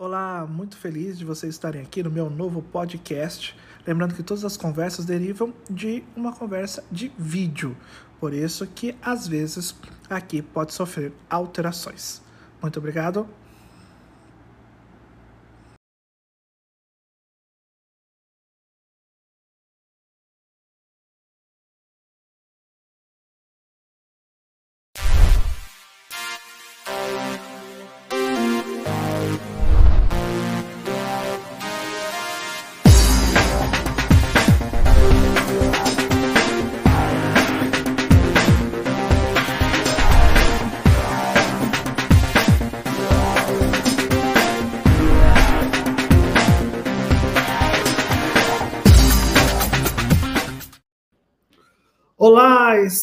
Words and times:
Olá, 0.00 0.46
muito 0.48 0.76
feliz 0.76 1.18
de 1.18 1.24
vocês 1.24 1.52
estarem 1.52 1.82
aqui 1.82 2.04
no 2.04 2.10
meu 2.10 2.30
novo 2.30 2.62
podcast. 2.62 3.56
Lembrando 3.84 4.14
que 4.14 4.22
todas 4.22 4.44
as 4.44 4.56
conversas 4.56 5.04
derivam 5.04 5.52
de 5.68 6.04
uma 6.14 6.32
conversa 6.32 6.84
de 6.88 7.10
vídeo, 7.18 7.76
por 8.20 8.32
isso 8.32 8.64
que 8.64 8.94
às 9.02 9.26
vezes 9.26 9.74
aqui 10.08 10.40
pode 10.40 10.72
sofrer 10.72 11.12
alterações. 11.28 12.22
Muito 12.62 12.78
obrigado. 12.78 13.28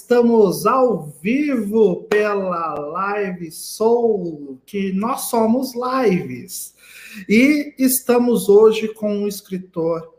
Estamos 0.05 0.67
ao 0.67 1.07
vivo 1.19 2.03
pela 2.03 2.75
Live 2.75 3.49
Soul, 3.49 4.61
que 4.63 4.93
nós 4.93 5.21
somos 5.31 5.73
lives. 5.73 6.75
E 7.27 7.73
estamos 7.79 8.47
hoje 8.47 8.89
com 8.89 9.11
um 9.11 9.27
escritor 9.27 10.13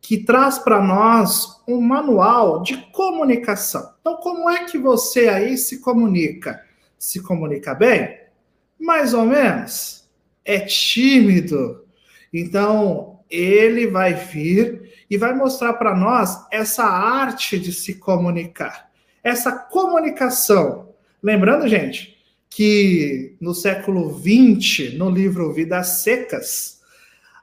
que 0.00 0.24
traz 0.24 0.58
para 0.58 0.82
nós 0.82 1.62
um 1.68 1.80
manual 1.80 2.64
de 2.64 2.78
comunicação. 2.90 3.94
Então, 4.00 4.16
como 4.16 4.50
é 4.50 4.64
que 4.64 4.76
você 4.76 5.28
aí 5.28 5.56
se 5.56 5.78
comunica? 5.78 6.60
Se 6.98 7.22
comunica 7.22 7.74
bem? 7.74 8.18
Mais 8.76 9.14
ou 9.14 9.24
menos? 9.24 10.10
É 10.44 10.58
tímido? 10.58 11.84
Então, 12.34 13.20
ele 13.30 13.86
vai 13.86 14.14
vir 14.14 15.04
e 15.08 15.16
vai 15.16 15.32
mostrar 15.32 15.74
para 15.74 15.94
nós 15.94 16.44
essa 16.50 16.82
arte 16.82 17.56
de 17.56 17.72
se 17.72 17.94
comunicar, 17.94 18.87
essa 19.28 19.52
comunicação. 19.52 20.88
Lembrando, 21.22 21.68
gente, 21.68 22.16
que 22.48 23.36
no 23.40 23.54
século 23.54 24.10
XX, 24.10 24.94
no 24.94 25.10
livro 25.10 25.52
Vidas 25.52 26.00
Secas, 26.00 26.80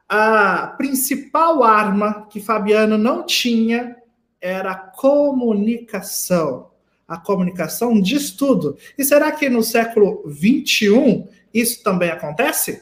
a 0.09 0.73
principal 0.78 1.63
arma 1.63 2.28
que 2.30 2.39
Fabiano 2.39 2.97
não 2.97 3.25
tinha 3.25 3.95
era 4.41 4.72
a 4.72 4.75
comunicação. 4.75 6.72
A 7.08 7.17
comunicação 7.17 8.00
diz 8.02 8.31
tudo. 8.31 8.78
E 8.97 9.03
será 9.03 9.31
que 9.31 9.47
no 9.47 9.61
século 9.61 10.23
XXI 10.28 11.25
isso 11.53 11.83
também 11.83 12.09
acontece? 12.09 12.81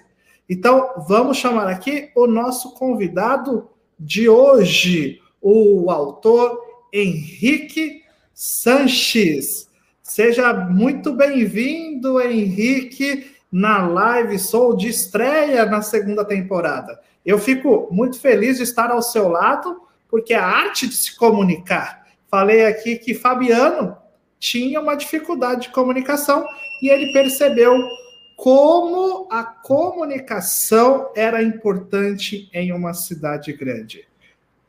Então, 0.49 0.91
vamos 1.07 1.37
chamar 1.37 1.67
aqui 1.67 2.09
o 2.15 2.25
nosso 2.25 2.73
convidado 2.73 3.69
de 3.99 4.29
hoje, 4.29 5.21
o 5.41 5.89
autor 5.89 6.57
Henrique 6.91 8.02
Sanches. 8.33 9.69
Seja 10.01 10.53
muito 10.53 11.13
bem-vindo, 11.13 12.19
Henrique, 12.19 13.31
na 13.51 13.87
live 13.87 14.39
Sou 14.39 14.75
de 14.75 14.87
estreia 14.87 15.65
na 15.65 15.81
segunda 15.81 16.25
temporada. 16.25 16.99
Eu 17.23 17.37
fico 17.37 17.87
muito 17.91 18.19
feliz 18.19 18.57
de 18.57 18.63
estar 18.63 18.89
ao 18.89 19.01
seu 19.01 19.29
lado, 19.29 19.81
porque 20.09 20.33
a 20.33 20.45
arte 20.45 20.87
de 20.87 20.95
se 20.95 21.15
comunicar. 21.15 22.07
Falei 22.27 22.65
aqui 22.65 22.97
que 22.97 23.13
Fabiano 23.13 23.95
tinha 24.39 24.81
uma 24.81 24.95
dificuldade 24.95 25.67
de 25.67 25.69
comunicação 25.69 26.45
e 26.81 26.89
ele 26.89 27.13
percebeu 27.13 27.77
como 28.35 29.27
a 29.31 29.43
comunicação 29.43 31.11
era 31.15 31.41
importante 31.41 32.49
em 32.51 32.73
uma 32.73 32.93
cidade 32.93 33.53
grande. 33.53 34.07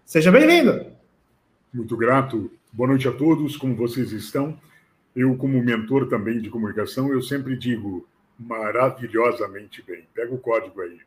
Seja 0.05 0.31
bem-vindo. 0.31 0.93
Muito 1.73 1.97
grato. 1.97 2.51
Boa 2.77 2.89
noite 2.89 3.07
a 3.07 3.13
todos. 3.13 3.57
Como 3.57 3.77
vocês 3.77 4.11
estão? 4.11 4.59
Eu, 5.15 5.37
como 5.37 5.63
mentor 5.63 6.09
também 6.09 6.41
de 6.41 6.51
comunicação, 6.51 7.09
eu 7.13 7.23
sempre 7.23 7.57
digo 7.57 8.05
maravilhosamente 8.37 9.81
bem. 9.81 10.03
Pega 10.13 10.35
o 10.35 10.39
código 10.39 10.81
aí. 10.81 10.99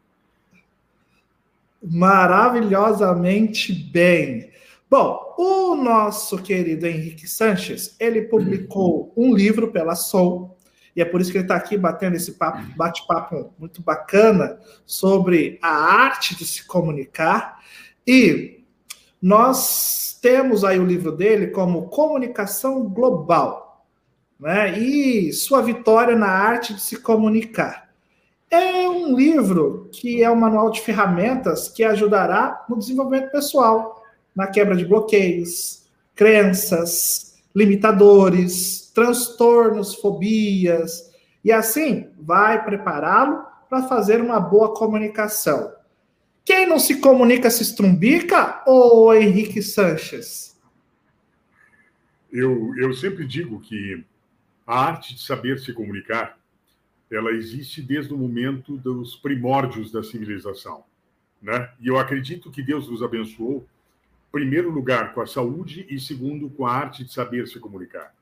Maravilhosamente 1.83 3.73
bem. 3.73 4.49
Bom, 4.89 5.35
o 5.37 5.75
nosso 5.75 6.41
querido 6.41 6.87
Henrique 6.87 7.27
Sanches, 7.27 7.97
ele 7.99 8.21
publicou 8.21 9.11
um 9.17 9.35
livro 9.35 9.69
pela 9.69 9.93
Soul, 9.93 10.55
e 10.95 11.01
é 11.01 11.05
por 11.05 11.19
isso 11.19 11.33
que 11.33 11.37
ele 11.37 11.43
está 11.43 11.57
aqui 11.57 11.77
batendo 11.77 12.15
esse 12.15 12.35
papo, 12.35 12.63
bate-papo 12.77 13.53
muito 13.59 13.81
bacana 13.81 14.57
sobre 14.85 15.59
a 15.61 15.67
arte 15.67 16.33
de 16.33 16.45
se 16.45 16.65
comunicar. 16.65 17.61
E 18.07 18.56
nós 19.21 20.17
temos 20.21 20.63
aí 20.63 20.79
o 20.79 20.85
livro 20.85 21.11
dele 21.11 21.47
como 21.47 21.89
Comunicação 21.89 22.83
Global, 22.83 23.85
né? 24.39 24.77
E 24.77 25.31
sua 25.33 25.61
vitória 25.61 26.15
na 26.15 26.27
arte 26.27 26.73
de 26.73 26.81
se 26.81 26.97
comunicar. 26.97 27.89
É 28.49 28.87
um 28.87 29.15
livro 29.15 29.89
que 29.91 30.23
é 30.23 30.29
um 30.29 30.35
manual 30.35 30.69
de 30.69 30.81
ferramentas 30.81 31.67
que 31.67 31.83
ajudará 31.83 32.65
no 32.69 32.77
desenvolvimento 32.77 33.31
pessoal, 33.31 34.03
na 34.35 34.47
quebra 34.47 34.75
de 34.75 34.85
bloqueios, 34.85 35.85
crenças, 36.15 37.35
limitadores, 37.53 38.91
transtornos, 38.93 39.95
fobias, 39.95 41.11
e 41.43 41.51
assim 41.51 42.09
vai 42.19 42.63
prepará-lo 42.63 43.43
para 43.69 43.83
fazer 43.83 44.21
uma 44.21 44.39
boa 44.39 44.73
comunicação. 44.73 45.71
Quem 46.47 46.65
não 46.65 46.79
se 46.79 47.01
comunica 47.01 47.49
se 47.51 47.61
estrumbica 47.61 48.63
ou 48.65 49.13
Henrique 49.13 49.61
Sanches? 49.61 50.57
Eu, 52.31 52.73
eu 52.77 52.93
sempre 52.93 53.27
digo 53.27 53.59
que 53.59 54.01
a 54.65 54.79
arte 54.79 55.13
de 55.13 55.21
saber 55.21 55.59
se 55.59 55.73
comunicar, 55.73 56.39
ela 57.11 57.31
existe 57.31 57.81
desde 57.81 58.13
o 58.13 58.17
momento 58.17 58.77
dos 58.77 59.17
primórdios 59.17 59.91
da 59.91 60.01
civilização, 60.01 60.85
né? 61.41 61.69
E 61.81 61.87
eu 61.89 61.97
acredito 61.97 62.49
que 62.49 62.63
Deus 62.63 62.89
nos 62.89 63.03
abençoou, 63.03 63.67
primeiro 64.31 64.69
lugar 64.69 65.13
com 65.13 65.19
a 65.19 65.27
saúde 65.27 65.85
e 65.89 65.99
segundo 65.99 66.49
com 66.49 66.65
a 66.65 66.73
arte 66.73 67.03
de 67.03 67.11
saber 67.11 67.45
se 67.47 67.59
comunicar 67.59 68.13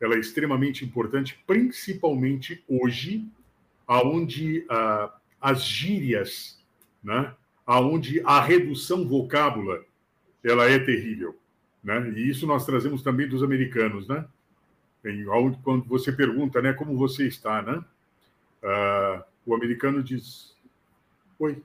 ela 0.00 0.14
é 0.14 0.18
extremamente 0.18 0.84
importante, 0.84 1.38
principalmente 1.46 2.64
hoje, 2.66 3.28
aonde 3.86 4.60
uh, 4.60 5.12
as 5.38 5.62
gírias, 5.62 6.58
né, 7.04 7.34
aonde 7.70 8.20
a 8.24 8.40
redução 8.40 9.06
vocábula, 9.06 9.84
ela 10.42 10.68
é 10.68 10.76
terrível, 10.76 11.38
né? 11.84 12.12
E 12.16 12.28
isso 12.28 12.44
nós 12.44 12.66
trazemos 12.66 13.00
também 13.00 13.28
dos 13.28 13.44
americanos, 13.44 14.08
né? 14.08 14.26
Em, 15.04 15.24
quando 15.62 15.84
você 15.84 16.10
pergunta, 16.10 16.60
né, 16.60 16.72
como 16.72 16.98
você 16.98 17.28
está, 17.28 17.62
né? 17.62 17.84
Uh, 18.60 19.22
o 19.46 19.54
americano 19.54 20.02
diz, 20.02 20.56
oi. 21.38 21.62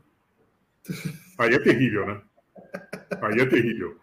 Aí 1.39 1.55
é 1.55 1.59
terrível, 1.59 2.05
né? 2.05 2.21
Aí 3.19 3.39
é 3.39 3.45
terrível. 3.47 3.99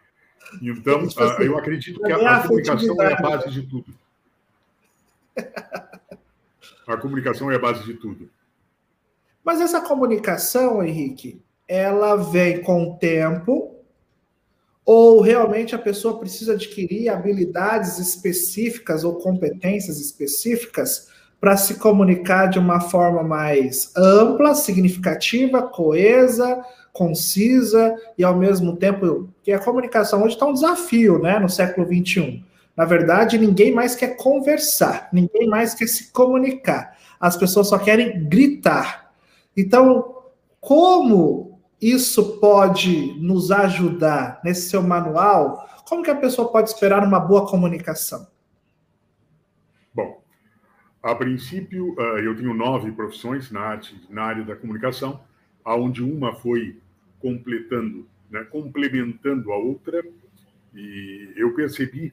Então, 0.60 1.04
uh, 1.04 1.42
eu 1.42 1.56
acredito 1.56 2.00
que 2.02 2.10
a, 2.10 2.38
a 2.38 2.42
comunicação 2.48 3.00
é 3.00 3.12
a 3.12 3.20
base 3.22 3.48
de 3.48 3.62
tudo. 3.62 3.94
A 6.84 6.96
comunicação 6.96 7.48
é 7.48 7.54
a 7.54 7.60
base 7.60 7.84
de 7.84 7.94
tudo. 7.94 8.28
Mas 9.44 9.60
essa 9.60 9.80
comunicação, 9.80 10.82
Henrique, 10.82 11.40
ela 11.66 12.16
vem 12.16 12.62
com 12.62 12.84
o 12.84 12.96
tempo 12.96 13.72
ou 14.84 15.20
realmente 15.20 15.74
a 15.74 15.78
pessoa 15.78 16.18
precisa 16.18 16.54
adquirir 16.54 17.08
habilidades 17.08 17.98
específicas 17.98 19.04
ou 19.04 19.14
competências 19.14 20.00
específicas 20.00 21.08
para 21.40 21.56
se 21.56 21.74
comunicar 21.74 22.46
de 22.46 22.58
uma 22.58 22.80
forma 22.80 23.22
mais 23.22 23.92
ampla, 23.96 24.54
significativa, 24.54 25.62
coesa, 25.62 26.64
concisa 26.92 27.96
e 28.18 28.22
ao 28.22 28.36
mesmo 28.36 28.76
tempo 28.76 29.28
que 29.42 29.50
a 29.50 29.58
comunicação 29.58 30.22
hoje 30.22 30.34
está 30.34 30.46
um 30.46 30.52
desafio, 30.52 31.18
né, 31.18 31.38
no 31.38 31.48
século 31.48 31.86
21. 31.86 32.42
Na 32.76 32.84
verdade, 32.84 33.38
ninguém 33.38 33.72
mais 33.72 33.94
quer 33.94 34.16
conversar, 34.16 35.08
ninguém 35.12 35.46
mais 35.46 35.74
quer 35.74 35.86
se 35.86 36.12
comunicar. 36.12 36.96
As 37.20 37.36
pessoas 37.36 37.68
só 37.68 37.78
querem 37.78 38.28
gritar. 38.28 39.12
Então, 39.56 40.16
como 40.60 41.51
isso 41.82 42.38
pode 42.38 43.14
nos 43.20 43.50
ajudar 43.50 44.40
nesse 44.44 44.70
seu 44.70 44.80
manual? 44.80 45.68
Como 45.88 46.04
que 46.04 46.10
a 46.10 46.14
pessoa 46.14 46.50
pode 46.50 46.70
esperar 46.70 47.02
uma 47.02 47.18
boa 47.18 47.46
comunicação? 47.48 48.26
Bom, 49.92 50.22
a 51.02 51.12
princípio, 51.14 51.96
eh, 51.98 52.24
eu 52.24 52.36
tenho 52.36 52.54
nove 52.54 52.92
profissões 52.92 53.50
na, 53.50 53.60
arte, 53.60 54.00
na 54.08 54.22
área 54.22 54.44
da 54.44 54.54
comunicação. 54.54 55.20
aonde 55.64 56.02
uma 56.02 56.34
foi 56.34 56.80
completando, 57.20 58.08
né, 58.28 58.42
complementando 58.44 59.52
a 59.52 59.56
outra, 59.56 60.02
e 60.74 61.32
eu 61.36 61.54
percebi 61.54 62.12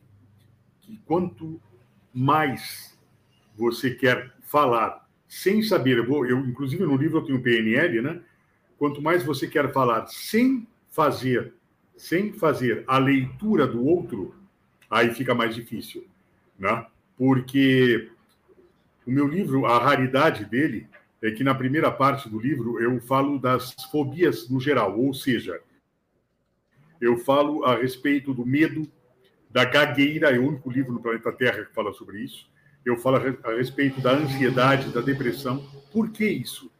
que 0.81 0.99
quanto 1.05 1.59
mais 2.13 2.95
você 3.57 3.91
quer 3.91 4.31
falar 4.43 5.07
sem 5.27 5.61
saber, 5.61 5.97
eu, 5.97 6.05
vou, 6.05 6.25
eu 6.25 6.39
inclusive 6.39 6.83
no 6.83 6.95
livro 6.95 7.19
eu 7.19 7.25
tenho 7.25 7.41
PNL, 7.41 8.01
né? 8.01 8.21
Quanto 8.79 9.01
mais 9.01 9.23
você 9.25 9.45
quer 9.45 9.71
falar 9.73 10.07
sem 10.07 10.65
fazer, 10.89 11.53
sem 11.97 12.31
fazer 12.31 12.85
a 12.87 12.97
leitura 12.97 13.67
do 13.67 13.85
outro, 13.85 14.33
aí 14.89 15.13
fica 15.13 15.35
mais 15.35 15.53
difícil, 15.53 16.07
né? 16.57 16.87
Porque 17.17 18.09
o 19.05 19.11
meu 19.11 19.27
livro, 19.27 19.65
a 19.65 19.77
raridade 19.77 20.45
dele 20.45 20.87
é 21.21 21.29
que 21.29 21.43
na 21.43 21.53
primeira 21.53 21.91
parte 21.91 22.29
do 22.29 22.39
livro 22.39 22.79
eu 22.79 23.01
falo 23.01 23.37
das 23.37 23.75
fobias 23.91 24.49
no 24.49 24.61
geral, 24.61 24.97
ou 24.97 25.13
seja, 25.13 25.59
eu 27.01 27.17
falo 27.17 27.65
a 27.65 27.75
respeito 27.75 28.33
do 28.33 28.45
medo, 28.45 28.89
da 29.49 29.65
gagueira, 29.65 30.33
é 30.33 30.39
o 30.39 30.47
único 30.47 30.69
livro 30.69 30.93
no 30.93 31.01
planeta 31.01 31.31
Terra 31.33 31.65
que 31.65 31.73
fala 31.73 31.91
sobre 31.91 32.21
isso. 32.21 32.49
Eu 32.85 32.97
falo 32.97 33.17
a 33.17 33.51
respeito 33.55 33.99
da 33.99 34.13
ansiedade, 34.13 34.89
da 34.93 35.01
depressão. 35.01 35.65
Por 35.91 36.11
que 36.11 36.25
isso? 36.25 36.71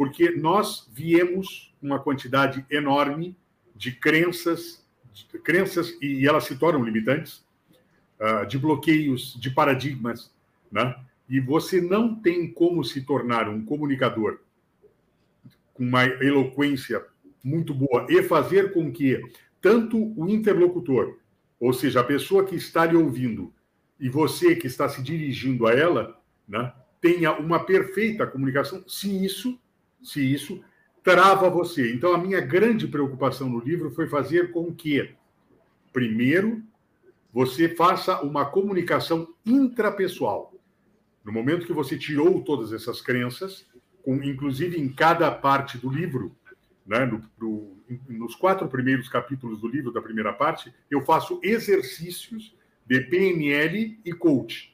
Porque 0.00 0.30
nós 0.30 0.88
viemos 0.90 1.74
uma 1.82 1.98
quantidade 1.98 2.64
enorme 2.70 3.36
de 3.76 3.92
crenças, 3.92 4.82
de 5.12 5.26
crenças 5.40 5.94
e 6.00 6.26
elas 6.26 6.44
se 6.44 6.56
tornam 6.56 6.82
limitantes, 6.82 7.44
ah, 8.18 8.46
de 8.46 8.56
bloqueios, 8.56 9.38
de 9.38 9.50
paradigmas, 9.50 10.32
né? 10.72 10.96
E 11.28 11.38
você 11.38 11.82
não 11.82 12.14
tem 12.14 12.50
como 12.50 12.82
se 12.82 13.02
tornar 13.02 13.46
um 13.46 13.62
comunicador 13.62 14.40
com 15.74 15.84
uma 15.84 16.06
eloquência 16.06 17.04
muito 17.44 17.74
boa 17.74 18.06
e 18.08 18.22
fazer 18.22 18.72
com 18.72 18.90
que 18.90 19.22
tanto 19.60 19.98
o 20.18 20.26
interlocutor, 20.30 21.18
ou 21.60 21.74
seja, 21.74 22.00
a 22.00 22.04
pessoa 22.04 22.46
que 22.46 22.56
está 22.56 22.86
lhe 22.86 22.96
ouvindo, 22.96 23.52
e 24.00 24.08
você 24.08 24.56
que 24.56 24.66
está 24.66 24.88
se 24.88 25.02
dirigindo 25.02 25.66
a 25.66 25.74
ela, 25.74 26.18
né, 26.48 26.72
tenha 27.02 27.38
uma 27.38 27.66
perfeita 27.66 28.26
comunicação, 28.26 28.82
se 28.88 29.22
isso, 29.22 29.60
se 30.02 30.20
isso 30.20 30.62
trava 31.02 31.48
você. 31.48 31.92
Então 31.92 32.12
a 32.12 32.18
minha 32.18 32.40
grande 32.40 32.86
preocupação 32.86 33.48
no 33.48 33.58
livro 33.58 33.90
foi 33.90 34.08
fazer 34.08 34.50
com 34.52 34.74
que 34.74 35.14
primeiro 35.92 36.62
você 37.32 37.68
faça 37.68 38.20
uma 38.22 38.44
comunicação 38.44 39.28
intrapessoal. 39.46 40.52
No 41.24 41.32
momento 41.32 41.66
que 41.66 41.72
você 41.72 41.96
tirou 41.96 42.42
todas 42.42 42.72
essas 42.72 43.00
crenças, 43.00 43.66
com, 44.02 44.22
inclusive 44.22 44.78
em 44.78 44.88
cada 44.88 45.30
parte 45.30 45.78
do 45.78 45.88
livro, 45.88 46.34
né, 46.86 47.04
no, 47.04 47.22
no, 47.38 47.76
nos 48.08 48.34
quatro 48.34 48.66
primeiros 48.68 49.08
capítulos 49.08 49.60
do 49.60 49.68
livro, 49.68 49.92
da 49.92 50.02
primeira 50.02 50.32
parte, 50.32 50.72
eu 50.90 51.02
faço 51.02 51.38
exercícios 51.42 52.54
de 52.86 53.00
PNL 53.02 54.00
e 54.04 54.12
coach, 54.12 54.69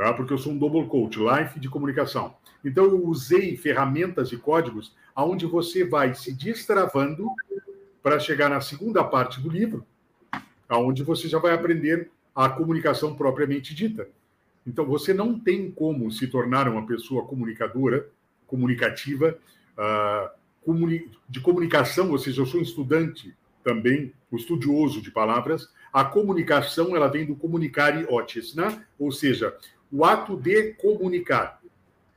tá? 0.00 0.14
porque 0.14 0.32
eu 0.32 0.38
sou 0.38 0.54
um 0.54 0.58
double 0.58 0.86
coach, 0.86 1.18
life 1.18 1.60
de 1.60 1.68
comunicação. 1.68 2.34
Então, 2.64 2.84
eu 2.86 3.06
usei 3.06 3.54
ferramentas 3.54 4.32
e 4.32 4.36
códigos 4.38 4.96
aonde 5.14 5.44
você 5.44 5.84
vai 5.84 6.14
se 6.14 6.32
destravando 6.32 7.28
para 8.02 8.18
chegar 8.18 8.48
na 8.48 8.62
segunda 8.62 9.04
parte 9.04 9.42
do 9.42 9.50
livro, 9.50 9.84
aonde 10.66 11.02
você 11.02 11.28
já 11.28 11.38
vai 11.38 11.52
aprender 11.52 12.10
a 12.34 12.48
comunicação 12.48 13.14
propriamente 13.14 13.74
dita. 13.74 14.08
Então, 14.66 14.86
você 14.86 15.12
não 15.12 15.38
tem 15.38 15.70
como 15.70 16.10
se 16.10 16.26
tornar 16.28 16.66
uma 16.66 16.86
pessoa 16.86 17.26
comunicadora, 17.26 18.08
comunicativa, 18.46 19.36
uh, 19.76 20.40
de 21.28 21.40
comunicação, 21.40 22.10
ou 22.10 22.18
seja, 22.18 22.40
eu 22.40 22.46
sou 22.46 22.60
um 22.60 22.62
estudante 22.62 23.34
também, 23.62 24.14
um 24.32 24.36
estudioso 24.36 25.02
de 25.02 25.10
palavras. 25.10 25.68
A 25.92 26.04
comunicação, 26.04 26.96
ela 26.96 27.08
vem 27.08 27.26
do 27.26 27.36
comunicare 27.36 28.06
otis, 28.08 28.54
né? 28.54 28.84
Ou 28.98 29.10
seja, 29.10 29.54
o 29.92 30.04
ato 30.04 30.36
de 30.36 30.74
comunicar. 30.74 31.60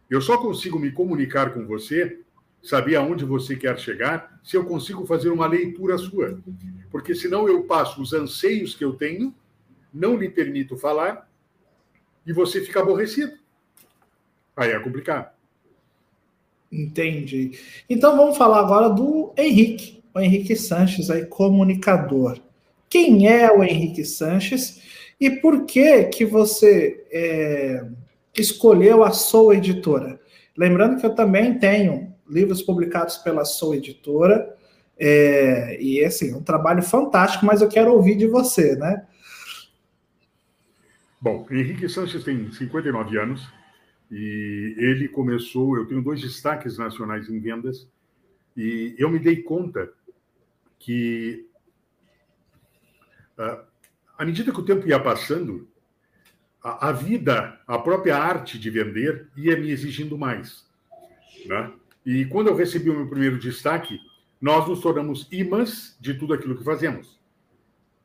Eu 0.10 0.22
só 0.22 0.38
consigo 0.38 0.78
me 0.78 0.92
comunicar 0.92 1.54
com 1.54 1.66
você, 1.66 2.20
saber 2.62 2.96
aonde 2.96 3.26
você 3.26 3.56
quer 3.56 3.78
chegar, 3.80 4.40
se 4.44 4.56
eu 4.56 4.64
consigo 4.66 5.06
fazer 5.06 5.30
uma 5.30 5.48
leitura 5.48 5.98
sua. 5.98 6.40
Porque 6.92 7.16
senão 7.16 7.48
eu 7.48 7.64
passo 7.64 8.02
os 8.02 8.14
anseios 8.14 8.76
que 8.76 8.86
eu 8.86 8.94
tenho, 8.94 9.34
não 9.94 10.16
lhe 10.16 10.30
permito 10.30 10.78
falar, 10.78 11.30
e 12.26 12.32
você 12.32 12.62
fica 12.62 12.80
aborrecido. 12.80 13.34
Aí 14.56 14.72
é 14.72 14.80
complicado. 14.80 15.34
Entendi. 16.72 17.60
Então 17.90 18.16
vamos 18.18 18.38
falar 18.38 18.60
agora 18.60 18.90
do 18.90 19.34
Henrique, 19.38 20.04
o 20.14 20.20
Henrique 20.20 20.56
Sanches, 20.56 21.10
aí 21.10 21.26
comunicador. 21.26 22.40
Quem 22.90 23.28
é 23.28 23.52
o 23.52 23.64
Henrique 23.64 24.06
Sanches 24.06 24.82
e 25.26 25.40
por 25.40 25.66
que 25.66 26.04
que 26.06 26.26
você 26.26 27.06
é, 27.10 27.88
escolheu 28.38 29.06
a 29.06 29.12
Soul 29.12 29.54
Editora? 29.54 30.20
Lembrando 30.58 31.00
que 31.00 31.06
eu 31.06 31.16
também 31.16 31.58
tenho 31.58 32.14
livros 32.30 32.62
publicados 32.62 33.18
pela 33.20 33.46
Soul 33.46 33.76
Editora 33.76 34.54
é, 35.00 35.82
e 35.82 36.04
assim 36.04 36.34
um 36.34 36.44
trabalho 36.44 36.84
fantástico, 36.84 37.46
mas 37.46 37.62
eu 37.62 37.70
quero 37.70 37.94
ouvir 37.94 38.16
de 38.18 38.28
você, 38.28 38.76
né? 38.76 39.08
Bom, 41.22 41.48
Henrique 41.50 41.88
Sanches 41.88 42.26
tem 42.26 42.52
59 42.52 43.18
anos, 43.18 43.48
e 44.12 44.76
ele 44.78 45.08
começou. 45.08 45.78
Eu 45.78 45.88
tenho 45.88 46.02
dois 46.02 46.20
destaques 46.20 46.78
nacionais 46.78 47.30
em 47.30 47.40
vendas, 47.40 47.88
e 48.58 48.94
eu 48.98 49.10
me 49.10 49.20
dei 49.20 49.42
conta 49.42 49.90
que, 50.78 51.48
ah, 53.38 53.64
à 54.24 54.26
medida 54.26 54.54
que 54.54 54.60
o 54.60 54.64
tempo 54.64 54.88
ia 54.88 54.98
passando, 54.98 55.68
a, 56.64 56.94
vida, 56.94 57.60
a 57.68 57.78
própria 57.78 58.18
arte 58.18 58.58
de 58.58 58.70
vender, 58.70 59.28
ia 59.36 59.58
me 59.58 59.70
exigindo 59.70 60.18
mais. 60.18 60.66
Né? 61.46 61.74
E 62.06 62.24
quando 62.28 62.48
eu 62.48 62.56
recebi 62.56 62.90
o 62.90 62.96
meu 62.96 63.10
primeiro 63.10 63.38
destaque, 63.38 64.00
nós 64.40 64.66
nos 64.66 64.80
tornamos 64.80 65.28
imãs 65.30 65.98
de 66.00 66.14
tudo 66.14 66.34
aquilo 66.34 66.58
que 66.58 66.64
fazemos. 66.64 67.20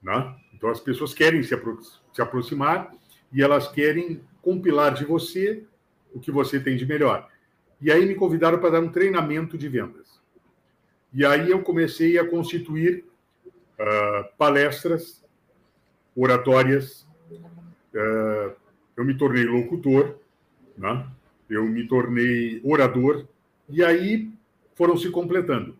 Né? 0.02 0.34
Então, 0.52 0.68
as 0.70 0.80
pessoas 0.80 1.14
querem 1.14 1.40
se, 1.44 1.54
apro 1.54 1.78
se 2.12 2.20
aproximar 2.20 2.92
e 3.32 3.40
elas 3.40 3.68
querem 3.68 4.20
compilar 4.42 4.92
de 4.92 5.04
você 5.04 5.62
o 6.12 6.18
que 6.18 6.32
você 6.32 6.58
tem 6.58 6.76
de 6.76 6.84
melhor. 6.84 7.28
E 7.80 7.92
aí 7.92 8.04
me 8.04 8.16
convidaram 8.16 8.58
para 8.58 8.70
dar 8.70 8.80
um 8.80 8.90
treinamento 8.90 9.56
de 9.56 9.68
vendas. 9.68 10.20
E 11.12 11.24
aí 11.24 11.48
eu 11.48 11.62
comecei 11.62 12.18
a 12.18 12.28
constituir 12.28 13.04
uh, 13.78 14.36
palestras, 14.36 15.22
oratórias, 16.18 17.06
uh, 17.94 18.52
eu 18.96 19.04
me 19.04 19.16
tornei 19.16 19.44
locutor, 19.44 20.16
né? 20.76 21.06
eu 21.48 21.64
me 21.64 21.86
tornei 21.86 22.60
orador, 22.64 23.24
e 23.68 23.84
aí 23.84 24.30
foram 24.74 24.96
se 24.96 25.10
completando. 25.10 25.76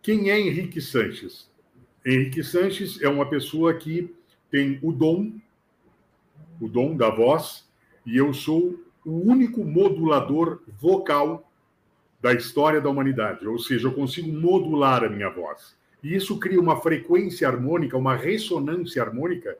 Quem 0.00 0.30
é 0.30 0.40
Henrique 0.40 0.80
Sanches? 0.80 1.50
Henrique 2.04 2.42
Sanches 2.42 3.00
é 3.02 3.08
uma 3.08 3.26
pessoa 3.28 3.74
que 3.74 4.14
tem 4.50 4.78
o 4.82 4.90
dom, 4.90 5.32
o 6.60 6.66
dom 6.66 6.96
da 6.96 7.10
voz, 7.10 7.68
e 8.06 8.16
eu 8.16 8.32
sou 8.32 8.80
o 9.04 9.30
único 9.30 9.64
modulador 9.64 10.62
vocal 10.80 11.50
da 12.20 12.32
história 12.32 12.80
da 12.80 12.88
humanidade, 12.88 13.46
ou 13.46 13.58
seja, 13.58 13.88
eu 13.88 13.92
consigo 13.92 14.32
modular 14.32 15.04
a 15.04 15.08
minha 15.08 15.28
voz. 15.28 15.76
E 16.02 16.14
isso 16.14 16.38
cria 16.38 16.60
uma 16.60 16.80
frequência 16.80 17.46
harmônica, 17.46 17.96
uma 17.96 18.16
ressonância 18.16 19.02
harmônica, 19.02 19.56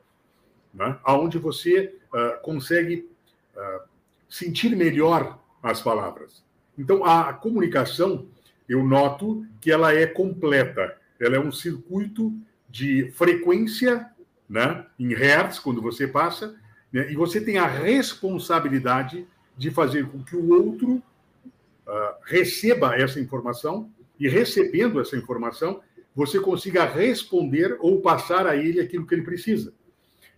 né, 0.74 0.98
onde 1.06 1.38
você 1.38 1.94
uh, 2.12 2.42
consegue 2.42 3.08
uh, 3.56 3.88
sentir 4.28 4.74
melhor 4.74 5.38
as 5.62 5.80
palavras. 5.80 6.42
Então, 6.76 7.04
a 7.04 7.32
comunicação, 7.32 8.26
eu 8.68 8.82
noto 8.82 9.46
que 9.60 9.70
ela 9.70 9.94
é 9.94 10.06
completa. 10.06 10.96
Ela 11.20 11.36
é 11.36 11.38
um 11.38 11.52
circuito 11.52 12.32
de 12.68 13.10
frequência, 13.12 14.10
né, 14.48 14.86
em 14.98 15.14
hertz, 15.14 15.58
quando 15.58 15.80
você 15.80 16.08
passa, 16.08 16.56
né, 16.92 17.12
e 17.12 17.14
você 17.14 17.40
tem 17.40 17.58
a 17.58 17.66
responsabilidade 17.66 19.26
de 19.56 19.70
fazer 19.70 20.08
com 20.08 20.24
que 20.24 20.34
o 20.34 20.50
outro 20.50 20.94
uh, 21.86 22.14
receba 22.24 22.96
essa 22.96 23.20
informação 23.20 23.90
e, 24.18 24.28
recebendo 24.28 25.00
essa 25.00 25.16
informação, 25.16 25.80
você 26.14 26.40
consiga 26.40 26.84
responder 26.84 27.76
ou 27.80 28.00
passar 28.00 28.46
a 28.46 28.56
ele 28.56 28.80
aquilo 28.80 29.06
que 29.06 29.14
ele 29.14 29.22
precisa. 29.22 29.72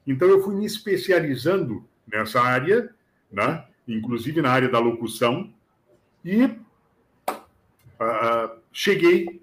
Então, 0.07 0.29
eu 0.29 0.43
fui 0.43 0.55
me 0.55 0.65
especializando 0.65 1.85
nessa 2.07 2.41
área, 2.41 2.95
né? 3.31 3.65
inclusive 3.87 4.41
na 4.41 4.51
área 4.51 4.69
da 4.69 4.79
locução, 4.79 5.53
e 6.25 6.45
uh, 6.45 6.57
cheguei 8.73 9.43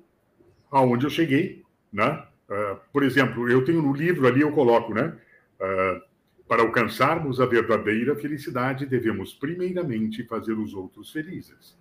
aonde 0.72 1.06
eu 1.06 1.10
cheguei. 1.10 1.64
Né? 1.92 2.26
Uh, 2.50 2.80
por 2.92 3.04
exemplo, 3.04 3.50
eu 3.50 3.66
tenho 3.66 3.82
no 3.82 3.94
livro 3.94 4.28
ali, 4.28 4.42
eu 4.42 4.52
coloco, 4.52 4.94
né? 4.94 5.18
Uh, 5.60 6.12
para 6.48 6.64
alcançarmos 6.64 7.40
a 7.40 7.46
verdadeira 7.46 8.14
felicidade, 8.14 8.86
devemos 8.86 9.34
primeiramente 9.34 10.26
fazer 10.26 10.52
os 10.52 10.74
outros 10.74 11.10
felizes. 11.10 11.78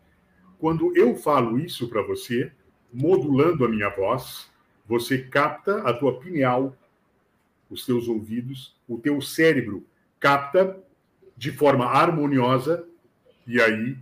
quando 0.60 0.96
eu 0.96 1.16
falo 1.16 1.58
isso 1.58 1.88
para 1.88 2.02
você, 2.02 2.52
modulando 2.92 3.64
a 3.64 3.68
minha 3.68 3.88
voz, 3.88 4.50
você 4.86 5.18
capta 5.18 5.82
a 5.82 5.92
tua 5.92 6.18
pineal, 6.18 6.76
os 7.68 7.86
teus 7.86 8.08
ouvidos, 8.08 8.74
o 8.88 8.98
teu 8.98 9.20
cérebro 9.20 9.86
capta 10.18 10.76
de 11.36 11.52
forma 11.52 11.86
harmoniosa 11.86 12.86
e 13.46 13.60
aí 13.60 13.96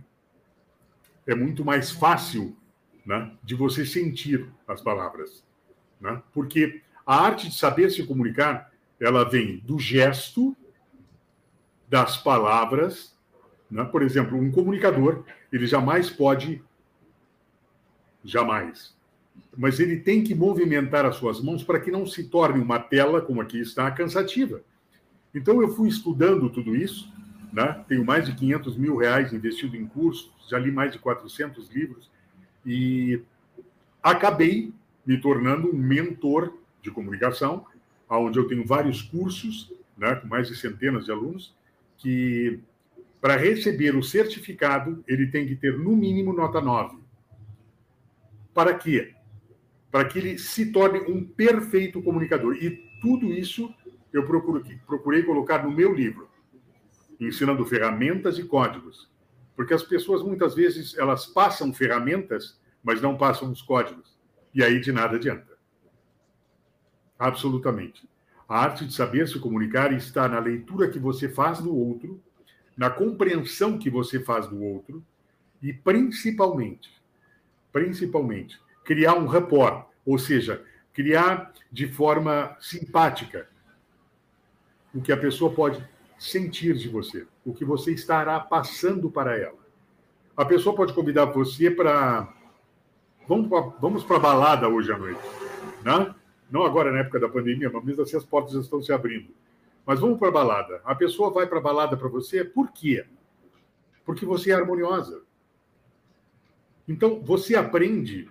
é 1.25 1.35
muito 1.35 1.63
mais 1.63 1.91
fácil 1.91 2.57
né, 3.05 3.31
de 3.43 3.55
você 3.55 3.85
sentir 3.85 4.49
as 4.67 4.81
palavras. 4.81 5.43
Né? 6.01 6.21
Porque 6.33 6.81
a 7.05 7.15
arte 7.15 7.49
de 7.49 7.55
saber 7.55 7.89
se 7.89 8.05
comunicar, 8.05 8.71
ela 8.99 9.23
vem 9.23 9.57
do 9.59 9.79
gesto, 9.79 10.55
das 11.87 12.17
palavras. 12.17 13.15
Né? 13.69 13.83
Por 13.85 14.01
exemplo, 14.01 14.37
um 14.37 14.51
comunicador, 14.51 15.23
ele 15.51 15.65
jamais 15.65 16.09
pode, 16.09 16.63
jamais, 18.23 18.93
mas 19.57 19.79
ele 19.79 19.97
tem 19.97 20.23
que 20.23 20.35
movimentar 20.35 21.05
as 21.05 21.15
suas 21.15 21.41
mãos 21.41 21.63
para 21.63 21.79
que 21.79 21.91
não 21.91 22.05
se 22.05 22.25
torne 22.25 22.61
uma 22.61 22.79
tela, 22.79 23.21
como 23.21 23.41
aqui 23.41 23.59
está, 23.59 23.89
cansativa. 23.91 24.61
Então, 25.33 25.61
eu 25.61 25.75
fui 25.75 25.87
estudando 25.89 26.49
tudo 26.49 26.75
isso, 26.75 27.11
né? 27.51 27.83
tenho 27.87 28.05
mais 28.05 28.25
de 28.25 28.35
500 28.35 28.77
mil 28.77 28.95
reais 28.97 29.33
investido 29.33 29.75
em 29.75 29.85
cursos, 29.85 30.31
já 30.49 30.57
li 30.57 30.71
mais 30.71 30.91
de 30.91 30.99
400 30.99 31.69
livros, 31.69 32.09
e 32.65 33.21
acabei 34.01 34.73
me 35.05 35.19
tornando 35.19 35.69
um 35.69 35.77
mentor 35.77 36.53
de 36.81 36.91
comunicação, 36.91 37.65
onde 38.09 38.37
eu 38.37 38.47
tenho 38.47 38.65
vários 38.65 39.01
cursos, 39.01 39.71
né, 39.97 40.15
com 40.15 40.27
mais 40.27 40.47
de 40.47 40.55
centenas 40.55 41.05
de 41.05 41.11
alunos, 41.11 41.53
que 41.97 42.59
para 43.21 43.35
receber 43.35 43.95
o 43.95 44.03
certificado, 44.03 45.03
ele 45.07 45.27
tem 45.27 45.45
que 45.45 45.55
ter 45.55 45.77
no 45.77 45.95
mínimo 45.95 46.31
nota 46.31 46.61
9. 46.61 46.98
Para 48.59 48.73
quê? 48.73 49.15
Para 49.89 50.03
que 50.03 50.19
ele 50.19 50.37
se 50.37 50.69
torne 50.73 50.99
um 51.09 51.23
perfeito 51.25 52.03
comunicador. 52.03 52.57
E 52.57 52.71
tudo 53.01 53.31
isso 53.31 53.73
eu 54.11 54.25
procuro, 54.25 54.61
procurei 54.85 55.23
colocar 55.23 55.63
no 55.63 55.71
meu 55.71 55.95
livro, 55.95 56.29
ensinando 57.17 57.65
ferramentas 57.65 58.37
e 58.37 58.43
códigos. 58.43 59.09
Porque 59.55 59.73
as 59.73 59.81
pessoas 59.81 60.21
muitas 60.21 60.55
vezes 60.55 60.93
elas 60.97 61.25
passam 61.25 61.73
ferramentas, 61.73 62.59
mas 62.83 63.01
não 63.01 63.17
passam 63.17 63.49
os 63.49 63.61
códigos. 63.61 64.19
E 64.53 64.61
aí 64.61 64.81
de 64.81 64.91
nada 64.91 65.15
adianta. 65.15 65.57
Absolutamente. 67.17 68.09
A 68.45 68.59
arte 68.59 68.85
de 68.85 68.93
saber 68.93 69.25
se 69.29 69.39
comunicar 69.39 69.93
está 69.93 70.27
na 70.27 70.39
leitura 70.39 70.89
que 70.89 70.99
você 70.99 71.29
faz 71.29 71.59
do 71.61 71.73
outro, 71.73 72.21
na 72.75 72.89
compreensão 72.89 73.79
que 73.79 73.89
você 73.89 74.19
faz 74.19 74.47
do 74.47 74.61
outro 74.61 75.01
e 75.61 75.71
principalmente, 75.71 76.98
principalmente, 77.71 78.59
criar 78.83 79.15
um 79.15 79.25
rapport, 79.25 79.87
ou 80.05 80.17
seja, 80.17 80.63
criar 80.93 81.53
de 81.71 81.87
forma 81.87 82.55
simpática 82.59 83.47
o 84.93 85.01
que 85.01 85.11
a 85.11 85.17
pessoa 85.17 85.53
pode 85.53 85.87
sentir 86.17 86.75
de 86.75 86.89
você, 86.89 87.25
o 87.45 87.53
que 87.53 87.63
você 87.63 87.93
estará 87.93 88.39
passando 88.39 89.09
para 89.09 89.37
ela. 89.37 89.59
A 90.35 90.43
pessoa 90.43 90.75
pode 90.75 90.93
convidar 90.93 91.25
você 91.25 91.69
para 91.69 92.33
vamos 93.27 94.03
para 94.03 94.17
a 94.17 94.19
balada 94.19 94.67
hoje 94.67 94.91
à 94.91 94.97
noite, 94.97 95.21
né? 95.83 96.15
Não 96.49 96.63
agora 96.63 96.91
na 96.91 96.99
época 96.99 97.19
da 97.19 97.29
pandemia, 97.29 97.69
mas 97.71 97.85
mesmo 97.85 98.01
assim 98.01 98.17
as 98.17 98.25
portas 98.25 98.55
estão 98.55 98.81
se 98.81 98.91
abrindo. 98.91 99.29
Mas 99.85 99.99
vamos 99.99 100.17
para 100.17 100.31
balada. 100.31 100.81
A 100.83 100.95
pessoa 100.95 101.29
vai 101.29 101.45
para 101.45 101.61
balada 101.61 101.95
para 101.95 102.07
você, 102.07 102.43
por 102.43 102.71
quê? 102.71 103.05
Porque 104.03 104.25
você 104.25 104.51
é 104.51 104.55
harmoniosa. 104.55 105.21
Então, 106.89 107.21
você 107.21 107.55
aprende 107.55 108.27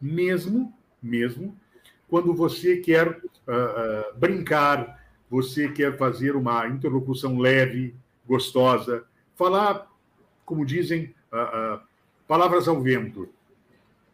mesmo, 0.00 0.76
mesmo, 1.00 1.56
quando 2.08 2.34
você 2.34 2.78
quer 2.78 3.08
uh, 3.08 3.14
uh, 3.14 4.18
brincar, 4.18 5.00
você 5.30 5.68
quer 5.68 5.96
fazer 5.96 6.34
uma 6.34 6.66
interlocução 6.66 7.38
leve, 7.38 7.94
gostosa, 8.26 9.04
falar, 9.36 9.88
como 10.44 10.66
dizem, 10.66 11.14
uh, 11.32 11.80
palavras 12.26 12.66
ao 12.66 12.82
vento. 12.82 13.28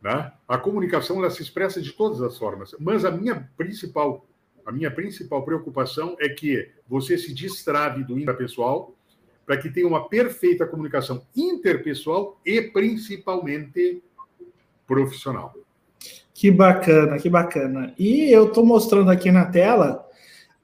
Né? 0.02 0.31
A 0.47 0.59
comunicação 0.59 1.17
ela 1.19 1.31
se 1.31 1.43
expressa 1.43 1.81
de 1.81 1.93
todas 1.93 2.21
as 2.21 2.37
formas, 2.37 2.75
mas 2.79 3.07
a 3.07 3.11
minha 3.11 3.49
principal 3.57 4.26
a 4.64 4.71
minha 4.71 4.93
principal 4.93 5.45
preocupação 5.45 6.17
é 6.21 6.29
que 6.29 6.71
você 6.88 7.19
se 7.19 7.35
destrave 7.35 8.05
do 8.05 8.17
intrapessoal 8.17 8.95
para 9.52 9.61
que 9.61 9.68
tenha 9.68 9.87
uma 9.87 10.09
perfeita 10.09 10.66
comunicação 10.66 11.26
interpessoal 11.37 12.40
e 12.42 12.62
principalmente 12.62 14.02
profissional. 14.87 15.52
Que 16.32 16.50
bacana, 16.50 17.18
que 17.18 17.28
bacana. 17.28 17.92
E 17.99 18.32
eu 18.32 18.47
estou 18.47 18.64
mostrando 18.64 19.11
aqui 19.11 19.30
na 19.30 19.44
tela 19.44 20.09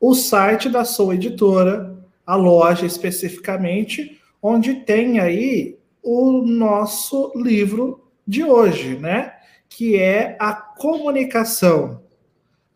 o 0.01 0.15
site 0.15 0.71
da 0.71 0.87
sua 0.87 1.17
editora, 1.17 1.99
a 2.25 2.35
loja 2.35 2.87
especificamente, 2.87 4.19
onde 4.41 4.77
tem 4.77 5.21
aí 5.21 5.79
o 6.03 6.41
nosso 6.41 7.31
livro 7.37 8.09
de 8.27 8.43
hoje, 8.43 8.97
né? 8.97 9.35
Que 9.69 9.97
é 9.97 10.35
a 10.41 10.55
comunicação. 10.55 12.01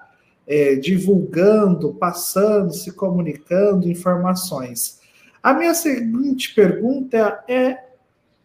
é, 0.48 0.74
divulgando, 0.74 1.94
passando, 1.94 2.72
se 2.72 2.90
comunicando 2.90 3.88
informações. 3.88 5.00
A 5.42 5.54
minha 5.54 5.74
seguinte 5.74 6.54
pergunta 6.54 7.44
é 7.46 7.78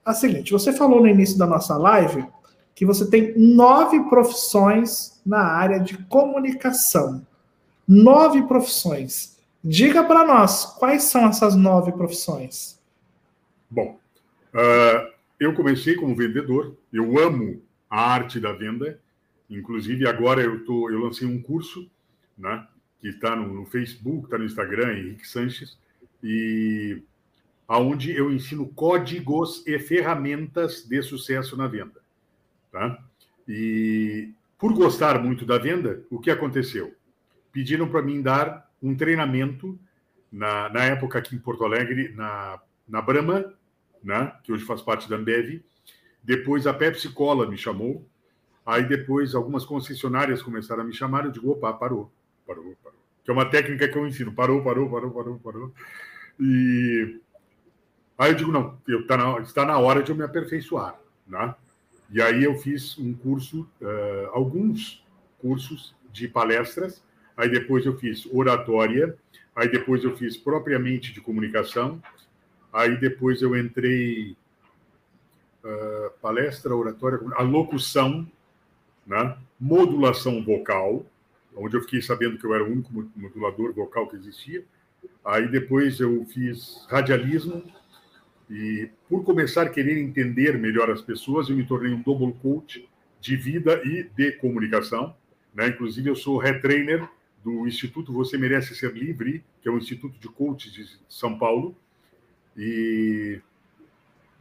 a 0.06 0.14
seguinte: 0.14 0.52
você 0.52 0.72
falou 0.72 1.02
no 1.02 1.08
início 1.08 1.38
da 1.38 1.48
nossa 1.48 1.76
live 1.78 2.26
que 2.76 2.86
você 2.86 3.10
tem 3.10 3.34
nove 3.38 4.00
profissões 4.10 5.20
na 5.26 5.42
área 5.42 5.80
de 5.80 5.98
comunicação 6.06 7.26
nove 7.88 8.44
profissões. 8.44 9.38
Diga 9.64 10.04
para 10.04 10.26
nós, 10.26 10.66
quais 10.78 11.04
são 11.04 11.28
essas 11.28 11.56
nove 11.56 11.92
profissões? 11.94 12.80
Bom, 13.70 13.98
uh, 14.54 15.14
eu 15.40 15.54
comecei 15.54 15.96
como 15.96 16.16
vendedor, 16.16 16.76
eu 16.92 17.18
amo 17.20 17.62
a 17.90 18.02
arte 18.14 18.40
da 18.40 18.52
venda, 18.52 19.00
inclusive 19.58 20.08
agora 20.08 20.42
eu, 20.42 20.64
tô, 20.66 20.90
eu 20.90 21.00
lancei 21.00 21.28
um 21.28 21.42
curso, 21.42 21.90
né, 22.38 22.68
que 23.00 23.10
está 23.10 23.36
no, 23.36 23.54
no, 23.54 23.66
Facebook, 23.66 24.26
está 24.26 24.38
no 24.38 24.46
Instagram, 24.46 24.94
Henrique 24.94 25.28
Sanches, 25.28 25.78
e 26.24 27.02
aonde 27.68 28.12
eu 28.12 28.32
ensino 28.32 28.68
códigos 28.68 29.66
e 29.68 29.78
ferramentas 29.80 30.86
de 30.88 31.02
sucesso 31.02 31.58
na 31.58 31.68
venda. 31.68 32.02
Tá? 32.72 32.98
E 33.48 34.30
por 34.58 34.74
gostar 34.74 35.22
muito 35.22 35.46
da 35.46 35.58
venda, 35.58 36.04
o 36.10 36.20
que 36.20 36.32
aconteceu? 36.32 36.96
pediram 37.54 37.88
para 37.88 38.02
mim 38.02 38.22
dar 38.22 38.68
um 38.82 38.96
treinamento 38.96 39.80
na, 40.30 40.68
na 40.70 40.84
época 40.86 41.20
aqui 41.20 41.36
em 41.36 41.40
Porto 41.40 41.64
Alegre, 41.64 42.12
na, 42.16 42.60
na 42.90 43.02
Brahma, 43.02 43.54
né, 44.04 44.34
que 44.44 44.52
hoje 44.52 44.66
faz 44.66 44.82
parte 44.82 45.08
da 45.08 45.16
Ambev. 45.16 45.64
Depois 46.22 46.66
a 46.66 46.74
Pepsi 46.74 47.10
Cola 47.10 47.48
me 47.48 47.56
chamou. 47.56 48.06
Aí 48.66 48.84
depois 48.88 49.36
algumas 49.36 49.66
concessionárias 49.66 50.42
começaram 50.42 50.84
a 50.84 50.86
me 50.86 50.94
chamar. 50.94 51.26
Eu 51.26 51.32
digo, 51.32 51.52
opa, 51.52 51.74
parou, 51.74 52.12
parou, 52.48 52.76
parou. 52.82 53.00
Que 53.24 53.32
é 53.32 53.34
uma 53.34 53.50
técnica 53.50 53.88
que 53.88 53.98
eu 53.98 54.08
ensino. 54.08 54.34
Parou, 54.34 54.64
parou, 54.64 54.90
parou, 54.90 55.12
parou, 55.12 55.40
parou. 55.40 55.74
E 56.40 57.20
aí 58.18 58.32
eu 58.32 58.36
digo, 58.36 58.52
não, 58.52 58.78
eu, 58.88 59.06
tá 59.06 59.18
na, 59.18 59.40
está 59.40 59.66
na 59.66 59.78
hora 59.78 60.02
de 60.02 60.12
eu 60.12 60.16
me 60.16 60.24
aperfeiçoar. 60.24 60.98
Né? 61.28 61.54
E 62.10 62.22
aí 62.22 62.44
eu 62.44 62.56
fiz 62.60 62.98
um 62.98 63.14
curso, 63.14 63.68
uh, 63.82 64.30
alguns 64.32 65.04
cursos 65.40 65.96
de 66.12 66.28
palestras, 66.28 67.04
aí 67.36 67.50
depois 67.50 67.86
eu 67.86 67.98
fiz 67.98 68.26
oratória, 68.32 69.18
aí 69.56 69.68
depois 69.68 70.04
eu 70.04 70.16
fiz 70.16 70.38
propriamente 70.38 71.12
de 71.12 71.20
comunicação, 71.20 72.02
aí 72.72 72.98
depois 72.98 73.42
eu 73.42 73.58
entrei 73.58 74.38
uh, 75.64 76.12
palestra, 76.22 76.76
oratória, 76.76 77.20
a 77.36 77.42
locução, 77.42 78.28
né? 79.06 79.38
modulação 79.60 80.44
vocal, 80.44 81.06
onde 81.56 81.76
eu 81.76 81.82
fiquei 81.82 82.02
sabendo 82.02 82.38
que 82.38 82.46
eu 82.46 82.54
era 82.54 82.64
o 82.64 82.72
único 82.72 82.92
modulador 83.16 83.74
vocal 83.74 84.08
que 84.08 84.16
existia. 84.16 84.64
Aí 85.24 85.48
depois 85.48 86.00
eu 86.00 86.26
fiz 86.26 86.86
radialismo 86.90 87.64
e 88.50 88.90
por 89.10 89.24
começar 89.24 89.64
a 89.64 89.70
querer 89.70 90.00
entender 90.00 90.58
melhor 90.58 90.90
as 90.90 91.02
pessoas, 91.02 91.50
eu 91.50 91.56
me 91.56 91.66
tornei 91.66 91.94
um 91.94 92.02
double 92.02 92.34
coach 92.42 92.88
de 93.20 93.36
vida 93.36 93.82
e 93.86 94.04
de 94.16 94.34
comunicação. 94.34 95.16
Né? 95.54 95.70
Inclusive, 95.70 96.10
eu 96.10 96.16
sou 96.16 96.38
retrainer 96.38 97.08
do 97.44 97.68
Instituto 97.68 98.12
Você 98.14 98.38
Merece 98.38 98.76
Ser 98.76 98.94
Livre, 98.94 99.44
que 99.62 99.70
é 99.70 99.72
um 99.72 99.78
instituto 99.78 100.20
de 100.20 100.28
coaches 100.28 100.72
de 100.72 100.86
São 101.08 101.38
Paulo. 101.38 101.76
E 102.58 103.40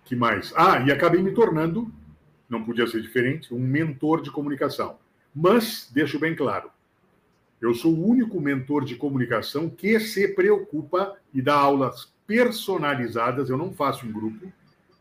que 0.05 0.17
mais? 0.17 0.53
Ah, 0.57 0.81
e 0.81 0.91
acabei 0.91 1.23
me 1.23 1.33
tornando, 1.33 1.93
não 2.53 2.63
podia 2.63 2.87
ser 2.87 3.01
diferente, 3.01 3.53
um 3.55 3.59
mentor 3.59 4.21
de 4.21 4.31
comunicação. 4.31 4.99
Mas, 5.35 5.91
deixo 5.91 6.19
bem 6.19 6.37
claro, 6.37 6.71
eu 7.63 7.73
sou 7.75 7.95
o 7.95 8.07
único 8.07 8.39
mentor 8.39 8.85
de 8.85 8.95
comunicação 8.95 9.71
que 9.71 9.99
se 9.99 10.29
preocupa 10.29 11.17
e 11.33 11.41
dá 11.41 11.55
aulas 11.55 12.13
personalizadas, 12.27 13.49
eu 13.49 13.57
não 13.57 13.73
faço 13.73 14.05
em 14.05 14.13
grupo, 14.13 14.53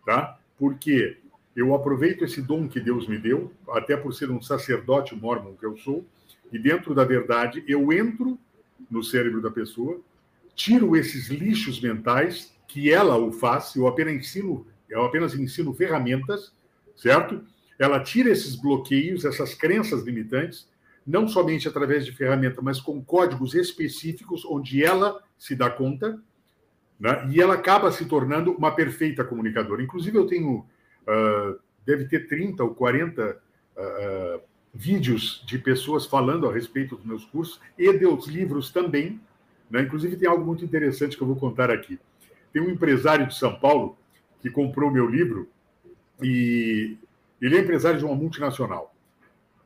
tá? 0.06 0.40
Porque 0.58 1.18
eu 1.54 1.76
aproveito 1.76 2.24
esse 2.24 2.42
dom 2.42 2.70
que 2.70 2.80
Deus 2.80 3.06
me 3.06 3.18
deu, 3.18 3.52
até 3.70 3.98
por 3.98 4.14
ser 4.14 4.32
um 4.32 4.42
sacerdote 4.42 5.14
mormon 5.14 5.54
que 5.56 5.66
eu 5.66 5.76
sou, 5.76 6.06
e 6.54 6.58
dentro 6.58 6.96
da 6.96 7.04
verdade 7.04 7.66
eu 7.68 7.92
entro 7.92 8.40
no 8.90 9.04
cérebro 9.04 9.42
da 9.42 9.52
pessoa, 9.52 10.00
tiro 10.56 10.96
esses 10.96 11.28
lixos 11.28 11.82
mentais 11.82 12.56
que 12.66 12.92
ela 12.92 13.18
o 13.18 13.34
faz, 13.34 13.76
eu 13.76 13.88
apenas 13.88 14.14
ensino, 14.14 14.66
eu 14.90 15.04
apenas 15.04 15.36
ensino 15.36 15.74
ferramentas, 15.74 16.54
certo? 17.02 17.44
Ela 17.80 18.00
tira 18.00 18.30
esses 18.30 18.56
bloqueios, 18.56 19.26
essas 19.26 19.56
crenças 19.56 20.04
limitantes, 20.04 20.70
não 21.06 21.28
somente 21.28 21.68
através 21.68 22.06
de 22.06 22.12
ferramenta, 22.12 22.62
mas 22.62 22.80
com 22.80 23.04
códigos 23.04 23.56
específicos 23.56 24.46
onde 24.46 24.86
ela 24.86 25.20
se 25.36 25.56
dá 25.56 25.68
conta, 25.68 26.22
né? 27.00 27.28
e 27.32 27.42
ela 27.42 27.56
acaba 27.56 27.92
se 27.92 28.06
tornando 28.06 28.52
uma 28.52 28.76
perfeita 28.76 29.24
comunicadora. 29.24 29.82
Inclusive, 29.82 30.16
eu 30.16 30.28
tenho, 30.28 30.60
uh, 30.60 31.60
deve 31.84 32.06
ter 32.06 32.28
30 32.28 32.64
ou 32.64 32.76
40 32.76 33.36
uh, 33.76 34.42
vídeos 34.72 35.44
de 35.48 35.58
pessoas 35.58 36.06
falando 36.06 36.48
a 36.48 36.54
respeito 36.54 36.96
dos 36.96 37.04
meus 37.04 37.26
cursos 37.26 37.60
e 37.80 37.92
dos 37.94 38.28
livros 38.28 38.70
também. 38.70 39.20
Né? 39.72 39.82
Inclusive, 39.82 40.18
tem 40.18 40.30
algo 40.30 40.46
muito 40.46 40.64
interessante 40.64 41.18
que 41.18 41.24
eu 41.24 41.28
vou 41.28 41.36
contar 41.36 41.72
aqui. 41.72 42.00
Tem 42.54 42.62
um 42.62 42.70
empresário 42.70 43.26
de 43.26 43.36
São 43.36 43.60
Paulo 43.60 43.98
que 44.40 44.52
comprou 44.52 44.92
meu 44.92 45.08
livro 45.08 45.50
e 46.22 46.98
ele 47.42 47.58
é 47.58 47.60
empresário 47.60 48.00
de 48.00 48.06
uma 48.06 48.16
multinacional. 48.16 48.96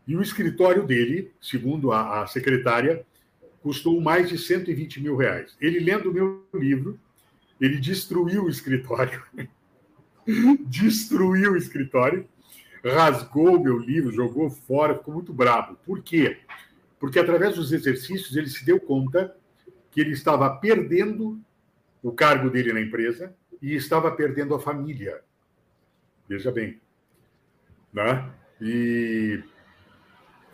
E 0.07 0.15
o 0.15 0.21
escritório 0.21 0.85
dele, 0.85 1.31
segundo 1.41 1.91
a, 1.91 2.23
a 2.23 2.27
secretária, 2.27 3.05
custou 3.61 3.99
mais 3.99 4.29
de 4.29 4.37
120 4.37 5.01
mil 5.01 5.15
reais. 5.15 5.55
Ele 5.59 5.79
lendo 5.79 6.11
o 6.11 6.13
meu 6.13 6.45
livro, 6.53 6.99
ele 7.59 7.77
destruiu 7.77 8.45
o 8.45 8.49
escritório. 8.49 9.23
destruiu 10.67 11.53
o 11.53 11.57
escritório, 11.57 12.27
rasgou 12.83 13.57
o 13.57 13.63
meu 13.63 13.77
livro, 13.77 14.11
jogou 14.11 14.49
fora, 14.49 14.95
ficou 14.95 15.13
muito 15.13 15.33
bravo. 15.33 15.75
Por 15.85 16.01
quê? 16.01 16.37
Porque 16.99 17.19
através 17.19 17.55
dos 17.55 17.71
exercícios 17.71 18.35
ele 18.35 18.49
se 18.49 18.63
deu 18.63 18.79
conta 18.79 19.35
que 19.91 19.99
ele 19.99 20.11
estava 20.11 20.49
perdendo 20.57 21.39
o 22.03 22.11
cargo 22.11 22.49
dele 22.49 22.71
na 22.71 22.81
empresa 22.81 23.35
e 23.61 23.73
estava 23.73 24.11
perdendo 24.11 24.53
a 24.53 24.59
família. 24.59 25.21
Veja 26.27 26.51
bem. 26.51 26.79
Né? 27.93 28.31
E 28.61 29.43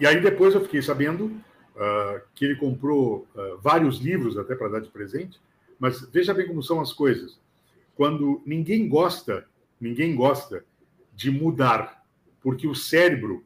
e 0.01 0.07
aí 0.07 0.19
depois 0.19 0.55
eu 0.55 0.61
fiquei 0.61 0.81
sabendo 0.81 1.25
uh, 1.25 2.19
que 2.33 2.43
ele 2.43 2.55
comprou 2.55 3.27
uh, 3.35 3.59
vários 3.61 3.99
livros 3.99 4.35
até 4.35 4.55
para 4.55 4.67
dar 4.67 4.79
de 4.79 4.89
presente, 4.89 5.39
mas 5.77 6.01
veja 6.11 6.33
bem 6.33 6.47
como 6.47 6.63
são 6.63 6.81
as 6.81 6.91
coisas. 6.91 7.39
Quando 7.93 8.41
ninguém 8.43 8.89
gosta, 8.89 9.45
ninguém 9.79 10.15
gosta 10.15 10.65
de 11.13 11.29
mudar, 11.29 12.03
porque 12.41 12.67
o 12.67 12.73
cérebro, 12.73 13.45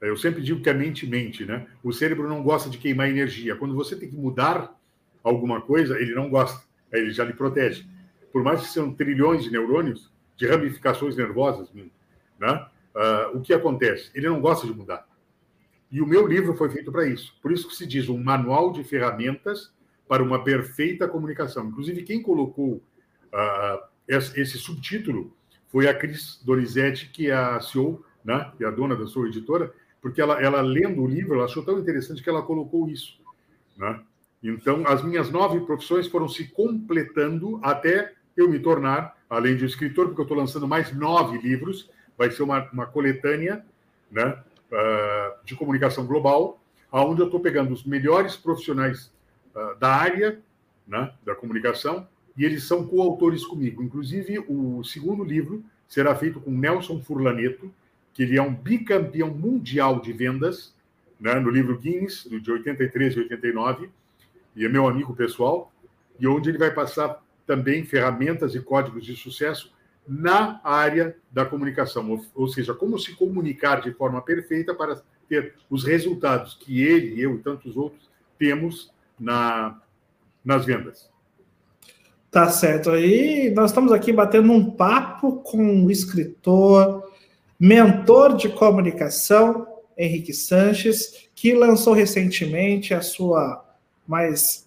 eu 0.00 0.16
sempre 0.16 0.42
digo 0.42 0.60
que 0.60 0.68
a 0.68 0.74
mente 0.74 1.06
mente, 1.06 1.44
né? 1.44 1.68
O 1.80 1.92
cérebro 1.92 2.28
não 2.28 2.42
gosta 2.42 2.68
de 2.68 2.78
queimar 2.78 3.08
energia. 3.08 3.54
Quando 3.54 3.76
você 3.76 3.94
tem 3.94 4.10
que 4.10 4.16
mudar 4.16 4.76
alguma 5.22 5.60
coisa, 5.60 5.96
ele 5.96 6.12
não 6.12 6.28
gosta, 6.28 6.60
ele 6.92 7.12
já 7.12 7.22
lhe 7.22 7.32
protege. 7.32 7.86
Por 8.32 8.42
mais 8.42 8.62
que 8.62 8.66
sejam 8.66 8.92
trilhões 8.92 9.44
de 9.44 9.50
neurônios, 9.52 10.10
de 10.36 10.46
ramificações 10.46 11.16
nervosas, 11.16 11.68
né? 12.38 12.66
Uh, 12.94 13.38
o 13.38 13.40
que 13.42 13.52
acontece? 13.52 14.10
Ele 14.14 14.28
não 14.28 14.40
gosta 14.40 14.66
de 14.66 14.72
mudar. 14.72 15.06
E 15.90 16.00
o 16.00 16.06
meu 16.06 16.26
livro 16.26 16.54
foi 16.54 16.70
feito 16.70 16.90
para 16.90 17.06
isso. 17.06 17.34
Por 17.42 17.52
isso 17.52 17.68
que 17.68 17.74
se 17.74 17.86
diz 17.86 18.08
um 18.08 18.16
manual 18.16 18.72
de 18.72 18.82
ferramentas 18.82 19.72
para 20.08 20.22
uma 20.22 20.42
perfeita 20.42 21.06
comunicação. 21.06 21.66
Inclusive, 21.66 22.02
quem 22.02 22.22
colocou 22.22 22.82
uh, 23.32 23.82
esse 24.08 24.58
subtítulo 24.58 25.36
foi 25.68 25.88
a 25.88 25.94
Cris 25.94 26.40
Donizete, 26.44 27.10
que 27.10 27.28
é 27.30 27.34
a 27.34 27.60
CEO, 27.60 28.04
né, 28.24 28.50
é 28.60 28.64
a 28.64 28.70
dona 28.70 28.96
da 28.96 29.06
sua 29.06 29.28
editora, 29.28 29.72
porque 30.00 30.20
ela, 30.20 30.40
ela 30.40 30.60
lendo 30.60 31.02
o 31.02 31.06
livro, 31.06 31.34
ela 31.34 31.44
achou 31.44 31.64
tão 31.64 31.78
interessante 31.78 32.22
que 32.22 32.30
ela 32.30 32.42
colocou 32.42 32.88
isso. 32.88 33.20
Né? 33.76 34.00
Então, 34.42 34.86
as 34.86 35.02
minhas 35.02 35.30
nove 35.30 35.60
profissões 35.60 36.06
foram 36.06 36.28
se 36.28 36.48
completando 36.48 37.60
até 37.62 38.14
eu 38.36 38.48
me 38.48 38.58
tornar, 38.58 39.16
além 39.28 39.56
de 39.56 39.64
escritor, 39.64 40.06
porque 40.06 40.20
eu 40.20 40.24
estou 40.24 40.36
lançando 40.36 40.68
mais 40.68 40.92
nove 40.92 41.38
livros, 41.38 41.90
vai 42.16 42.30
ser 42.30 42.42
uma, 42.42 42.68
uma 42.72 42.86
coletânea, 42.86 43.64
né? 44.10 44.38
uh, 44.70 45.44
de 45.44 45.54
comunicação 45.54 46.06
global, 46.06 46.60
onde 46.90 47.20
eu 47.20 47.26
estou 47.26 47.40
pegando 47.40 47.72
os 47.72 47.84
melhores 47.84 48.36
profissionais 48.36 49.12
uh, 49.54 49.78
da 49.78 49.90
área 49.90 50.40
né, 50.86 51.12
da 51.24 51.34
comunicação 51.34 52.06
e 52.36 52.44
eles 52.44 52.64
são 52.64 52.86
coautores 52.86 53.44
comigo. 53.44 53.82
Inclusive, 53.82 54.44
o 54.48 54.84
segundo 54.84 55.24
livro 55.24 55.64
será 55.88 56.14
feito 56.14 56.40
com 56.40 56.50
Nelson 56.50 57.00
Furlaneto, 57.00 57.72
que 58.12 58.22
ele 58.22 58.38
é 58.38 58.42
um 58.42 58.54
bicampeão 58.54 59.28
mundial 59.28 60.00
de 60.00 60.12
vendas, 60.12 60.74
né, 61.18 61.34
no 61.36 61.50
livro 61.50 61.78
Guinness, 61.78 62.28
de 62.30 62.50
83 62.50 63.14
e 63.14 63.20
89, 63.20 63.90
e 64.54 64.64
é 64.64 64.68
meu 64.68 64.86
amigo 64.86 65.14
pessoal, 65.14 65.72
e 66.18 66.26
onde 66.26 66.48
ele 66.48 66.58
vai 66.58 66.70
passar 66.70 67.22
também 67.46 67.84
ferramentas 67.84 68.54
e 68.54 68.60
códigos 68.60 69.04
de 69.04 69.16
sucesso 69.16 69.72
na 70.06 70.60
área 70.62 71.16
da 71.30 71.44
comunicação, 71.44 72.10
ou, 72.10 72.24
ou, 72.34 72.48
seja, 72.48 72.74
como 72.74 72.98
se 72.98 73.14
comunicar 73.14 73.80
de 73.80 73.92
forma 73.92 74.22
perfeita 74.22 74.74
para 74.74 75.02
ter 75.28 75.54
os 75.68 75.84
resultados 75.84 76.54
que 76.54 76.82
ele, 76.82 77.20
eu 77.20 77.36
e 77.36 77.38
tantos 77.38 77.76
outros 77.76 78.08
temos 78.38 78.92
na, 79.18 79.80
nas 80.44 80.64
vendas. 80.64 81.10
Tá 82.30 82.48
certo. 82.50 82.90
Aí 82.90 83.50
nós 83.50 83.70
estamos 83.70 83.92
aqui 83.92 84.12
batendo 84.12 84.52
um 84.52 84.70
papo 84.70 85.36
com 85.36 85.84
o 85.84 85.90
escritor, 85.90 87.10
mentor 87.58 88.36
de 88.36 88.48
comunicação, 88.48 89.66
Henrique 89.96 90.34
Sanches, 90.34 91.28
que 91.34 91.54
lançou 91.54 91.94
recentemente 91.94 92.92
a 92.92 93.00
sua 93.00 93.64
mais 94.06 94.65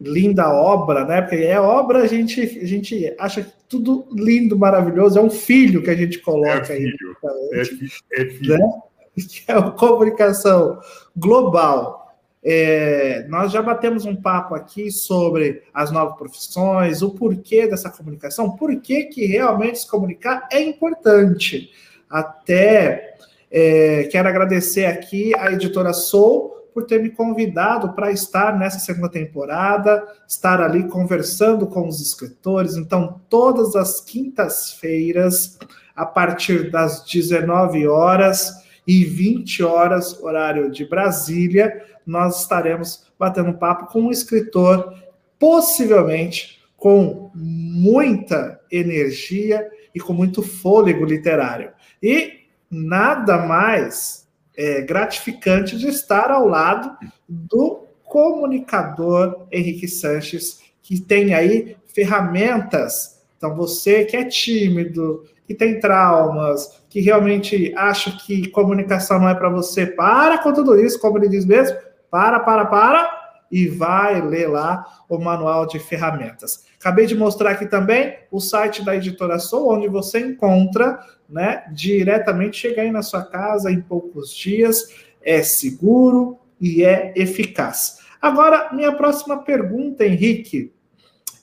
linda 0.00 0.52
obra, 0.52 1.04
né? 1.04 1.22
Porque 1.22 1.36
é 1.36 1.60
obra, 1.60 2.00
a 2.00 2.06
gente, 2.06 2.40
a 2.40 2.66
gente 2.66 3.14
acha 3.18 3.46
tudo 3.68 4.06
lindo, 4.12 4.58
maravilhoso, 4.58 5.18
é 5.18 5.22
um 5.22 5.30
filho 5.30 5.82
que 5.82 5.90
a 5.90 5.96
gente 5.96 6.18
coloca 6.18 6.72
é 6.72 6.76
filho, 6.76 7.16
aí. 7.24 7.60
É, 7.60 7.64
filho, 7.64 7.90
é 8.12 8.26
filho. 8.26 8.58
Né? 8.58 8.68
Que 9.16 9.50
é 9.50 9.54
a 9.54 9.62
comunicação 9.70 10.78
global. 11.16 12.14
É, 12.44 13.26
nós 13.28 13.50
já 13.50 13.62
batemos 13.62 14.04
um 14.04 14.14
papo 14.14 14.54
aqui 14.54 14.90
sobre 14.90 15.62
as 15.72 15.90
novas 15.90 16.16
profissões, 16.16 17.00
o 17.00 17.10
porquê 17.10 17.66
dessa 17.66 17.90
comunicação, 17.90 18.50
por 18.50 18.78
que 18.80 19.08
realmente 19.26 19.78
se 19.78 19.88
comunicar 19.88 20.46
é 20.52 20.60
importante. 20.60 21.70
Até 22.10 23.16
é, 23.50 24.04
quero 24.04 24.28
agradecer 24.28 24.84
aqui 24.84 25.34
a 25.34 25.50
editora 25.50 25.92
Soul, 25.92 26.55
por 26.76 26.84
ter 26.84 27.02
me 27.02 27.08
convidado 27.08 27.94
para 27.94 28.12
estar 28.12 28.58
nessa 28.58 28.78
segunda 28.78 29.08
temporada, 29.08 30.06
estar 30.28 30.60
ali 30.60 30.86
conversando 30.86 31.66
com 31.66 31.88
os 31.88 32.02
escritores. 32.02 32.76
Então, 32.76 33.18
todas 33.30 33.74
as 33.74 34.02
quintas-feiras, 34.02 35.58
a 35.96 36.04
partir 36.04 36.70
das 36.70 37.02
19 37.02 37.88
horas 37.88 38.62
e 38.86 39.06
20 39.06 39.62
horas, 39.62 40.22
horário 40.22 40.70
de 40.70 40.84
Brasília, 40.84 41.82
nós 42.06 42.42
estaremos 42.42 43.06
batendo 43.18 43.54
papo 43.54 43.86
com 43.86 44.02
um 44.02 44.10
escritor, 44.10 44.92
possivelmente 45.38 46.60
com 46.76 47.30
muita 47.34 48.60
energia 48.70 49.66
e 49.94 49.98
com 49.98 50.12
muito 50.12 50.42
fôlego 50.42 51.06
literário. 51.06 51.70
E 52.02 52.34
nada 52.70 53.38
mais 53.38 54.25
é, 54.56 54.82
gratificante 54.82 55.76
de 55.76 55.88
estar 55.88 56.30
ao 56.30 56.48
lado 56.48 56.96
do 57.28 57.84
comunicador 58.04 59.46
Henrique 59.52 59.88
Sanches, 59.88 60.60
que 60.82 61.00
tem 61.00 61.34
aí 61.34 61.76
ferramentas. 61.94 63.22
Então, 63.36 63.54
você 63.54 64.04
que 64.04 64.16
é 64.16 64.24
tímido, 64.24 65.24
que 65.46 65.54
tem 65.54 65.78
traumas, 65.78 66.80
que 66.88 67.00
realmente 67.00 67.72
acha 67.76 68.10
que 68.16 68.48
comunicação 68.50 69.18
não 69.18 69.28
é 69.28 69.34
para 69.34 69.48
você, 69.48 69.86
para 69.86 70.38
com 70.38 70.52
tudo 70.52 70.80
isso, 70.80 70.98
como 70.98 71.18
ele 71.18 71.28
diz 71.28 71.44
mesmo, 71.44 71.76
para, 72.10 72.40
para, 72.40 72.64
para, 72.66 73.26
e 73.50 73.68
vai 73.68 74.20
ler 74.20 74.48
lá 74.48 74.84
o 75.08 75.18
manual 75.18 75.66
de 75.66 75.78
ferramentas. 75.78 76.65
Acabei 76.86 77.06
de 77.06 77.16
mostrar 77.16 77.50
aqui 77.50 77.66
também 77.66 78.14
o 78.30 78.38
site 78.38 78.84
da 78.84 78.94
Editora 78.94 79.40
Soul, 79.40 79.74
onde 79.74 79.88
você 79.88 80.20
encontra, 80.20 81.00
né, 81.28 81.64
diretamente, 81.72 82.58
chega 82.58 82.82
aí 82.82 82.92
na 82.92 83.02
sua 83.02 83.24
casa 83.24 83.72
em 83.72 83.80
poucos 83.80 84.32
dias, 84.32 84.94
é 85.20 85.42
seguro 85.42 86.38
e 86.60 86.84
é 86.84 87.12
eficaz. 87.16 87.98
Agora, 88.22 88.72
minha 88.72 88.92
próxima 88.92 89.38
pergunta, 89.42 90.06
Henrique, 90.06 90.72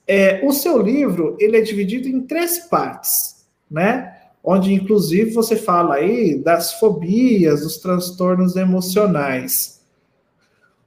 é, 0.08 0.40
o 0.46 0.54
seu 0.54 0.82
livro, 0.82 1.36
ele 1.38 1.58
é 1.58 1.62
dividido 1.62 2.08
em 2.08 2.22
três 2.22 2.60
partes, 2.60 3.46
né? 3.70 4.16
Onde, 4.42 4.74
inclusive, 4.74 5.32
você 5.32 5.58
fala 5.58 5.96
aí 5.96 6.42
das 6.42 6.80
fobias, 6.80 7.64
dos 7.64 7.80
transtornos 7.80 8.56
emocionais. 8.56 9.84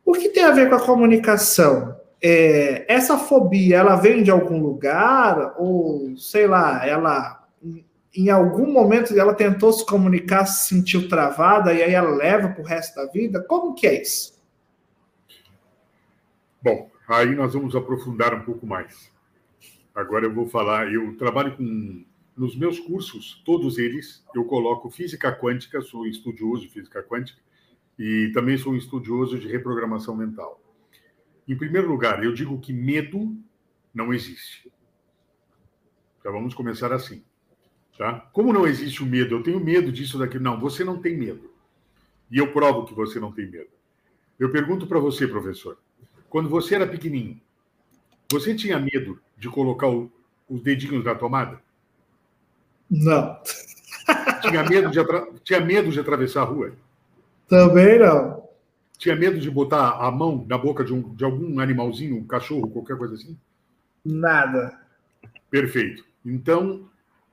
O 0.03 0.13
que 0.13 0.31
tem 0.31 0.45
a 0.45 0.53
ver 0.53 0.71
com 0.71 0.77
a 0.77 0.81
comunicação? 0.81 1.96
É, 2.23 2.93
essa 2.93 3.19
fobia, 3.19 3.77
ela 3.77 3.97
vem 3.97 4.23
de 4.23 4.31
algum 4.31 4.61
lugar? 4.61 5.55
Ou, 5.59 6.17
sei 6.17 6.47
lá, 6.47 6.87
ela 6.87 7.47
em 8.17 8.31
algum 8.31 8.73
momento 8.73 9.17
ela 9.19 9.35
tentou 9.35 9.73
se 9.73 9.85
comunicar, 9.85 10.47
se 10.47 10.69
sentiu 10.69 11.07
travada 11.07 11.75
e 11.75 11.83
aí 11.83 11.93
ela 11.93 12.11
leva 12.11 12.49
para 12.49 12.63
o 12.63 12.67
resto 12.67 12.97
da 12.97 13.07
vida? 13.07 13.43
Como 13.43 13.75
que 13.75 13.87
é 13.87 14.01
isso? 14.01 14.35
Bom, 16.63 16.91
aí 17.07 17.35
nós 17.35 17.53
vamos 17.53 17.77
aprofundar 17.77 18.35
um 18.35 18.41
pouco 18.41 18.67
mais. 18.67 19.13
Agora 19.95 20.25
eu 20.25 20.33
vou 20.33 20.47
falar, 20.47 20.93
eu 20.93 21.17
trabalho 21.17 21.57
com 21.57 22.05
nos 22.37 22.57
meus 22.57 22.79
cursos, 22.79 23.43
todos 23.47 23.79
eles, 23.79 24.23
eu 24.35 24.45
coloco 24.45 24.91
física 24.91 25.33
quântica, 25.33 25.81
sou 25.81 26.07
estudioso 26.07 26.63
de 26.63 26.69
física 26.69 27.03
quântica, 27.03 27.41
e 27.99 28.31
também 28.35 28.59
sou 28.59 28.77
estudioso 28.77 29.39
de 29.39 29.49
reprogramação 29.49 30.15
mental. 30.15 30.61
Em 31.49 31.57
primeiro 31.57 31.89
lugar, 31.89 32.25
eu 32.25 32.33
digo 32.33 32.61
que 32.61 32.73
medo 32.73 33.37
não 33.95 34.13
existe. 34.13 34.71
Então 36.19 36.33
vamos 36.33 36.55
começar 36.55 36.93
assim. 36.93 37.23
Tá? 37.97 38.29
Como 38.33 38.53
não 38.53 38.67
existe 38.67 39.03
o 39.03 39.07
medo? 39.07 39.37
Eu 39.37 39.43
tenho 39.43 39.61
medo 39.61 39.91
disso 39.91 40.19
daqui. 40.19 40.39
Não, 40.39 40.61
você 40.61 40.85
não 40.85 41.01
tem 41.01 41.17
medo. 41.17 41.51
E 42.31 42.39
eu 42.39 42.53
provo 42.53 42.85
que 42.85 42.95
você 42.95 43.19
não 43.21 43.33
tem 43.33 43.51
medo. 43.51 43.71
Eu 44.39 44.51
pergunto 44.51 44.87
para 44.87 44.99
você, 44.99 45.27
professor, 45.27 45.79
quando 46.29 46.49
você 46.49 46.75
era 46.75 46.87
pequenininho, 46.87 47.41
você 48.31 48.55
tinha 48.55 48.79
medo 48.79 49.21
de 49.39 49.49
colocar 49.49 49.89
o, 49.89 50.13
os 50.49 50.61
dedinhos 50.61 51.05
na 51.05 51.15
tomada? 51.15 51.63
Não. 52.91 53.41
Tinha 54.43 54.63
medo 54.65 54.91
de, 54.91 54.99
tinha 55.43 55.61
medo 55.61 55.91
de 55.91 55.99
atravessar 55.99 56.43
a 56.43 56.45
rua? 56.45 56.73
Também 57.49 57.99
não. 57.99 58.46
Tinha 58.99 59.15
medo 59.15 59.39
de 59.39 59.51
botar 59.51 59.99
a 59.99 60.11
mão 60.11 60.45
na 60.49 60.57
boca 60.57 60.85
de, 60.85 60.93
um, 60.93 61.15
de 61.15 61.25
algum 61.25 61.61
animalzinho, 61.61 62.17
um 62.17 62.27
cachorro, 62.27 62.71
qualquer 62.71 62.97
coisa 62.97 63.15
assim? 63.15 63.37
Nada. 64.05 64.79
Perfeito. 65.51 66.05
Então, 66.25 66.89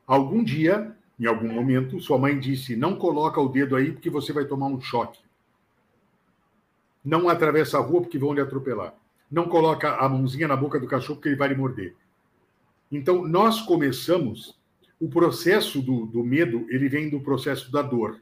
algum 0.05 0.43
dia, 0.43 0.95
em 1.19 1.25
algum 1.25 1.51
momento, 1.51 1.99
sua 2.01 2.17
mãe 2.17 2.37
disse: 2.37 2.75
não 2.75 2.95
coloca 2.95 3.39
o 3.39 3.49
dedo 3.49 3.75
aí 3.75 3.91
porque 3.91 4.09
você 4.09 4.33
vai 4.33 4.45
tomar 4.45 4.67
um 4.67 4.81
choque. 4.81 5.19
Não 7.03 7.27
atravessa 7.29 7.77
a 7.77 7.81
rua 7.81 8.01
porque 8.01 8.17
vão 8.17 8.33
lhe 8.33 8.41
atropelar. 8.41 8.93
Não 9.29 9.47
coloca 9.47 9.95
a 9.95 10.07
mãozinha 10.07 10.47
na 10.47 10.55
boca 10.55 10.79
do 10.79 10.87
cachorro 10.87 11.15
porque 11.15 11.29
ele 11.29 11.35
vai 11.35 11.49
lhe 11.49 11.55
morder. 11.55 11.95
Então, 12.91 13.27
nós 13.27 13.61
começamos 13.61 14.57
o 14.99 15.09
processo 15.09 15.81
do, 15.81 16.05
do 16.05 16.23
medo, 16.23 16.65
ele 16.69 16.87
vem 16.87 17.09
do 17.09 17.19
processo 17.19 17.71
da 17.71 17.81
dor, 17.81 18.21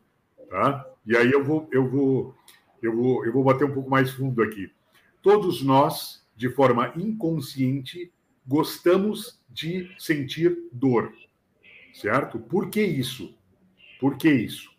tá? 0.49 0.83
E 1.05 1.15
aí 1.15 1.31
eu 1.31 1.43
vou, 1.43 1.67
eu 1.71 1.87
vou, 1.87 2.33
eu 2.81 2.95
vou, 2.95 3.25
eu 3.25 3.31
vou 3.31 3.43
bater 3.43 3.65
um 3.65 3.73
pouco 3.73 3.89
mais 3.89 4.11
fundo 4.11 4.41
aqui. 4.41 4.71
Todos 5.21 5.61
nós, 5.61 6.25
de 6.35 6.49
forma 6.49 6.91
inconsciente, 6.95 8.11
gostamos 8.47 9.39
de 9.49 9.91
sentir 9.99 10.57
dor, 10.71 11.13
certo? 11.93 12.39
Por 12.39 12.69
que 12.69 12.81
isso? 12.81 13.35
Por 13.99 14.17
que 14.17 14.31
isso? 14.31 14.71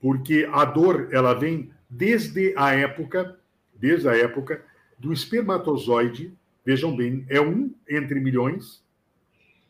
Porque 0.00 0.48
a 0.52 0.64
dor 0.64 1.08
ela 1.12 1.34
vem 1.34 1.70
desde 1.88 2.52
a 2.56 2.72
época, 2.72 3.38
desde 3.74 4.08
a 4.08 4.16
época 4.16 4.64
do 4.98 5.12
espermatozoide. 5.12 6.32
Vejam 6.64 6.96
bem, 6.96 7.24
é 7.28 7.40
um 7.40 7.72
entre 7.88 8.18
milhões 8.18 8.82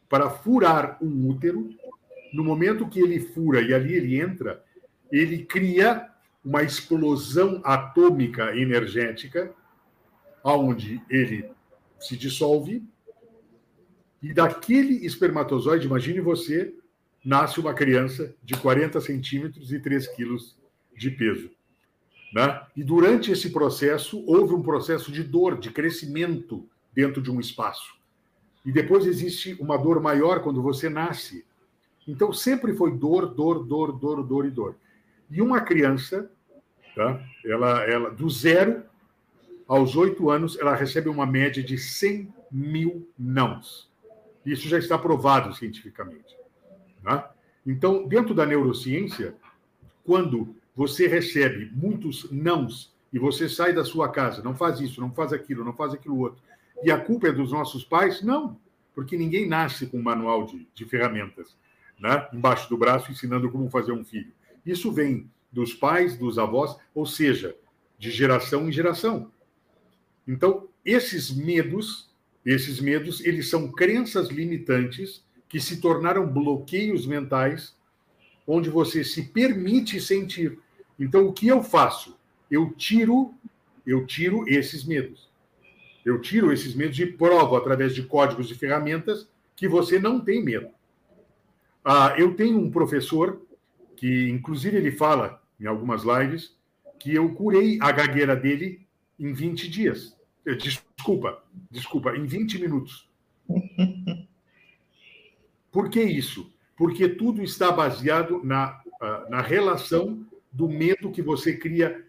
para 0.09 0.31
furar 0.31 0.97
um 1.03 1.29
útero. 1.29 1.69
No 2.33 2.43
momento 2.43 2.89
que 2.89 3.01
ele 3.01 3.21
fura 3.21 3.61
e 3.61 3.75
ali 3.75 3.95
ele 3.95 4.19
entra, 4.19 4.65
ele 5.11 5.45
cria 5.45 6.11
uma 6.47 6.63
explosão 6.63 7.61
atômica 7.65 8.57
energética, 8.57 9.53
aonde 10.45 11.03
ele 11.11 11.51
se 11.99 12.17
dissolve, 12.17 12.85
e 14.23 14.33
daquele 14.33 15.05
espermatozoide, 15.05 15.87
imagine 15.87 16.21
você, 16.21 16.73
nasce 17.25 17.59
uma 17.59 17.75
criança 17.75 18.33
de 18.45 18.55
40 18.55 19.01
centímetros 19.01 19.73
e 19.73 19.81
3 19.81 20.07
quilos 20.15 20.57
de 20.97 21.11
peso. 21.11 21.51
Né? 22.33 22.63
E 22.77 22.85
durante 22.85 23.33
esse 23.33 23.51
processo, 23.51 24.23
houve 24.25 24.55
um 24.55 24.63
processo 24.63 25.11
de 25.11 25.25
dor, 25.25 25.59
de 25.59 25.71
crescimento 25.71 26.65
dentro 26.95 27.21
de 27.21 27.31
um 27.31 27.41
espaço. 27.41 27.97
E 28.65 28.71
depois 28.71 29.05
existe 29.05 29.57
uma 29.61 29.77
dor 29.77 30.01
maior 30.01 30.43
quando 30.43 30.63
você 30.63 30.89
nasce. 30.89 31.45
Então 32.07 32.33
sempre 32.33 32.73
foi 32.75 32.97
dor, 32.97 33.35
dor, 33.35 33.65
dor, 33.65 33.93
dor, 33.93 34.23
dor 34.23 34.47
e 34.47 34.51
dor. 34.51 34.77
E 35.29 35.43
uma 35.43 35.61
criança, 35.61 36.31
tá? 36.97 37.23
ela, 37.45 37.85
ela, 37.85 38.11
do 38.11 38.29
zero 38.29 38.83
aos 39.69 39.95
oito 39.95 40.31
anos, 40.31 40.59
ela 40.59 40.75
recebe 40.75 41.09
uma 41.09 41.27
média 41.27 41.63
de 41.63 41.79
100 41.79 42.33
mil 42.51 43.09
nãos. 43.19 43.89
Isso 44.45 44.69
já 44.69 44.79
está 44.79 44.97
provado 44.97 45.55
cientificamente. 45.55 46.37
Tá? 47.05 47.33
Então, 47.65 48.09
dentro 48.09 48.35
da 48.35 48.47
neurociência, 48.47 49.35
quando 50.05 50.57
você 50.75 51.07
recebe 51.07 51.71
muitos 51.75 52.31
nãos 52.31 52.95
e 53.13 53.19
você 53.19 53.49
sai 53.49 53.73
da 53.73 53.85
sua 53.85 54.09
casa, 54.09 54.43
não 54.43 54.55
faz 54.55 54.81
isso, 54.81 55.01
não 55.01 55.13
faz 55.13 55.33
aquilo, 55.33 55.65
não 55.65 55.73
faz 55.73 55.93
aquilo 55.93 56.19
outro, 56.19 56.43
e 56.83 56.91
a 56.91 56.99
culpa 56.99 57.29
é 57.29 57.33
dos 57.33 57.53
nossos 57.53 57.85
pais? 57.85 58.23
Não, 58.23 58.59
porque 58.95 59.17
ninguém 59.17 59.49
nasce 59.49 59.87
com 59.87 59.99
um 59.99 60.03
manual 60.03 60.47
de, 60.47 60.67
de 60.75 60.85
ferramentas 60.85 61.57
né? 61.99 62.29
embaixo 62.33 62.69
do 62.69 62.77
braço 62.77 63.11
ensinando 63.11 63.51
como 63.51 63.71
fazer 63.71 63.93
um 63.93 64.05
filho. 64.05 64.33
Isso 64.65 64.93
vem 64.93 65.31
dos 65.51 65.75
pais, 65.75 66.17
dos 66.17 66.39
avós, 66.39 66.77
ou 66.95 67.07
seja, 67.07 67.57
de 67.99 68.11
geração 68.11 68.69
em 68.69 68.73
geração. 68.73 69.31
Então, 70.27 70.69
esses 70.85 71.31
medos, 71.31 72.11
esses 72.45 72.81
medos, 72.81 73.25
eles 73.25 73.49
são 73.49 73.71
crenças 73.71 74.29
limitantes 74.29 75.25
que 75.49 75.61
se 75.61 75.81
tornaram 75.81 76.27
bloqueios 76.27 77.07
mentais 77.07 77.75
onde 78.47 78.71
você 78.71 79.03
se 79.03 79.25
permite 79.25 80.01
sentir. 80.01 80.59
Então, 80.99 81.27
o 81.27 81.33
que 81.33 81.49
eu 81.49 81.63
faço? 81.63 82.17
Eu 82.51 82.71
tiro, 82.71 83.35
eu 83.87 84.07
tiro 84.07 84.45
esses 84.49 84.85
medos. 84.85 85.29
Eu 86.05 86.21
tiro 86.21 86.53
esses 86.53 86.75
medos 86.75 86.99
e 86.99 87.07
provo 87.07 87.57
através 87.57 87.95
de 87.95 88.05
códigos 88.05 88.51
e 88.51 88.55
ferramentas 88.55 89.29
que 89.57 89.67
você 89.67 89.99
não 89.99 90.21
tem 90.21 90.45
medo. 90.45 90.69
Ah, 91.85 92.15
eu 92.17 92.35
tenho 92.35 92.59
um 92.59 92.71
professor 92.71 93.41
que 93.97 94.29
inclusive 94.29 94.77
ele 94.77 94.91
fala 94.91 95.43
em 95.59 95.67
algumas 95.67 96.03
lives 96.03 96.55
que 96.99 97.15
eu 97.15 97.35
curei 97.35 97.79
a 97.81 97.91
gagueira 97.93 98.37
dele 98.37 98.87
em 99.19 99.33
20 99.33 99.69
dias. 99.69 100.17
Eh, 100.45 100.55
desculpa, 100.55 101.43
desculpa, 101.71 102.17
em 102.17 102.27
20 102.27 102.61
minutos. 102.61 103.09
Por 105.73 105.91
que 105.91 106.03
isso? 106.03 106.53
Porque 106.77 107.09
tudo 107.09 107.43
está 107.43 107.73
baseado 107.73 108.43
na, 108.45 108.81
ah, 109.01 109.27
na 109.29 109.41
relação 109.41 110.27
do 110.53 110.69
medo 110.69 111.11
que 111.11 111.23
você 111.23 111.57
cria 111.57 112.05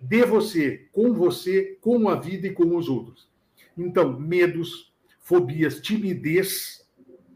de 0.00 0.24
você, 0.26 0.86
com 0.92 1.14
você, 1.14 1.78
com 1.80 2.08
a 2.08 2.14
vida 2.14 2.46
e 2.46 2.52
com 2.52 2.76
os 2.76 2.88
outros. 2.88 3.28
Então, 3.76 4.18
medos, 4.20 4.92
fobias, 5.20 5.80
timidez, 5.80 6.83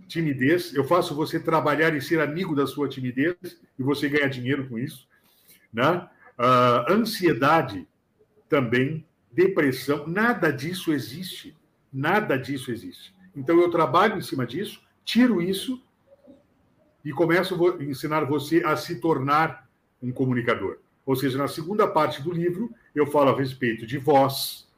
timidez, 0.08 0.74
eu 0.74 0.82
faço 0.84 1.14
você 1.14 1.38
trabalhar 1.38 1.94
e 1.94 2.00
ser 2.00 2.20
amigo 2.20 2.56
da 2.56 2.66
sua 2.66 2.88
timidez, 2.88 3.36
e 3.78 3.82
você 3.82 4.08
ganha 4.08 4.28
dinheiro 4.28 4.66
com 4.68 4.78
isso. 4.78 5.06
Né? 5.72 6.08
Uh, 6.38 6.92
ansiedade 6.92 7.86
também, 8.48 9.04
depressão, 9.30 10.06
nada 10.06 10.50
disso 10.50 10.92
existe. 10.92 11.54
Nada 11.92 12.36
disso 12.36 12.70
existe. 12.70 13.14
Então 13.36 13.60
eu 13.60 13.70
trabalho 13.70 14.16
em 14.16 14.20
cima 14.20 14.46
disso, 14.46 14.80
tiro 15.04 15.40
isso 15.40 15.82
e 17.04 17.12
começo 17.12 17.54
a 17.54 17.82
ensinar 17.84 18.24
você 18.24 18.62
a 18.64 18.76
se 18.76 19.00
tornar 19.00 19.68
um 20.02 20.12
comunicador. 20.12 20.78
Ou 21.06 21.16
seja, 21.16 21.38
na 21.38 21.48
segunda 21.48 21.86
parte 21.86 22.22
do 22.22 22.32
livro, 22.32 22.70
eu 22.94 23.06
falo 23.06 23.30
a 23.30 23.36
respeito 23.36 23.86
de 23.86 23.96
voz, 23.96 24.68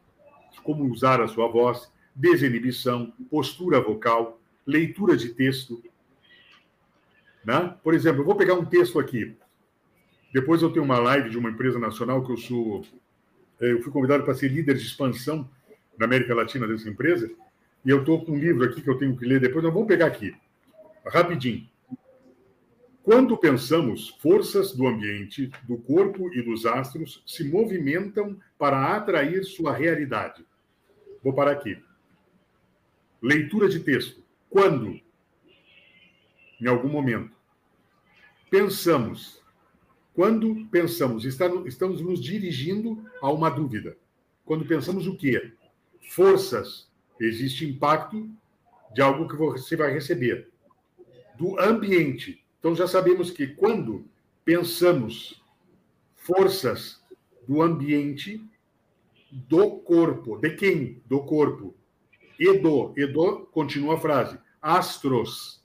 como 0.63 0.85
usar 0.85 1.21
a 1.21 1.27
sua 1.27 1.49
voz, 1.49 1.91
desinibição, 2.15 3.13
postura 3.29 3.81
vocal, 3.81 4.40
leitura 4.67 5.17
de 5.17 5.31
texto. 5.31 5.83
Né? 7.45 7.75
Por 7.83 7.95
exemplo, 7.95 8.21
eu 8.21 8.27
vou 8.27 8.37
pegar 8.37 8.55
um 8.55 8.65
texto 8.65 8.99
aqui. 8.99 9.37
Depois 10.33 10.63
eu 10.63 10.71
tenho 10.71 10.85
uma 10.85 10.99
live 10.99 11.31
de 11.31 11.39
uma 11.39 11.51
empresa 11.51 11.79
nacional 11.79 12.25
que 12.25 12.33
eu 12.33 12.37
sou. 12.37 12.85
É, 13.61 13.73
eu 13.73 13.83
fui 13.83 13.93
convidado 13.93 14.25
para 14.25 14.35
ser 14.35 14.49
líder 14.49 14.75
de 14.77 14.83
expansão 14.83 15.49
na 15.99 16.07
América 16.07 16.35
Latina 16.35 16.67
dessa 16.67 16.89
empresa. 16.89 17.31
E 17.85 17.91
eu 17.91 18.01
estou 18.01 18.25
com 18.25 18.33
um 18.33 18.39
livro 18.39 18.65
aqui 18.65 18.81
que 18.81 18.89
eu 18.89 18.99
tenho 18.99 19.17
que 19.17 19.25
ler 19.25 19.41
depois. 19.41 19.65
Nós 19.65 19.73
vamos 19.73 19.89
pegar 19.89 20.07
aqui, 20.07 20.35
rapidinho. 21.07 21.69
Quando 23.03 23.37
pensamos, 23.37 24.11
forças 24.21 24.73
do 24.73 24.87
ambiente, 24.87 25.51
do 25.67 25.79
corpo 25.79 26.33
e 26.33 26.43
dos 26.43 26.67
astros 26.67 27.23
se 27.27 27.43
movimentam 27.45 28.39
para 28.59 28.95
atrair 28.95 29.43
sua 29.45 29.73
realidade. 29.73 30.45
Vou 31.23 31.33
parar 31.33 31.53
aqui. 31.53 31.83
Leitura 33.23 33.69
de 33.69 33.81
texto. 33.81 34.20
Quando? 34.51 35.01
Em 36.61 36.67
algum 36.67 36.89
momento. 36.89 37.31
Pensamos. 38.51 39.41
Quando 40.13 40.67
pensamos, 40.67 41.25
estamos 41.25 42.01
nos 42.03 42.21
dirigindo 42.21 43.09
a 43.23 43.31
uma 43.31 43.49
dúvida. 43.49 43.97
Quando 44.45 44.67
pensamos 44.67 45.07
o 45.07 45.17
quê? 45.17 45.53
Forças. 46.11 46.91
Existe 47.21 47.65
impacto 47.65 48.29
de 48.93 49.01
algo 49.01 49.29
que 49.29 49.37
você 49.37 49.77
vai 49.77 49.93
receber. 49.93 50.51
Do 51.39 51.59
ambiente. 51.61 52.45
Então 52.59 52.75
já 52.75 52.89
sabemos 52.89 53.31
que 53.31 53.47
quando 53.47 54.05
pensamos 54.45 55.41
forças 56.17 57.01
do 57.47 57.63
ambiente, 57.63 58.45
do 59.31 59.79
corpo, 59.79 60.37
de 60.39 60.51
quem? 60.51 61.01
Do 61.07 61.21
corpo 61.21 61.75
Edo, 62.41 62.95
Edo, 62.97 63.47
continua 63.53 63.97
a 63.97 64.01
frase. 64.01 64.39
Astros. 64.63 65.63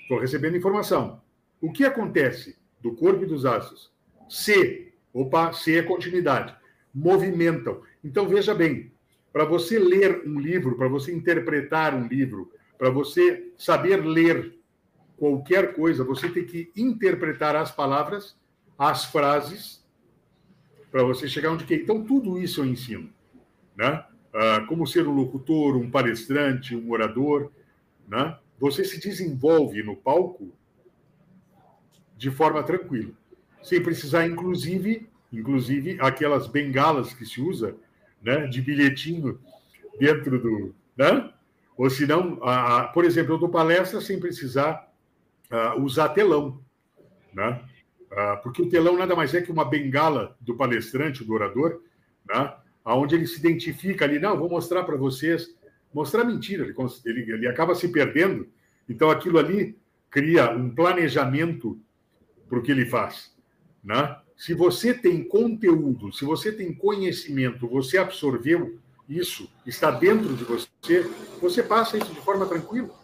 Estou 0.00 0.20
recebendo 0.20 0.56
informação. 0.56 1.20
O 1.60 1.72
que 1.72 1.84
acontece 1.84 2.56
do 2.80 2.94
corpo 2.94 3.24
e 3.24 3.26
dos 3.26 3.44
astros? 3.44 3.92
Se, 4.28 4.92
opa, 5.12 5.52
se 5.52 5.76
é 5.76 5.82
continuidade. 5.82 6.54
Movimentam. 6.94 7.82
Então, 8.04 8.28
veja 8.28 8.54
bem, 8.54 8.92
para 9.32 9.44
você 9.44 9.80
ler 9.80 10.22
um 10.24 10.38
livro, 10.38 10.76
para 10.76 10.88
você 10.88 11.12
interpretar 11.12 11.92
um 11.92 12.06
livro, 12.06 12.52
para 12.78 12.88
você 12.88 13.52
saber 13.58 13.96
ler 13.96 14.56
qualquer 15.16 15.74
coisa, 15.74 16.04
você 16.04 16.28
tem 16.28 16.44
que 16.44 16.70
interpretar 16.76 17.56
as 17.56 17.72
palavras, 17.72 18.38
as 18.78 19.06
frases, 19.06 19.84
para 20.90 21.02
você 21.02 21.28
chegar 21.28 21.50
onde 21.50 21.64
quer. 21.64 21.76
Então, 21.76 22.04
tudo 22.04 22.38
isso 22.38 22.60
eu 22.60 22.66
ensino. 22.66 23.10
Né? 23.76 24.04
Uh, 24.36 24.66
como 24.66 24.86
ser 24.86 25.08
um 25.08 25.14
locutor, 25.14 25.76
um 25.76 25.90
palestrante, 25.90 26.76
um 26.76 26.90
orador, 26.90 27.50
né? 28.06 28.38
Você 28.60 28.84
se 28.84 29.00
desenvolve 29.00 29.82
no 29.82 29.96
palco 29.96 30.52
de 32.16 32.30
forma 32.30 32.62
tranquila, 32.62 33.12
sem 33.62 33.82
precisar, 33.82 34.26
inclusive, 34.26 35.08
inclusive 35.32 35.98
aquelas 36.00 36.46
bengalas 36.46 37.12
que 37.12 37.26
se 37.26 37.40
usa, 37.40 37.74
né, 38.22 38.46
de 38.46 38.62
bilhetinho 38.62 39.38
dentro 39.98 40.38
do, 40.38 40.74
né? 40.96 41.30
Ou 41.76 41.90
se 41.90 42.06
não, 42.06 42.40
por 42.94 43.04
exemplo, 43.04 43.34
eu 43.34 43.38
dou 43.38 43.50
palestra 43.50 44.00
sem 44.00 44.18
precisar 44.18 44.90
uh, 45.50 45.80
usar 45.82 46.10
telão, 46.10 46.58
né? 47.34 47.60
Uh, 48.10 48.42
porque 48.42 48.62
o 48.62 48.68
telão 48.68 48.96
nada 48.96 49.14
mais 49.14 49.34
é 49.34 49.42
que 49.42 49.52
uma 49.52 49.64
bengala 49.64 50.34
do 50.40 50.56
palestrante, 50.56 51.22
do 51.22 51.34
orador, 51.34 51.82
né? 52.26 52.54
Aonde 52.86 53.16
ele 53.16 53.26
se 53.26 53.40
identifica 53.40 54.04
ali, 54.04 54.20
não, 54.20 54.38
vou 54.38 54.48
mostrar 54.48 54.84
para 54.84 54.96
vocês, 54.96 55.52
mostrar 55.92 56.22
mentira, 56.22 56.64
ele, 56.64 56.74
ele, 57.04 57.32
ele 57.32 57.48
acaba 57.48 57.74
se 57.74 57.88
perdendo. 57.88 58.46
Então, 58.88 59.10
aquilo 59.10 59.40
ali 59.40 59.76
cria 60.08 60.52
um 60.52 60.72
planejamento 60.72 61.76
para 62.48 62.60
o 62.60 62.62
que 62.62 62.70
ele 62.70 62.86
faz. 62.86 63.34
Né? 63.82 64.16
Se 64.36 64.54
você 64.54 64.94
tem 64.94 65.24
conteúdo, 65.24 66.12
se 66.12 66.24
você 66.24 66.52
tem 66.52 66.72
conhecimento, 66.72 67.66
você 67.66 67.98
absorveu 67.98 68.78
isso, 69.08 69.50
está 69.66 69.90
dentro 69.90 70.34
de 70.34 70.44
você, 70.44 71.10
você 71.40 71.64
passa 71.64 71.98
isso 71.98 72.14
de 72.14 72.20
forma 72.20 72.46
tranquila. 72.46 72.94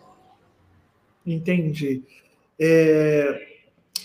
Entendi. 1.27 2.05
É... 2.59 3.49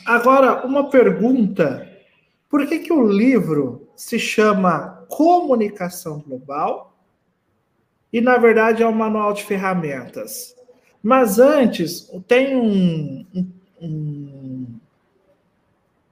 Agora, 0.07 0.65
uma 0.65 0.89
pergunta. 0.89 1.87
Por 2.49 2.65
que, 2.65 2.79
que 2.79 2.93
o 2.93 3.07
livro 3.07 3.87
se 3.95 4.17
chama 4.17 4.96
comunicação 5.09 6.19
global 6.19 6.93
e, 8.11 8.21
na 8.21 8.37
verdade, 8.37 8.83
é 8.83 8.87
um 8.87 8.93
manual 8.93 9.33
de 9.33 9.43
ferramentas. 9.43 10.55
Mas 11.03 11.39
antes, 11.39 12.09
tem 12.27 12.55
um, 12.55 13.25
um, 13.81 14.65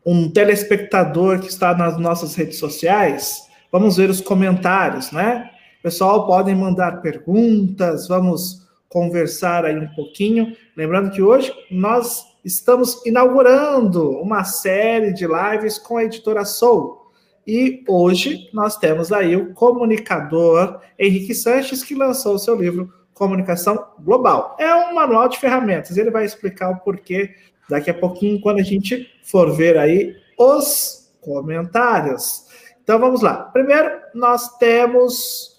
um 0.06 0.30
telespectador 0.30 1.40
que 1.40 1.48
está 1.48 1.76
nas 1.76 1.98
nossas 1.98 2.36
redes 2.36 2.60
sociais. 2.60 3.48
Vamos 3.72 3.98
ver 3.98 4.10
os 4.10 4.22
comentários, 4.22 5.12
né? 5.12 5.52
Pessoal, 5.82 6.26
podem 6.26 6.56
mandar 6.56 7.02
perguntas, 7.02 8.08
vamos 8.08 8.66
conversar 8.90 9.66
aí 9.66 9.78
um 9.78 9.88
pouquinho. 9.90 10.56
Lembrando 10.76 11.12
que 11.12 11.22
hoje 11.22 11.54
nós 11.70 12.26
estamos 12.44 13.06
inaugurando 13.06 14.12
uma 14.22 14.44
série 14.44 15.12
de 15.14 15.28
lives 15.28 15.78
com 15.78 15.98
a 15.98 16.04
editora 16.04 16.46
Soul. 16.46 17.05
E 17.48 17.84
hoje 17.88 18.50
nós 18.52 18.78
temos 18.78 19.12
aí 19.12 19.36
o 19.36 19.54
comunicador 19.54 20.82
Henrique 20.98 21.36
Sanches, 21.36 21.84
que 21.84 21.94
lançou 21.94 22.36
o 22.36 22.40
seu 22.40 22.56
livro 22.56 22.92
Comunicação 23.14 23.88
Global. 24.00 24.56
É 24.60 24.74
um 24.76 24.96
manual 24.96 25.28
de 25.30 25.40
ferramentas, 25.40 25.98
ele 25.98 26.10
vai 26.10 26.26
explicar 26.26 26.70
o 26.70 26.78
porquê 26.78 27.36
daqui 27.70 27.90
a 27.90 27.94
pouquinho, 27.94 28.42
quando 28.42 28.60
a 28.60 28.64
gente 28.64 29.10
for 29.24 29.56
ver 29.56 29.78
aí 29.78 30.16
os 30.38 31.12
comentários. 31.22 32.46
Então 32.84 33.00
vamos 33.00 33.22
lá. 33.22 33.36
Primeiro, 33.36 33.92
nós 34.14 34.58
temos 34.58 35.56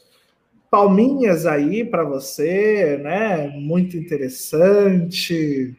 palminhas 0.70 1.46
aí 1.46 1.84
para 1.84 2.04
você, 2.04 2.98
né? 3.02 3.48
Muito 3.48 3.96
interessante. 3.96 5.74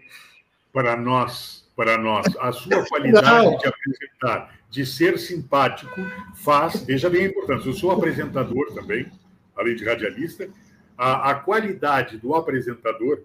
Para 0.74 0.98
nós, 0.98 1.66
para 1.76 1.98
nós, 1.98 2.26
a 2.40 2.52
sua 2.52 2.86
qualidade 2.88 3.58
de 3.60 3.68
apresentar 3.68 4.57
de 4.70 4.86
ser 4.86 5.18
simpático 5.18 6.02
faz. 6.36 6.84
Veja 6.84 7.10
bem 7.10 7.26
a 7.26 7.30
importância. 7.30 7.70
Eu 7.70 7.74
sou 7.74 7.92
apresentador 7.92 8.74
também, 8.74 9.12
além 9.56 9.76
de 9.76 9.86
radialista. 9.86 10.50
A, 10.98 11.32
a 11.32 11.36
qualidade 11.36 12.18
do 12.18 12.36
apresentador, 12.36 13.24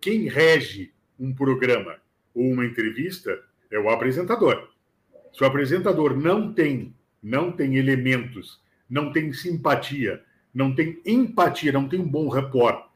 quem 0.00 0.28
rege 0.28 0.92
um 1.18 1.34
programa 1.34 1.96
ou 2.34 2.44
uma 2.44 2.64
entrevista 2.64 3.38
é 3.70 3.78
o 3.78 3.88
apresentador. 3.88 4.68
Se 5.32 5.42
o 5.42 5.46
apresentador 5.46 6.16
não 6.16 6.52
tem, 6.52 6.94
não 7.22 7.50
tem 7.50 7.76
elementos, 7.76 8.60
não 8.88 9.12
tem 9.12 9.32
simpatia, 9.32 10.22
não 10.52 10.74
tem 10.74 11.00
empatia, 11.04 11.72
não 11.72 11.88
tem 11.88 12.00
um 12.00 12.08
bom 12.08 12.28
rapport, 12.28 12.88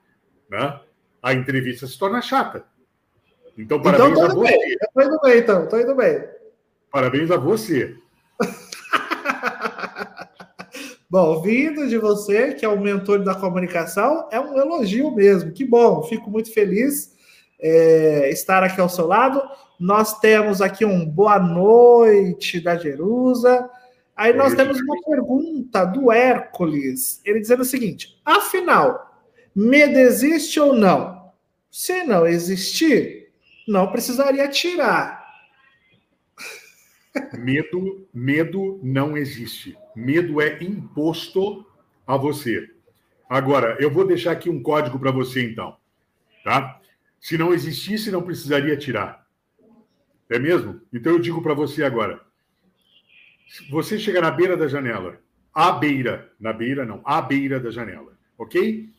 né? 0.51 0.81
a 1.23 1.33
entrevista 1.33 1.87
se 1.87 1.99
torna 1.99 2.23
chata. 2.23 2.65
Então, 3.57 3.79
então 3.79 3.83
parabéns 3.83 4.19
então, 4.19 4.31
a 4.31 4.35
você. 4.35 4.55
Estou 4.55 5.03
indo 5.03 5.21
bem, 5.21 5.39
então. 5.39 5.65
Estou 5.65 5.81
indo 5.81 5.95
bem. 5.97 6.38
Parabéns 6.91 7.31
a 7.31 7.37
você. 7.37 7.97
bom, 11.09 11.41
vindo 11.43 11.89
de 11.89 11.99
você, 11.99 12.55
que 12.55 12.65
é 12.65 12.69
o 12.69 12.81
mentor 12.81 13.23
da 13.23 13.35
comunicação, 13.35 14.29
é 14.31 14.41
um 14.41 14.59
elogio 14.59 15.11
mesmo. 15.11 15.53
Que 15.53 15.65
bom, 15.65 16.03
fico 16.05 16.31
muito 16.31 16.53
feliz 16.53 17.15
é, 17.61 18.31
estar 18.31 18.63
aqui 18.63 18.81
ao 18.81 18.89
seu 18.89 19.07
lado. 19.07 19.43
Nós 19.79 20.19
temos 20.19 20.61
aqui 20.61 20.85
um 20.85 21.05
boa 21.05 21.39
noite 21.39 22.61
da 22.61 22.77
Jerusa. 22.77 23.69
Aí 24.17 24.33
nós 24.33 24.55
temos 24.55 24.81
uma 24.81 25.01
pergunta 25.03 25.85
do 25.85 26.11
Hércules. 26.11 27.21
Ele 27.25 27.41
dizendo 27.41 27.63
o 27.63 27.67
seguinte: 27.67 28.21
afinal, 28.25 29.15
medo 29.55 29.99
existe 29.99 30.59
ou 30.59 30.73
não? 30.73 31.19
Se 31.71 32.03
não 32.03 32.27
existir, 32.27 33.29
não 33.69 33.93
precisaria 33.93 34.49
tirar. 34.49 35.18
Medo, 37.39 38.07
medo 38.13 38.81
não 38.83 39.17
existe. 39.17 39.77
Medo 39.95 40.41
é 40.41 40.63
imposto 40.63 41.67
a 42.07 42.17
você. 42.17 42.71
Agora, 43.29 43.77
eu 43.81 43.91
vou 43.91 44.07
deixar 44.07 44.33
aqui 44.33 44.49
um 44.49 44.63
código 44.63 44.99
para 44.99 45.11
você 45.11 45.45
então, 45.45 45.77
tá? 46.45 46.81
Se 47.21 47.37
não 47.37 47.53
existisse, 47.53 48.11
não 48.11 48.23
precisaria 48.23 48.77
tirar. 48.77 49.27
É 50.31 50.39
mesmo? 50.39 50.81
Então 50.93 51.13
eu 51.13 51.19
digo 51.19 51.43
para 51.43 51.55
você 51.55 51.83
agora. 51.83 52.21
Você 53.71 53.99
chega 53.99 54.21
na 54.21 54.31
beira 54.31 54.57
da 54.57 54.69
janela, 54.69 55.21
à 55.55 55.73
beira, 55.73 56.33
na 56.39 56.53
beira 56.53 56.85
não, 56.85 57.01
à 57.05 57.21
beira 57.21 57.59
da 57.59 57.71
janela, 57.71 58.13
ok? 58.37 58.91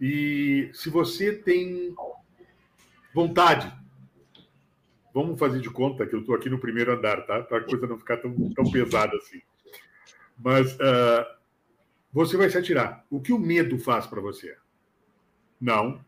E 0.00 0.70
se 0.72 0.90
você 0.90 1.32
tem 1.32 1.94
vontade, 3.14 3.72
vamos 5.12 5.38
fazer 5.38 5.60
de 5.60 5.70
conta 5.70 6.06
que 6.06 6.14
eu 6.14 6.20
estou 6.20 6.34
aqui 6.34 6.48
no 6.48 6.58
primeiro 6.58 6.92
andar, 6.92 7.26
tá? 7.26 7.42
Para 7.42 7.58
a 7.58 7.64
coisa 7.64 7.86
não 7.86 7.98
ficar 7.98 8.16
tão, 8.18 8.50
tão 8.50 8.70
pesada 8.70 9.16
assim. 9.16 9.40
Mas 10.38 10.74
uh, 10.74 11.24
você 12.12 12.36
vai 12.36 12.50
se 12.50 12.58
atirar. 12.58 13.04
O 13.10 13.20
que 13.20 13.32
o 13.32 13.38
medo 13.38 13.78
faz 13.78 14.06
para 14.06 14.20
você? 14.20 14.56
Não, 15.60 16.04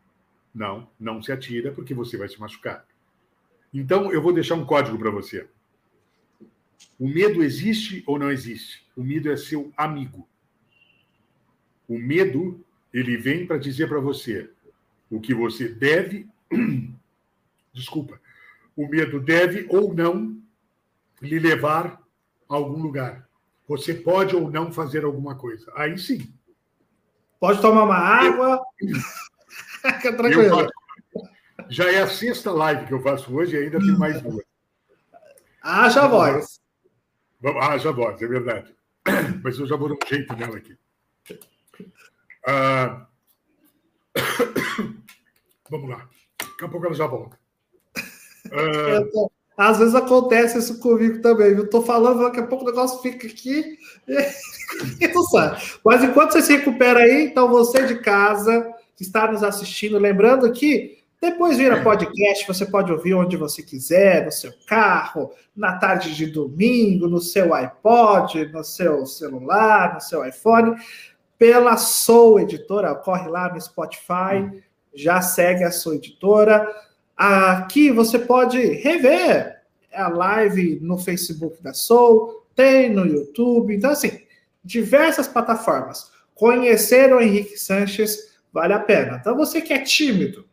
não, 0.53 0.89
não 0.99 1.21
se 1.21 1.31
atira 1.31 1.71
porque 1.71 1.93
você 1.93 2.17
vai 2.17 2.27
se 2.27 2.39
machucar. 2.39 2.85
Então, 3.73 4.11
eu 4.11 4.21
vou 4.21 4.33
deixar 4.33 4.55
um 4.55 4.65
código 4.65 4.97
para 4.97 5.09
você. 5.09 5.47
O 6.99 7.07
medo 7.07 7.43
existe 7.43 8.03
ou 8.05 8.17
não 8.17 8.31
existe? 8.31 8.85
O 8.95 9.03
medo 9.03 9.29
é 9.29 9.35
seu 9.35 9.73
amigo. 9.75 10.27
O 11.87 11.99
medo, 11.99 12.63
ele 12.93 13.17
vem 13.17 13.45
para 13.45 13.57
dizer 13.57 13.87
para 13.87 13.99
você 13.99 14.49
o 15.09 15.19
que 15.19 15.33
você 15.33 15.67
deve. 15.67 16.27
Desculpa. 17.73 18.19
O 18.75 18.87
medo 18.87 19.19
deve 19.19 19.67
ou 19.69 19.93
não 19.93 20.37
lhe 21.21 21.39
levar 21.39 22.01
a 22.49 22.55
algum 22.55 22.81
lugar. 22.81 23.27
Você 23.67 23.93
pode 23.93 24.35
ou 24.35 24.51
não 24.51 24.71
fazer 24.71 25.03
alguma 25.03 25.35
coisa. 25.35 25.71
Aí 25.75 25.97
sim. 25.97 26.31
Pode 27.39 27.61
tomar 27.61 27.83
uma 27.83 27.95
água. 27.95 28.61
Fica 29.81 30.15
tranquilo. 30.15 30.67
Já 31.69 31.91
é 31.91 32.01
a 32.01 32.07
sexta 32.07 32.51
live 32.51 32.85
que 32.85 32.93
eu 32.93 33.01
faço 33.01 33.33
hoje 33.33 33.55
e 33.55 33.59
ainda 33.59 33.79
tem 33.79 33.97
mais 33.97 34.21
duas. 34.21 34.45
Haja 35.61 36.07
voz. 36.07 36.61
Haja 37.61 37.91
voz, 37.91 38.21
é 38.21 38.27
verdade. 38.27 38.75
Mas 39.43 39.57
eu 39.57 39.65
já 39.65 39.75
vou 39.75 39.89
dar 39.89 39.95
um 39.95 40.07
jeito 40.07 40.35
nela 40.35 40.57
aqui. 40.57 40.77
Ah... 42.47 43.07
Vamos 45.69 45.89
lá. 45.89 46.07
Daqui 46.39 46.65
a 46.65 46.69
pouco 46.69 46.85
ela 46.85 46.95
já 46.95 47.07
volta. 47.07 47.39
Ah... 48.51 49.29
Às 49.57 49.79
vezes 49.79 49.95
acontece 49.95 50.57
isso 50.57 50.79
comigo 50.79 51.21
também, 51.21 51.53
Eu 51.53 51.69
Tô 51.69 51.81
falando, 51.81 52.23
daqui 52.23 52.41
a 52.41 52.45
pouco 52.47 52.65
o 52.65 52.67
negócio 52.67 53.01
fica 53.01 53.25
aqui 53.25 53.77
e 54.99 55.07
não. 55.07 55.55
Mas 55.83 56.03
enquanto 56.03 56.33
você 56.33 56.41
se 56.41 56.57
recupera 56.57 56.99
aí, 56.99 57.27
então 57.27 57.47
você 57.47 57.83
de 57.85 57.99
casa 57.99 58.69
que 58.97 59.03
está 59.03 59.31
nos 59.31 59.43
assistindo, 59.43 59.97
lembrando 59.97 60.51
que 60.51 60.97
depois 61.21 61.57
vira 61.57 61.81
podcast, 61.81 62.45
você 62.45 62.65
pode 62.65 62.91
ouvir 62.91 63.13
onde 63.13 63.37
você 63.37 63.63
quiser, 63.63 64.25
no 64.25 64.31
seu 64.31 64.51
carro, 64.67 65.31
na 65.55 65.77
tarde 65.77 66.13
de 66.13 66.27
domingo, 66.27 67.07
no 67.07 67.19
seu 67.19 67.53
iPod, 67.53 68.45
no 68.51 68.63
seu 68.63 69.05
celular, 69.05 69.95
no 69.95 70.01
seu 70.01 70.25
iPhone, 70.25 70.75
pela 71.39 71.77
Soul 71.77 72.41
Editora. 72.41 72.93
Corre 72.93 73.29
lá 73.29 73.51
no 73.51 73.59
Spotify, 73.59 74.61
já 74.93 75.21
segue 75.21 75.63
a 75.63 75.71
sua 75.71 75.95
editora. 75.95 76.67
Aqui 77.15 77.91
você 77.91 78.19
pode 78.19 78.59
rever 78.59 79.61
a 79.93 80.09
live 80.09 80.79
no 80.81 80.97
Facebook 80.97 81.61
da 81.63 81.73
Soul, 81.73 82.45
tem 82.53 82.89
no 82.89 83.05
YouTube. 83.05 83.73
Então, 83.73 83.91
assim, 83.91 84.19
diversas 84.63 85.27
plataformas. 85.27 86.11
Conhecer 86.33 87.13
o 87.13 87.21
Henrique 87.21 87.57
Sanches 87.57 88.35
vale 88.51 88.73
a 88.73 88.79
pena. 88.79 89.17
Então, 89.19 89.35
você 89.35 89.61
que 89.61 89.73
é 89.73 89.79
tímido, 89.79 90.45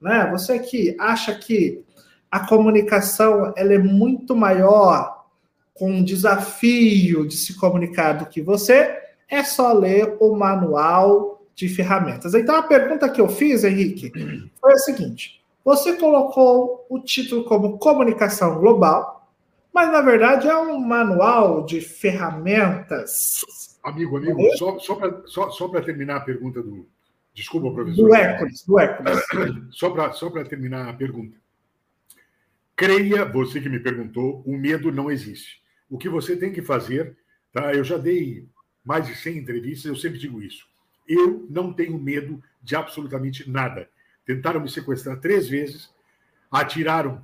né? 0.00 0.28
Você 0.32 0.58
que 0.58 0.96
acha 0.98 1.34
que 1.34 1.84
a 2.30 2.40
comunicação 2.40 3.52
ela 3.56 3.74
é 3.74 3.78
muito 3.78 4.34
maior 4.34 5.26
com 5.74 5.90
um 5.90 6.04
desafio 6.04 7.26
de 7.26 7.36
se 7.36 7.54
comunicar 7.54 8.12
do 8.12 8.26
que 8.26 8.42
você, 8.42 8.98
é 9.28 9.42
só 9.42 9.72
ler 9.72 10.16
o 10.20 10.34
manual 10.36 11.42
de 11.54 11.68
ferramentas. 11.68 12.34
Então, 12.34 12.54
a 12.54 12.62
pergunta 12.62 13.08
que 13.08 13.20
eu 13.20 13.28
fiz, 13.28 13.64
Henrique, 13.64 14.12
foi 14.60 14.72
a 14.72 14.78
seguinte: 14.78 15.39
você 15.64 15.96
colocou 15.96 16.86
o 16.88 17.00
título 17.00 17.44
como 17.44 17.78
comunicação 17.78 18.58
global, 18.58 19.28
mas 19.72 19.90
na 19.92 20.00
verdade 20.00 20.48
é 20.48 20.56
um 20.56 20.78
manual 20.78 21.64
de 21.64 21.80
ferramentas. 21.80 23.44
Amigo, 23.82 24.16
amigo, 24.16 24.40
é 24.40 24.56
só, 24.56 24.78
só 24.78 24.94
para 24.94 25.22
só, 25.26 25.50
só 25.50 25.68
terminar 25.80 26.16
a 26.16 26.20
pergunta 26.20 26.62
do, 26.62 26.86
Desculpa, 27.34 27.72
professor. 27.72 28.08
Do 28.08 28.14
Hércules, 28.14 28.64
do 28.66 28.78
Hércules. 28.78 29.18
Só 29.72 29.90
para 29.90 30.12
só 30.12 30.30
terminar 30.44 30.88
a 30.88 30.92
pergunta. 30.92 31.36
Creia, 32.76 33.24
você 33.24 33.60
que 33.60 33.68
me 33.68 33.78
perguntou, 33.78 34.42
o 34.44 34.56
medo 34.56 34.90
não 34.90 35.10
existe. 35.10 35.60
O 35.88 35.96
que 35.96 36.08
você 36.08 36.36
tem 36.36 36.52
que 36.52 36.62
fazer, 36.62 37.16
tá? 37.52 37.72
Eu 37.74 37.84
já 37.84 37.96
dei 37.96 38.48
mais 38.84 39.06
de 39.06 39.14
100 39.14 39.38
entrevistas, 39.38 39.84
eu 39.84 39.96
sempre 39.96 40.18
digo 40.18 40.42
isso. 40.42 40.66
Eu 41.06 41.46
não 41.48 41.72
tenho 41.72 41.98
medo 41.98 42.42
de 42.62 42.74
absolutamente 42.74 43.48
nada. 43.48 43.88
Tentaram 44.30 44.60
me 44.60 44.68
sequestrar 44.68 45.18
três 45.18 45.48
vezes, 45.48 45.90
atiraram 46.48 47.20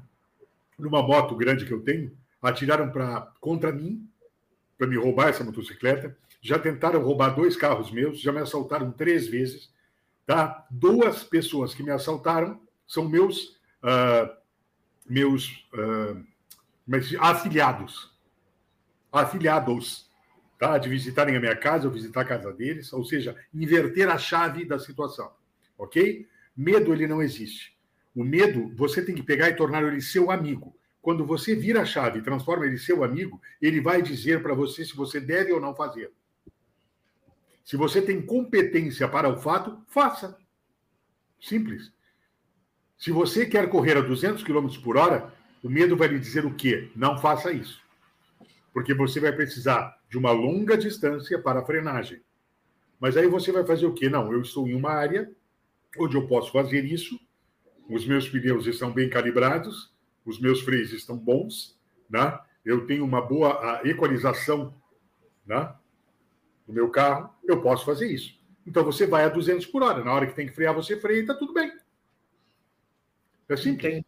numa 0.76 1.00
moto 1.00 1.36
grande 1.36 1.64
que 1.64 1.72
eu 1.72 1.80
tenho, 1.80 2.10
atiraram 2.42 2.90
pra, 2.90 3.32
contra 3.40 3.70
mim, 3.70 4.10
para 4.76 4.88
me 4.88 4.96
roubar 4.96 5.28
essa 5.28 5.44
motocicleta. 5.44 6.18
Já 6.40 6.58
tentaram 6.58 7.00
roubar 7.00 7.30
dois 7.30 7.56
carros 7.56 7.92
meus, 7.92 8.20
já 8.20 8.32
me 8.32 8.40
assaltaram 8.40 8.90
três 8.90 9.28
vezes. 9.28 9.72
Tá? 10.26 10.66
Duas 10.68 11.22
pessoas 11.22 11.72
que 11.72 11.82
me 11.84 11.92
assaltaram 11.92 12.60
são 12.84 13.08
meus, 13.08 13.56
uh, 13.84 14.28
meus 15.08 15.64
uh, 15.74 16.20
afiliados. 17.20 18.12
Afiliados. 19.12 20.10
Tá? 20.58 20.76
De 20.76 20.88
visitarem 20.88 21.36
a 21.36 21.40
minha 21.40 21.54
casa 21.54 21.86
ou 21.86 21.94
visitar 21.94 22.22
a 22.22 22.24
casa 22.24 22.52
deles, 22.52 22.92
ou 22.92 23.04
seja, 23.04 23.36
inverter 23.54 24.10
a 24.10 24.18
chave 24.18 24.64
da 24.64 24.80
situação. 24.80 25.30
Ok? 25.78 26.26
Medo 26.56 26.92
ele 26.92 27.06
não 27.06 27.22
existe. 27.22 27.76
O 28.14 28.24
medo 28.24 28.72
você 28.74 29.04
tem 29.04 29.14
que 29.14 29.22
pegar 29.22 29.50
e 29.50 29.56
tornar 29.56 29.82
ele 29.82 30.00
seu 30.00 30.30
amigo. 30.30 30.74
Quando 31.02 31.24
você 31.24 31.54
vira 31.54 31.82
a 31.82 31.84
chave 31.84 32.18
e 32.18 32.22
transforma 32.22 32.66
ele 32.66 32.78
seu 32.78 33.04
amigo, 33.04 33.40
ele 33.60 33.80
vai 33.80 34.00
dizer 34.00 34.42
para 34.42 34.54
você 34.54 34.84
se 34.84 34.96
você 34.96 35.20
deve 35.20 35.52
ou 35.52 35.60
não 35.60 35.74
fazer. 35.74 36.10
Se 37.62 37.76
você 37.76 38.00
tem 38.00 38.24
competência 38.24 39.06
para 39.06 39.28
o 39.28 39.36
fato, 39.36 39.82
faça. 39.86 40.38
Simples. 41.40 41.92
Se 42.96 43.10
você 43.10 43.44
quer 43.44 43.68
correr 43.68 43.98
a 43.98 44.00
200 44.00 44.42
km 44.42 44.68
por 44.82 44.96
hora, 44.96 45.32
o 45.62 45.68
medo 45.68 45.96
vai 45.96 46.08
lhe 46.08 46.18
dizer 46.18 46.46
o 46.46 46.54
quê? 46.54 46.90
Não 46.96 47.18
faça 47.18 47.52
isso. 47.52 47.82
Porque 48.72 48.94
você 48.94 49.20
vai 49.20 49.32
precisar 49.32 50.00
de 50.08 50.16
uma 50.16 50.30
longa 50.30 50.76
distância 50.76 51.40
para 51.40 51.60
a 51.60 51.64
frenagem. 51.64 52.22
Mas 52.98 53.16
aí 53.16 53.26
você 53.26 53.52
vai 53.52 53.66
fazer 53.66 53.86
o 53.86 53.92
quê? 53.92 54.08
Não, 54.08 54.32
eu 54.32 54.40
estou 54.40 54.66
em 54.66 54.74
uma 54.74 54.90
área 54.90 55.30
onde 55.98 56.16
eu 56.16 56.26
posso 56.26 56.52
fazer 56.52 56.84
isso, 56.84 57.18
os 57.88 58.06
meus 58.06 58.28
pneus 58.28 58.66
estão 58.66 58.92
bem 58.92 59.08
calibrados, 59.08 59.94
os 60.24 60.40
meus 60.40 60.60
freios 60.60 60.92
estão 60.92 61.16
bons, 61.16 61.78
né? 62.10 62.38
eu 62.64 62.86
tenho 62.86 63.04
uma 63.04 63.20
boa 63.20 63.80
equalização 63.84 64.74
né? 65.46 65.72
no 66.66 66.74
meu 66.74 66.90
carro, 66.90 67.30
eu 67.44 67.62
posso 67.62 67.84
fazer 67.84 68.10
isso. 68.10 68.36
Então 68.66 68.84
você 68.84 69.06
vai 69.06 69.24
a 69.24 69.28
200 69.28 69.64
por 69.66 69.82
hora. 69.82 70.02
Na 70.02 70.12
hora 70.12 70.26
que 70.26 70.34
tem 70.34 70.46
que 70.46 70.52
frear, 70.52 70.74
você 70.74 71.00
freia 71.00 71.18
e 71.18 71.20
está 71.20 71.34
tudo 71.34 71.54
bem. 71.54 71.72
É 73.48 73.56
simples. 73.56 74.02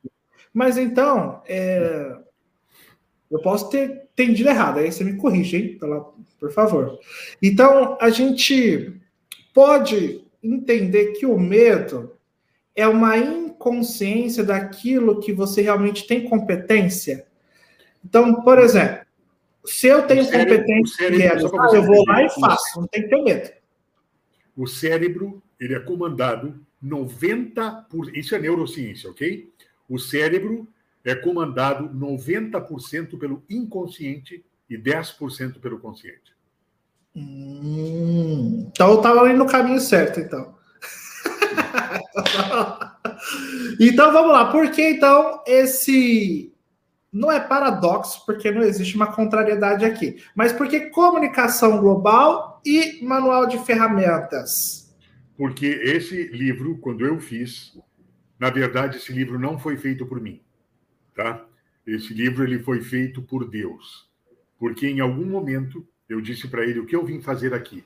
Mas 0.53 0.77
então, 0.77 1.41
é... 1.47 2.19
eu 3.31 3.41
posso 3.41 3.71
ter 3.71 4.09
entendido 4.13 4.49
errado, 4.49 4.79
aí 4.79 4.91
você 4.91 5.05
me 5.05 5.17
corrige, 5.17 5.57
hein? 5.57 5.79
Por 6.41 6.51
favor. 6.51 6.99
Então, 7.41 7.97
a 8.01 8.11
gente 8.11 9.01
pode 9.55 10.25
entender 10.43 11.13
que 11.13 11.27
o 11.27 11.39
medo 11.39 12.17
é 12.75 12.87
uma 12.87 13.17
inconsciência 13.17 14.45
daquilo 14.45 15.21
que 15.21 15.33
você 15.33 15.63
realmente 15.63 16.07
tem 16.07 16.29
competência. 16.29 17.27
Então, 18.05 18.43
por 18.43 18.59
exemplo, 18.59 19.05
se 19.65 19.89
eu 19.89 20.07
tenho 20.07 20.25
cérebro, 20.25 20.59
competência 20.59 21.11
de 21.11 21.17
realizar, 21.19 21.75
eu 21.75 21.83
vou 21.83 22.05
lá 22.07 22.23
e 22.23 22.31
faço, 22.31 22.81
não 22.81 22.87
tem 22.87 23.03
que 23.03 23.09
ter 23.09 23.23
medo. 23.23 23.51
O 24.57 24.67
cérebro, 24.67 25.43
ele 25.59 25.75
é 25.75 25.81
comandado 25.81 26.65
90%, 26.83 27.87
por, 27.89 28.17
isso 28.17 28.35
é 28.35 28.39
neurociência, 28.39 29.11
ok? 29.11 29.53
O 29.89 29.99
cérebro 29.99 30.69
é 31.05 31.15
comandado 31.15 31.89
90% 31.89 33.19
pelo 33.19 33.43
inconsciente 33.49 34.45
e 34.69 34.77
10% 34.77 35.61
pelo 35.61 35.79
consciente. 35.79 36.38
Hum, 37.15 38.71
então 38.71 38.93
eu 38.93 38.97
estava 38.99 39.21
ali 39.21 39.35
no 39.35 39.47
caminho 39.47 39.81
certo, 39.81 40.21
então. 40.21 40.57
então 43.81 44.13
vamos 44.13 44.33
lá, 44.33 44.51
por 44.51 44.71
que 44.71 44.83
então 44.83 45.43
esse 45.47 46.53
não 47.13 47.33
é 47.33 47.41
paradoxo, 47.41 48.25
porque 48.25 48.51
não 48.51 48.63
existe 48.63 48.97
uma 48.97 49.13
contrariedade 49.13 49.85
aqui, 49.85 50.23
mas 50.35 50.53
porque 50.53 50.91
comunicação 50.91 51.81
global 51.81 52.61
e 52.65 53.05
manual 53.05 53.47
de 53.47 53.59
ferramentas? 53.59 54.97
Porque 55.37 55.67
esse 55.67 56.29
livro, 56.29 56.79
quando 56.79 57.07
eu 57.07 57.21
fiz, 57.21 57.79
na 58.39 58.51
verdade, 58.51 58.99
esse 58.99 59.13
livro 59.13 59.39
não 59.39 59.59
foi 59.59 59.77
feito 59.77 60.07
por 60.07 60.21
mim, 60.21 60.41
tá? 61.15 61.45
Esse 61.87 62.13
livro 62.13 62.45
ele 62.45 62.59
foi 62.59 62.83
feito 62.83 63.23
por 63.23 63.49
Deus, 63.49 64.09
porque 64.59 64.87
em 64.87 65.01
algum 65.01 65.25
momento 65.25 65.87
eu 66.09 66.21
disse 66.21 66.49
para 66.49 66.65
ele 66.65 66.81
o 66.81 66.87
que 66.87 66.97
eu 66.97 67.05
vim 67.05 67.21
fazer 67.21 67.53
aqui, 67.53 67.85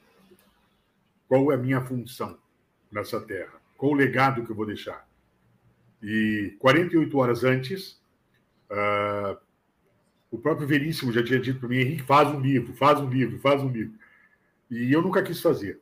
qual 1.28 1.50
é 1.50 1.54
a 1.54 1.58
minha 1.58 1.80
função 1.80 2.38
nessa 2.90 3.20
terra. 3.20 3.60
Qual 3.76 3.92
o 3.92 3.94
legado 3.94 4.44
que 4.44 4.50
eu 4.50 4.56
vou 4.56 4.66
deixar? 4.66 5.08
E 6.02 6.54
48 6.58 7.18
horas 7.18 7.42
antes, 7.42 8.00
uh, 8.70 9.36
o 10.30 10.38
próprio 10.38 10.66
Veríssimo 10.66 11.12
já 11.12 11.22
tinha 11.22 11.40
dito 11.40 11.58
para 11.58 11.68
mim, 11.68 11.78
Henrique, 11.78 12.02
faz 12.02 12.28
um 12.28 12.40
livro, 12.40 12.74
faz 12.74 13.00
um 13.00 13.08
livro, 13.08 13.38
faz 13.38 13.62
um 13.62 13.68
livro. 13.68 13.94
E 14.70 14.92
eu 14.92 15.02
nunca 15.02 15.22
quis 15.22 15.40
fazer. 15.40 15.80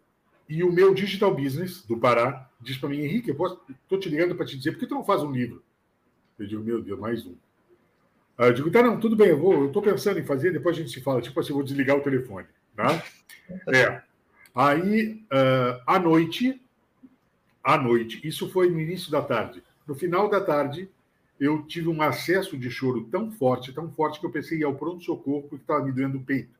E 0.48 0.64
o 0.64 0.72
meu 0.72 0.94
digital 0.94 1.34
business 1.34 1.84
do 1.84 1.98
Pará 1.98 2.50
diz 2.60 2.76
para 2.76 2.88
mim, 2.88 3.00
Henrique, 3.00 3.30
eu 3.30 3.60
estou 3.70 3.98
te 3.98 4.08
ligando 4.08 4.34
para 4.34 4.46
te 4.46 4.56
dizer, 4.56 4.72
por 4.72 4.80
que 4.80 4.86
tu 4.86 4.94
não 4.94 5.04
faz 5.04 5.22
um 5.22 5.30
livro? 5.30 5.62
Eu 6.38 6.46
digo, 6.46 6.62
meu 6.62 6.82
Deus, 6.82 6.98
mais 6.98 7.24
um. 7.26 7.36
Ah, 8.40 8.46
eu 8.46 8.54
digo, 8.54 8.70
tá, 8.70 8.82
não, 8.82 8.98
tudo 8.98 9.14
bem, 9.14 9.28
eu 9.28 9.38
vou, 9.38 9.52
eu 9.52 9.66
estou 9.66 9.82
pensando 9.82 10.18
em 10.18 10.24
fazer, 10.24 10.50
depois 10.50 10.74
a 10.74 10.80
gente 10.80 10.90
se 10.90 11.02
fala, 11.02 11.20
tipo 11.20 11.38
assim, 11.38 11.50
eu 11.50 11.56
vou 11.56 11.62
desligar 11.62 11.98
o 11.98 12.00
telefone, 12.00 12.46
tá? 12.74 13.04
É. 13.68 14.00
Aí, 14.54 15.24
uh, 15.24 15.82
à 15.86 15.98
noite, 15.98 16.62
à 17.62 17.76
noite, 17.76 18.26
isso 18.26 18.48
foi 18.48 18.70
no 18.70 18.80
início 18.80 19.10
da 19.10 19.20
tarde. 19.20 19.62
No 19.86 19.94
final 19.94 20.30
da 20.30 20.40
tarde, 20.40 20.88
eu 21.38 21.64
tive 21.66 21.88
um 21.88 22.00
acesso 22.00 22.56
de 22.56 22.70
choro 22.70 23.08
tão 23.10 23.30
forte, 23.30 23.74
tão 23.74 23.90
forte, 23.90 24.18
que 24.18 24.24
eu 24.24 24.30
pensei 24.30 24.56
em 24.56 24.60
ir 24.62 24.64
ao 24.64 24.74
pronto-socorro 24.74 25.42
porque 25.42 25.56
estava 25.62 25.84
me 25.84 25.92
doendo 25.92 26.16
o 26.16 26.24
peito. 26.24 26.58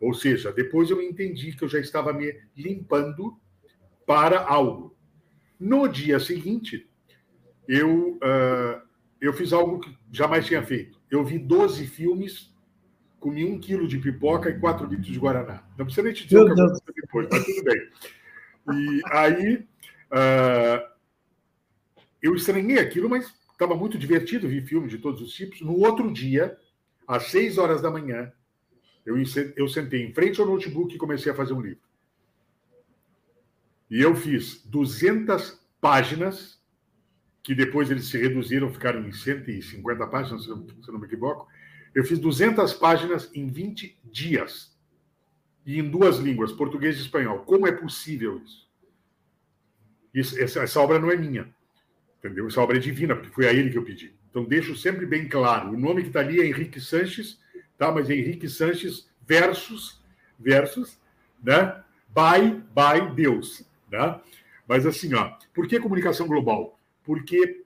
Ou 0.00 0.14
seja, 0.14 0.52
depois 0.52 0.90
eu 0.90 1.02
entendi 1.02 1.56
que 1.56 1.64
eu 1.64 1.68
já 1.68 1.80
estava 1.80 2.12
me 2.12 2.38
limpando 2.56 3.36
para 4.06 4.38
algo. 4.40 4.94
No 5.58 5.88
dia 5.88 6.20
seguinte, 6.20 6.86
eu, 7.66 8.18
uh, 8.18 8.80
eu 9.20 9.32
fiz 9.32 9.52
algo 9.52 9.80
que 9.80 9.96
jamais 10.12 10.46
tinha 10.46 10.62
feito. 10.62 10.99
Eu 11.10 11.24
vi 11.24 11.38
12 11.38 11.86
filmes, 11.86 12.54
comi 13.18 13.44
um 13.44 13.58
quilo 13.58 13.88
de 13.88 13.98
pipoca 13.98 14.48
e 14.48 14.58
quatro 14.58 14.86
litros 14.86 15.08
de 15.08 15.18
Guaraná. 15.18 15.64
Não 15.76 15.84
precisa 15.84 16.04
nem 16.04 16.12
te 16.12 16.24
dizer 16.24 16.38
o 16.38 16.46
que 16.46 16.52
aconteceu 16.52 16.94
depois, 16.94 17.28
mas 17.30 17.44
tudo 17.44 17.64
bem. 17.64 17.90
E 18.72 19.02
aí, 19.10 19.56
uh, 20.12 20.90
eu 22.22 22.34
estranhei 22.34 22.78
aquilo, 22.78 23.08
mas 23.08 23.32
estava 23.52 23.74
muito 23.74 23.98
divertido, 23.98 24.48
vi 24.48 24.60
filmes 24.62 24.90
de 24.90 24.98
todos 24.98 25.20
os 25.20 25.32
tipos. 25.32 25.60
No 25.60 25.78
outro 25.78 26.12
dia, 26.12 26.56
às 27.06 27.24
seis 27.24 27.58
horas 27.58 27.82
da 27.82 27.90
manhã, 27.90 28.32
eu, 29.04 29.16
eu 29.56 29.68
sentei 29.68 30.04
em 30.04 30.12
frente 30.12 30.40
ao 30.40 30.46
notebook 30.46 30.94
e 30.94 30.98
comecei 30.98 31.32
a 31.32 31.34
fazer 31.34 31.52
um 31.52 31.60
livro. 31.60 31.82
E 33.90 34.00
eu 34.00 34.14
fiz 34.14 34.64
200 34.66 35.60
páginas, 35.80 36.59
que 37.42 37.54
depois 37.54 37.90
eles 37.90 38.06
se 38.06 38.18
reduziram, 38.18 38.72
ficaram 38.72 39.06
em 39.06 39.12
150 39.12 40.06
páginas, 40.06 40.44
se 40.44 40.50
eu, 40.50 40.66
se 40.82 40.92
não 40.92 40.98
me 40.98 41.06
equivoco. 41.06 41.48
Eu 41.94 42.04
fiz 42.04 42.18
200 42.18 42.72
páginas 42.74 43.30
em 43.34 43.48
20 43.48 43.98
dias. 44.04 44.76
E 45.64 45.78
em 45.78 45.88
duas 45.88 46.18
línguas, 46.18 46.52
português 46.52 46.96
e 46.98 47.02
espanhol. 47.02 47.40
Como 47.40 47.66
é 47.66 47.72
possível 47.72 48.40
isso? 48.44 48.68
isso 50.14 50.40
essa, 50.40 50.60
essa 50.62 50.80
obra 50.80 50.98
não 50.98 51.10
é 51.10 51.16
minha. 51.16 51.52
Entendeu? 52.18 52.46
Essa 52.46 52.60
obra 52.60 52.76
é 52.76 52.80
divina, 52.80 53.16
porque 53.16 53.34
foi 53.34 53.46
a 53.46 53.52
ele 53.52 53.70
que 53.70 53.78
eu 53.78 53.84
pedi. 53.84 54.14
Então, 54.30 54.44
deixo 54.44 54.76
sempre 54.76 55.06
bem 55.06 55.28
claro: 55.28 55.70
o 55.70 55.78
nome 55.78 56.02
que 56.02 56.08
está 56.08 56.20
ali 56.20 56.40
é 56.40 56.46
Henrique 56.46 56.80
Sanches, 56.80 57.40
tá? 57.76 57.90
mas 57.90 58.08
é 58.10 58.14
Henrique 58.14 58.48
Sanches 58.48 59.08
versus, 59.26 60.02
versus, 60.38 60.98
né? 61.42 61.82
by, 62.08 62.62
by 62.74 63.14
Deus. 63.14 63.64
Né? 63.90 64.20
Mas 64.68 64.86
assim, 64.86 65.14
ó, 65.14 65.36
por 65.54 65.66
que 65.66 65.80
comunicação 65.80 66.26
global? 66.26 66.79
Porque, 67.04 67.64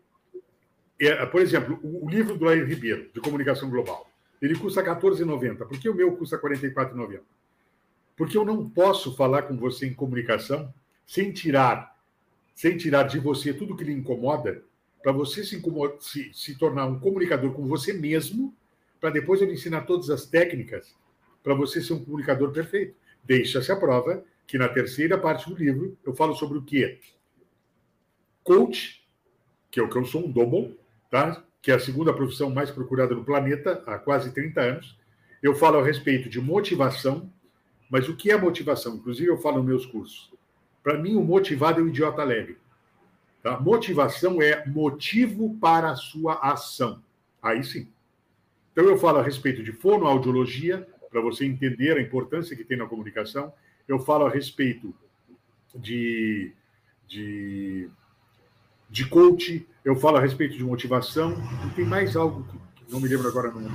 é, 1.01 1.26
por 1.26 1.41
exemplo, 1.41 1.78
o, 1.82 2.07
o 2.07 2.09
livro 2.09 2.37
do 2.37 2.45
Lair 2.45 2.66
Ribeiro, 2.66 3.11
de 3.12 3.20
comunicação 3.20 3.70
global, 3.70 4.09
ele 4.41 4.57
custa 4.57 4.82
R$14,90. 4.82 5.66
Por 5.66 5.78
que 5.78 5.89
o 5.89 5.95
meu 5.95 6.16
custa 6.16 6.37
R$44,90? 6.37 7.20
Porque 8.16 8.37
eu 8.37 8.45
não 8.45 8.68
posso 8.68 9.16
falar 9.16 9.43
com 9.43 9.57
você 9.57 9.87
em 9.87 9.95
comunicação 9.95 10.72
sem 11.07 11.32
tirar 11.32 11.95
sem 12.55 12.76
tirar 12.76 13.03
de 13.05 13.18
você 13.18 13.53
tudo 13.53 13.76
que 13.76 13.85
lhe 13.85 13.93
incomoda, 13.93 14.62
para 15.03 15.12
você 15.12 15.45
se, 15.45 15.61
se, 16.01 16.30
se, 16.32 16.59
tornar 16.59 16.87
um 16.87 16.99
comunicador 16.99 17.53
com 17.53 17.66
você 17.66 17.93
mesmo, 17.93 18.55
para 19.01 19.11
depois 19.11 19.41
eu 19.41 19.47
lhe 19.47 19.55
ensinar 19.55 19.82
todas 19.82 20.09
as 20.09 20.24
técnicas 20.24 20.95
para 21.43 21.55
você 21.55 21.82
ser 21.82 21.93
um 21.93 22.05
comunicador 22.05 22.53
perfeito. 22.53 22.95
Deixa-se 23.22 23.70
a 23.70 23.76
prova 23.76 24.24
que 24.47 24.57
na 24.57 24.68
terceira 24.68 25.18
parte 25.18 25.49
do 25.49 25.57
livro 25.57 25.99
eu 26.07 26.14
falo 26.14 26.35
sobre 26.35 26.57
o 26.59 26.62
quê? 26.62 27.01
Coach, 28.43 29.04
que 29.75 29.81
o 29.81 29.89
que 29.89 29.97
eu 29.97 30.05
sou, 30.05 30.25
um 30.25 30.31
double, 30.31 30.79
tá? 31.11 31.43
que 31.61 31.72
é 31.72 31.75
a 31.75 31.81
segunda 31.81 32.12
profissão 32.12 32.49
mais 32.49 32.70
procurada 32.70 33.12
no 33.12 33.25
planeta 33.25 33.83
há 33.89 33.99
quase 33.99 34.33
30 34.33 34.61
anos. 34.61 34.97
Eu 35.43 35.53
falo 35.53 35.79
a 35.79 35.85
respeito 35.85 36.29
de 36.29 36.41
motivação, 36.41 37.29
mas 37.91 38.09
o 38.09 38.14
que 38.14 38.31
é 38.31 38.37
motivação? 38.37 38.95
Inclusive, 38.95 39.29
eu 39.29 39.37
falo 39.37 39.57
nos 39.57 39.66
meus 39.66 39.85
cursos. 39.87 40.33
Para 40.81 40.97
mim, 40.97 41.16
o 41.16 41.25
motivado 41.25 41.81
é 41.81 41.83
o 41.83 41.89
idiota 41.89 42.22
alegre. 42.22 42.57
Tá? 43.43 43.59
Motivação 43.59 44.41
é 44.41 44.64
motivo 44.64 45.59
para 45.59 45.91
a 45.91 45.97
sua 45.97 46.35
ação. 46.35 47.03
Aí 47.43 47.64
sim. 47.64 47.89
Então, 48.70 48.85
eu 48.85 48.97
falo 48.97 49.18
a 49.18 49.22
respeito 49.25 49.61
de 49.61 49.72
fonoaudiologia, 49.72 50.87
para 51.11 51.20
você 51.20 51.45
entender 51.45 51.97
a 51.97 52.01
importância 52.01 52.55
que 52.55 52.62
tem 52.62 52.79
na 52.79 52.87
comunicação. 52.87 53.53
Eu 53.89 53.99
falo 53.99 54.27
a 54.27 54.31
respeito 54.31 54.95
de, 55.75 56.53
de, 57.09 57.91
de 58.95 59.07
coach, 59.07 59.66
eu 59.84 59.97
falo 59.97 60.18
a 60.18 60.20
respeito 60.20 60.57
de 60.57 60.62
motivação, 60.62 61.36
e 61.66 61.74
tem 61.74 61.84
mais 61.84 62.14
algo 62.14 62.45
que 62.45 62.92
não 62.92 63.01
me 63.01 63.09
lembro 63.09 63.28
agora 63.28 63.51
não. 63.51 63.70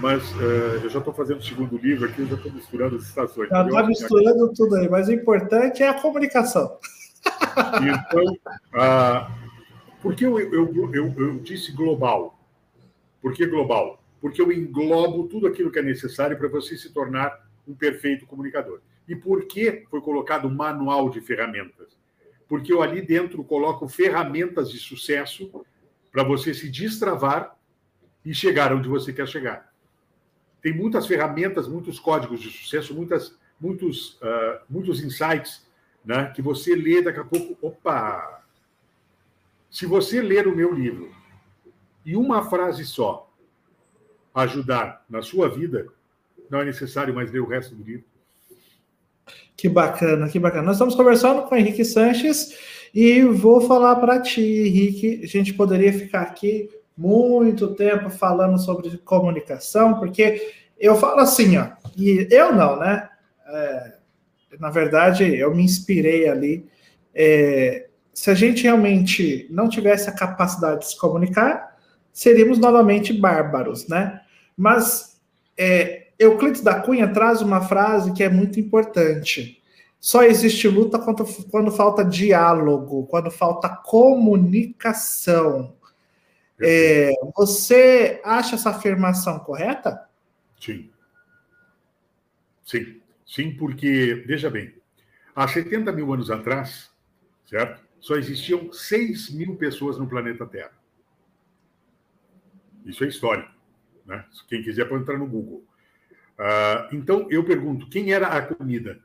Mas 0.00 0.30
uh, 0.36 0.84
eu 0.84 0.90
já 0.90 0.98
estou 1.00 1.12
fazendo 1.12 1.40
o 1.40 1.42
segundo 1.42 1.76
livro 1.76 2.06
aqui, 2.06 2.20
eu 2.20 2.28
já 2.28 2.36
estou 2.36 2.52
misturando 2.52 2.96
as 2.96 3.02
estações. 3.02 3.48
Já 3.48 3.66
está 3.66 3.82
misturando 3.82 4.52
tudo 4.54 4.76
aí, 4.76 4.88
mas 4.88 5.08
o 5.08 5.12
importante 5.12 5.82
é 5.82 5.88
a 5.88 5.94
comunicação. 5.94 6.78
Então, 7.82 8.24
uh, 8.74 9.30
por 10.00 10.14
que 10.14 10.24
eu, 10.24 10.38
eu, 10.38 10.92
eu, 10.94 11.14
eu 11.16 11.38
disse 11.40 11.72
global? 11.72 12.38
Por 13.20 13.32
que 13.32 13.46
global? 13.46 13.98
porque 14.20 14.40
eu 14.42 14.50
englobo 14.50 15.28
tudo 15.28 15.46
aquilo 15.46 15.70
que 15.70 15.78
é 15.78 15.82
necessário 15.82 16.36
para 16.36 16.48
você 16.48 16.76
se 16.76 16.90
tornar 16.90 17.46
um 17.64 17.74
perfeito 17.74 18.26
comunicador. 18.26 18.80
E 19.08 19.14
por 19.14 19.46
que 19.46 19.84
foi 19.88 20.00
colocado 20.00 20.48
um 20.48 20.54
manual 20.54 21.10
de 21.10 21.20
ferramentas? 21.20 21.95
Porque 22.48 22.72
eu 22.72 22.82
ali 22.82 23.02
dentro 23.02 23.42
coloco 23.44 23.88
ferramentas 23.88 24.70
de 24.70 24.78
sucesso 24.78 25.50
para 26.12 26.22
você 26.22 26.54
se 26.54 26.70
destravar 26.70 27.56
e 28.24 28.34
chegar 28.34 28.72
onde 28.72 28.88
você 28.88 29.12
quer 29.12 29.26
chegar. 29.26 29.72
Tem 30.62 30.74
muitas 30.74 31.06
ferramentas, 31.06 31.68
muitos 31.68 32.00
códigos 32.00 32.40
de 32.40 32.50
sucesso, 32.50 32.94
muitas, 32.94 33.38
muitos, 33.60 34.14
uh, 34.14 34.60
muitos 34.68 35.00
insights 35.02 35.66
né, 36.04 36.32
que 36.34 36.42
você 36.42 36.74
lê 36.74 37.02
daqui 37.02 37.20
a 37.20 37.24
pouco. 37.24 37.56
Opa! 37.60 38.42
Se 39.70 39.86
você 39.86 40.22
ler 40.22 40.46
o 40.46 40.56
meu 40.56 40.72
livro 40.72 41.14
e 42.04 42.16
uma 42.16 42.48
frase 42.48 42.84
só 42.84 43.30
ajudar 44.34 45.04
na 45.08 45.22
sua 45.22 45.48
vida, 45.48 45.86
não 46.48 46.60
é 46.60 46.64
necessário 46.64 47.14
mais 47.14 47.30
ler 47.30 47.40
o 47.40 47.46
resto 47.46 47.74
do 47.74 47.82
livro. 47.82 48.04
Que 49.66 49.70
bacana, 49.70 50.28
que 50.28 50.38
bacana. 50.38 50.62
Nós 50.62 50.76
estamos 50.76 50.94
conversando 50.94 51.42
com 51.42 51.52
o 51.52 51.58
Henrique 51.58 51.84
Sanches 51.84 52.56
e 52.94 53.22
vou 53.22 53.60
falar 53.60 53.96
para 53.96 54.20
ti, 54.20 54.40
Henrique. 54.40 55.20
A 55.24 55.26
gente 55.26 55.52
poderia 55.52 55.92
ficar 55.92 56.22
aqui 56.22 56.70
muito 56.96 57.74
tempo 57.74 58.08
falando 58.08 58.60
sobre 58.60 58.96
comunicação, 58.98 59.98
porque 59.98 60.52
eu 60.78 60.94
falo 60.94 61.18
assim, 61.18 61.56
ó, 61.56 61.66
e 61.98 62.28
eu 62.30 62.54
não, 62.54 62.78
né? 62.78 63.08
É, 63.48 63.92
na 64.60 64.70
verdade, 64.70 65.36
eu 65.36 65.52
me 65.52 65.64
inspirei 65.64 66.28
ali. 66.28 66.64
É, 67.12 67.88
se 68.14 68.30
a 68.30 68.34
gente 68.34 68.62
realmente 68.62 69.48
não 69.50 69.68
tivesse 69.68 70.08
a 70.08 70.14
capacidade 70.14 70.82
de 70.82 70.90
se 70.90 70.96
comunicar, 70.96 71.76
seríamos 72.12 72.60
novamente 72.60 73.12
bárbaros, 73.12 73.88
né? 73.88 74.20
Mas 74.56 75.20
é, 75.58 76.05
Euclides 76.18 76.62
da 76.62 76.80
Cunha 76.80 77.12
traz 77.12 77.42
uma 77.42 77.60
frase 77.60 78.12
que 78.12 78.22
é 78.22 78.28
muito 78.28 78.58
importante. 78.58 79.62
Só 80.00 80.22
existe 80.22 80.68
luta 80.68 80.98
quando, 80.98 81.24
quando 81.50 81.70
falta 81.70 82.04
diálogo, 82.04 83.06
quando 83.06 83.30
falta 83.30 83.68
comunicação. 83.68 85.74
É, 86.60 87.12
você 87.36 88.20
acha 88.24 88.54
essa 88.54 88.70
afirmação 88.70 89.38
correta? 89.40 90.08
Sim. 90.60 90.90
Sim. 92.64 93.00
Sim, 93.26 93.56
porque, 93.56 94.22
veja 94.26 94.48
bem, 94.48 94.72
há 95.34 95.48
70 95.48 95.90
mil 95.90 96.12
anos 96.12 96.30
atrás, 96.30 96.90
certo? 97.44 97.84
Só 98.00 98.14
existiam 98.14 98.72
6 98.72 99.30
mil 99.30 99.56
pessoas 99.56 99.98
no 99.98 100.08
planeta 100.08 100.46
Terra. 100.46 100.72
Isso 102.84 103.02
é 103.02 103.08
histórico. 103.08 103.50
Né? 104.06 104.24
Quem 104.46 104.62
quiser 104.62 104.88
pode 104.88 105.02
entrar 105.02 105.18
no 105.18 105.26
Google. 105.26 105.65
Uh, 106.38 106.94
então, 106.94 107.26
eu 107.30 107.44
pergunto: 107.44 107.88
quem 107.88 108.12
era 108.12 108.28
a 108.28 108.42
comida? 108.42 109.00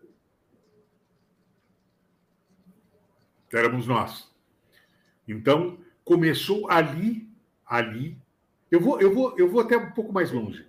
Éramos 3.54 3.88
nós. 3.88 4.32
Então, 5.28 5.78
começou 6.04 6.70
ali, 6.70 7.28
ali. 7.66 8.18
Eu 8.70 8.80
vou, 8.80 9.00
eu 9.02 9.14
vou, 9.14 9.38
eu 9.38 9.50
vou 9.50 9.62
até 9.62 9.78
um 9.78 9.92
pouco 9.92 10.14
mais 10.14 10.32
longe. 10.32 10.66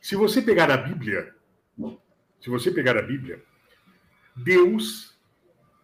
Se 0.00 0.16
você 0.16 0.40
pegar 0.40 0.70
a 0.70 0.76
Bíblia, 0.76 1.34
se 2.40 2.48
você 2.48 2.70
pegar 2.70 2.96
a 2.96 3.02
Bíblia, 3.02 3.42
Deus, 4.34 5.18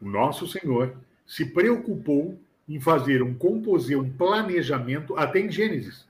o 0.00 0.08
nosso 0.08 0.46
Senhor, 0.46 0.96
se 1.26 1.44
preocupou 1.46 2.40
em 2.68 2.80
fazer 2.80 3.22
um 3.22 3.34
composer, 3.34 3.98
um 3.98 4.10
planejamento 4.10 5.16
até 5.16 5.40
em 5.40 5.50
Gênesis. 5.50 6.06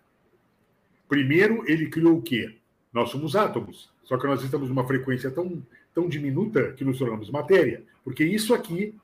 Primeiro, 1.09 1.69
ele 1.69 1.89
criou 1.89 2.19
o 2.19 2.23
quê? 2.23 2.59
Nós 2.97 3.11
somos 3.11 3.37
átomos, 3.37 3.91
só 4.05 4.17
que 4.17 4.27
nós 4.27 4.43
estamos 4.43 4.71
numa 4.71 4.87
frequência 4.87 5.31
tão, 5.31 5.63
tão 5.93 6.09
diminuta 6.09 6.73
que 6.73 6.83
nos 6.83 6.97
tornamos 6.97 7.29
matéria. 7.29 7.85
Porque 8.03 8.25
isso 8.25 8.55
aqui, 8.55 8.95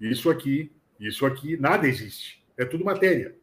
isso 0.00 0.28
aqui, 0.28 0.68
isso 0.98 1.24
aqui, 1.24 1.56
nada 1.56 1.86
existe. 1.86 2.42
É 2.56 2.64
tudo 2.64 2.84
matéria. 2.84 3.36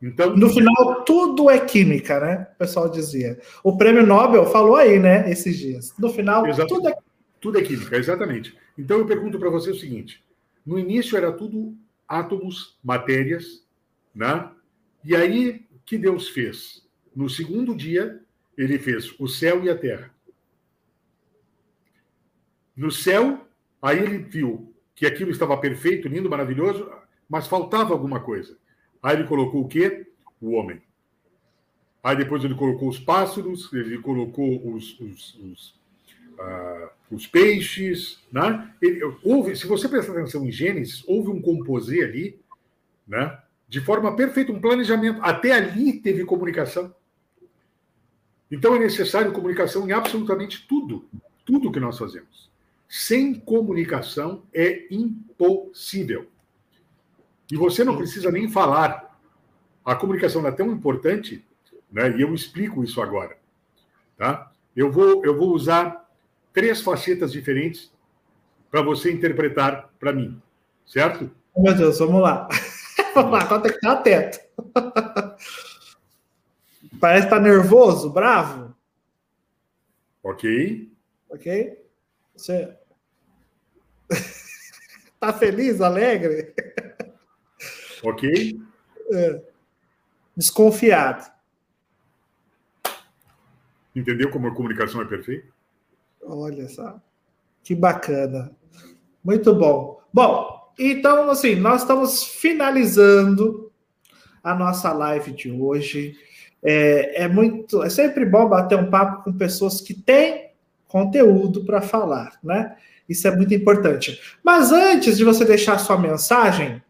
Então, 0.00 0.34
no 0.34 0.48
final, 0.48 1.04
tudo 1.04 1.50
é 1.50 1.60
química, 1.60 2.18
né? 2.18 2.48
O 2.54 2.58
pessoal 2.60 2.88
dizia. 2.88 3.38
O 3.62 3.76
prêmio 3.76 4.06
Nobel 4.06 4.46
falou 4.46 4.76
aí, 4.76 4.98
né, 4.98 5.30
esses 5.30 5.58
dias. 5.58 5.92
No 5.98 6.08
final, 6.08 6.42
tudo 6.66 6.88
é... 6.88 6.96
tudo 7.38 7.58
é 7.58 7.62
química, 7.62 7.94
exatamente. 7.94 8.56
Então 8.78 9.00
eu 9.00 9.06
pergunto 9.06 9.38
para 9.38 9.50
você 9.50 9.70
o 9.70 9.78
seguinte: 9.78 10.24
no 10.64 10.78
início 10.78 11.14
era 11.14 11.30
tudo 11.30 11.76
átomos, 12.08 12.78
matérias, 12.82 13.62
né? 14.14 14.50
E 15.04 15.14
aí 15.14 15.66
que 15.84 15.98
Deus 15.98 16.30
fez? 16.30 16.88
No 17.14 17.28
segundo 17.28 17.74
dia, 17.74 18.22
ele 18.58 18.78
fez 18.78 19.14
o 19.20 19.28
céu 19.28 19.64
e 19.64 19.70
a 19.70 19.78
terra. 19.78 20.12
No 22.76 22.90
céu, 22.90 23.46
aí 23.80 23.98
ele 23.98 24.18
viu 24.18 24.74
que 24.94 25.06
aquilo 25.06 25.30
estava 25.30 25.56
perfeito, 25.56 26.08
lindo, 26.08 26.28
maravilhoso, 26.28 26.90
mas 27.28 27.46
faltava 27.46 27.92
alguma 27.92 28.20
coisa. 28.20 28.58
Aí 29.00 29.16
ele 29.16 29.28
colocou 29.28 29.62
o 29.62 29.68
quê? 29.68 30.08
O 30.40 30.52
homem. 30.52 30.82
Aí 32.02 32.16
depois 32.16 32.42
ele 32.42 32.54
colocou 32.54 32.88
os 32.88 32.98
pássaros, 32.98 33.72
ele 33.72 33.98
colocou 33.98 34.74
os, 34.74 34.98
os, 34.98 35.34
os, 35.36 35.80
uh, 36.38 36.90
os 37.12 37.26
peixes. 37.28 38.20
Né? 38.32 38.72
Ele, 38.82 39.00
houve, 39.22 39.54
se 39.54 39.66
você 39.66 39.88
prestar 39.88 40.12
atenção 40.12 40.44
em 40.44 40.50
Gênesis, 40.50 41.04
houve 41.06 41.30
um 41.30 41.40
composê 41.40 42.02
ali, 42.02 42.40
né? 43.06 43.38
de 43.68 43.80
forma 43.80 44.16
perfeita, 44.16 44.50
um 44.50 44.60
planejamento. 44.60 45.20
Até 45.22 45.52
ali 45.52 45.92
teve 46.00 46.24
comunicação. 46.24 46.92
Então 48.50 48.74
é 48.74 48.78
necessário 48.78 49.32
comunicação 49.32 49.86
em 49.86 49.92
absolutamente 49.92 50.66
tudo, 50.66 51.06
tudo 51.44 51.70
que 51.70 51.80
nós 51.80 51.98
fazemos. 51.98 52.50
Sem 52.88 53.34
comunicação 53.34 54.42
é 54.52 54.86
impossível. 54.90 56.26
E 57.50 57.56
você 57.56 57.84
não 57.84 57.96
precisa 57.96 58.30
nem 58.30 58.48
falar. 58.48 59.18
A 59.84 59.94
comunicação 59.94 60.46
é 60.46 60.50
tão 60.50 60.70
importante, 60.72 61.44
né? 61.90 62.16
E 62.16 62.22
eu 62.22 62.34
explico 62.34 62.82
isso 62.82 63.00
agora, 63.00 63.36
tá? 64.16 64.50
Eu 64.74 64.90
vou 64.90 65.24
eu 65.24 65.36
vou 65.36 65.52
usar 65.54 66.08
três 66.52 66.80
facetas 66.80 67.32
diferentes 67.32 67.92
para 68.70 68.82
você 68.82 69.12
interpretar 69.12 69.90
para 69.98 70.12
mim, 70.12 70.40
certo? 70.86 71.30
Meu 71.56 71.74
Deus, 71.74 71.98
vamos 71.98 72.22
lá. 72.22 72.48
vamos 73.14 73.32
lá, 73.32 73.42
estar 73.44 73.92
atento. 73.92 74.38
Parece 77.00 77.26
estar 77.26 77.36
tá 77.36 77.42
nervoso, 77.42 78.10
bravo. 78.10 78.74
Ok. 80.22 80.90
Ok. 81.30 81.78
Você 82.34 82.76
tá 85.20 85.32
feliz, 85.32 85.80
alegre? 85.80 86.54
Ok? 88.02 88.60
É. 89.12 89.42
Desconfiado. 90.36 91.30
Entendeu 93.94 94.30
como 94.30 94.46
a 94.48 94.54
comunicação 94.54 95.02
é 95.02 95.04
perfeita? 95.04 95.48
Olha 96.22 96.68
só. 96.68 97.00
Que 97.64 97.74
bacana. 97.74 98.52
Muito 99.24 99.54
bom. 99.54 100.00
Bom, 100.12 100.72
então, 100.78 101.28
assim, 101.30 101.56
nós 101.56 101.82
estamos 101.82 102.22
finalizando 102.22 103.72
a 104.42 104.54
nossa 104.54 104.92
live 104.92 105.32
de 105.32 105.50
hoje. 105.50 106.16
É, 106.62 107.24
é 107.24 107.28
muito, 107.28 107.82
é 107.82 107.90
sempre 107.90 108.24
bom 108.24 108.48
bater 108.48 108.78
um 108.78 108.90
papo 108.90 109.24
com 109.24 109.32
pessoas 109.32 109.80
que 109.80 109.94
têm 109.94 110.50
conteúdo 110.86 111.64
para 111.64 111.80
falar, 111.80 112.38
né? 112.42 112.76
Isso 113.08 113.26
é 113.26 113.34
muito 113.34 113.54
importante. 113.54 114.20
Mas 114.42 114.70
antes 114.70 115.16
de 115.16 115.24
você 115.24 115.44
deixar 115.44 115.78
sua 115.78 115.98
mensagem, 115.98 116.82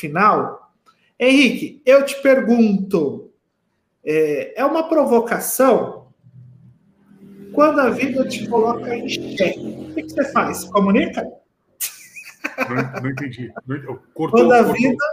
final. 0.00 0.72
Henrique, 1.18 1.82
eu 1.84 2.04
te 2.04 2.20
pergunto: 2.22 3.30
é, 4.04 4.60
é 4.60 4.64
uma 4.64 4.88
provocação 4.88 6.08
quando 7.52 7.80
a 7.80 7.90
vida 7.90 8.26
te 8.26 8.48
coloca 8.48 8.94
em 8.94 9.08
xeque? 9.08 9.60
O 9.90 9.94
que, 9.94 10.08
você 10.08 10.32
faz? 10.32 10.64
Comunica? 10.64 11.22
Não, 12.58 13.02
não 13.02 13.10
entendi. 13.10 13.52
Cortou, 14.14 14.40
quando, 14.40 14.52
a 14.52 14.64
cortou. 14.64 14.74
Vida, 14.74 15.04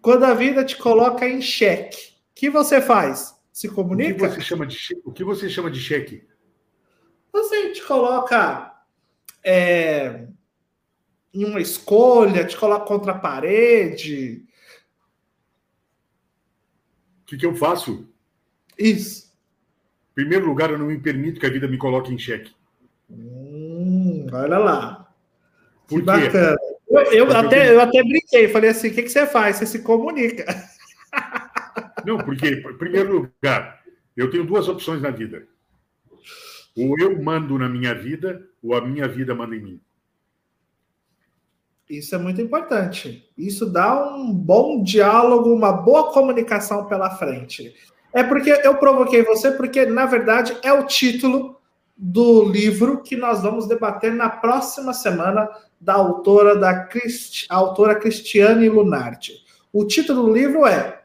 quando 0.00 0.24
a 0.24 0.34
vida 0.34 0.64
te 0.64 0.76
coloca 0.76 1.28
em 1.28 1.40
xeque, 1.40 2.17
que 2.38 2.48
você 2.48 2.80
faz? 2.80 3.36
Se 3.52 3.68
comunica? 3.68 4.26
O 4.26 4.28
que 4.28 4.36
você 4.36 4.40
chama 4.40 4.64
de, 4.64 4.78
o 5.04 5.12
que 5.12 5.24
você 5.24 5.50
chama 5.50 5.68
de 5.68 5.80
cheque? 5.80 6.24
Você 7.32 7.72
te 7.72 7.82
coloca 7.82 8.80
é, 9.44 10.28
em 11.34 11.44
uma 11.44 11.60
escolha, 11.60 12.46
te 12.46 12.56
coloca 12.56 12.86
contra 12.86 13.10
a 13.10 13.18
parede. 13.18 14.44
O 17.22 17.26
que, 17.26 17.36
que 17.36 17.44
eu 17.44 17.56
faço? 17.56 18.08
Isso. 18.78 19.36
Em 20.12 20.14
primeiro 20.14 20.46
lugar, 20.46 20.70
eu 20.70 20.78
não 20.78 20.86
me 20.86 21.00
permito 21.00 21.40
que 21.40 21.46
a 21.46 21.50
vida 21.50 21.66
me 21.66 21.76
coloque 21.76 22.14
em 22.14 22.18
xeque. 22.18 22.54
Hum, 23.10 24.28
olha 24.32 24.58
lá. 24.58 25.12
Por 25.88 25.98
que 25.98 26.06
bacana. 26.06 26.56
Eu, 26.88 27.00
eu 27.12 27.36
até, 27.36 27.74
eu 27.74 27.80
até 27.80 28.00
brinquei, 28.04 28.46
falei 28.46 28.70
assim: 28.70 28.90
o 28.90 28.94
que, 28.94 29.02
que 29.02 29.08
você 29.08 29.26
faz? 29.26 29.56
Você 29.56 29.66
se 29.66 29.82
comunica. 29.82 30.46
Não, 32.04 32.18
porque, 32.18 32.48
em 32.48 32.76
primeiro 32.76 33.12
lugar, 33.12 33.82
eu 34.16 34.30
tenho 34.30 34.44
duas 34.44 34.68
opções 34.68 35.00
na 35.00 35.10
vida. 35.10 35.46
Ou 36.76 36.98
eu 36.98 37.20
mando 37.22 37.58
na 37.58 37.68
minha 37.68 37.94
vida, 37.94 38.44
ou 38.62 38.74
a 38.74 38.80
minha 38.80 39.08
vida 39.08 39.34
manda 39.34 39.54
em 39.54 39.62
mim. 39.62 39.80
Isso 41.88 42.14
é 42.14 42.18
muito 42.18 42.40
importante. 42.40 43.26
Isso 43.36 43.64
dá 43.64 44.14
um 44.14 44.32
bom 44.32 44.82
diálogo, 44.82 45.54
uma 45.54 45.72
boa 45.72 46.12
comunicação 46.12 46.86
pela 46.86 47.10
frente. 47.10 47.74
É 48.12 48.22
porque 48.22 48.50
eu 48.50 48.76
provoquei 48.76 49.22
você, 49.22 49.50
porque, 49.52 49.86
na 49.86 50.04
verdade, 50.04 50.56
é 50.62 50.72
o 50.72 50.86
título 50.86 51.58
do 51.96 52.44
livro 52.44 53.02
que 53.02 53.16
nós 53.16 53.42
vamos 53.42 53.66
debater 53.66 54.12
na 54.12 54.28
próxima 54.28 54.92
semana 54.92 55.48
da 55.80 55.94
autora 55.94 56.56
da 56.56 56.84
Christ... 56.84 57.46
autora 57.48 57.94
Cristiane 57.96 58.68
Lunardi. 58.68 59.32
O 59.72 59.84
título 59.84 60.24
do 60.24 60.32
livro 60.32 60.66
é 60.66 60.97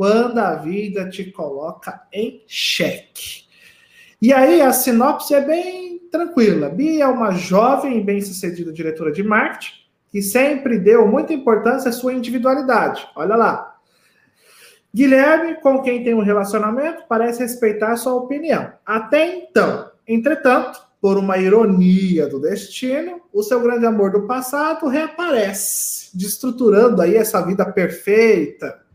Quando 0.00 0.38
a 0.38 0.54
Vida 0.54 1.10
Te 1.10 1.30
Coloca 1.30 2.04
em 2.10 2.42
Xeque. 2.46 3.44
E 4.22 4.32
aí 4.32 4.62
a 4.62 4.72
sinopse 4.72 5.34
é 5.34 5.42
bem 5.42 5.98
tranquila. 6.10 6.70
Bia 6.70 7.04
é 7.04 7.06
uma 7.06 7.32
jovem 7.32 7.98
e 7.98 8.02
bem-sucedida 8.02 8.72
diretora 8.72 9.12
de 9.12 9.22
marketing 9.22 9.74
que 10.10 10.22
sempre 10.22 10.78
deu 10.78 11.06
muita 11.06 11.34
importância 11.34 11.90
à 11.90 11.92
sua 11.92 12.14
individualidade. 12.14 13.06
Olha 13.14 13.36
lá. 13.36 13.76
Guilherme, 14.94 15.56
com 15.56 15.82
quem 15.82 16.02
tem 16.02 16.14
um 16.14 16.22
relacionamento, 16.22 17.04
parece 17.06 17.42
respeitar 17.42 17.94
sua 17.98 18.14
opinião. 18.14 18.72
Até 18.86 19.26
então. 19.26 19.90
Entretanto, 20.08 20.80
por 20.98 21.18
uma 21.18 21.36
ironia 21.36 22.26
do 22.26 22.40
destino, 22.40 23.20
o 23.34 23.42
seu 23.42 23.60
grande 23.60 23.84
amor 23.84 24.12
do 24.12 24.26
passado 24.26 24.88
reaparece, 24.88 26.08
destruturando 26.16 27.02
aí 27.02 27.16
essa 27.16 27.44
vida 27.44 27.70
perfeita. 27.70 28.88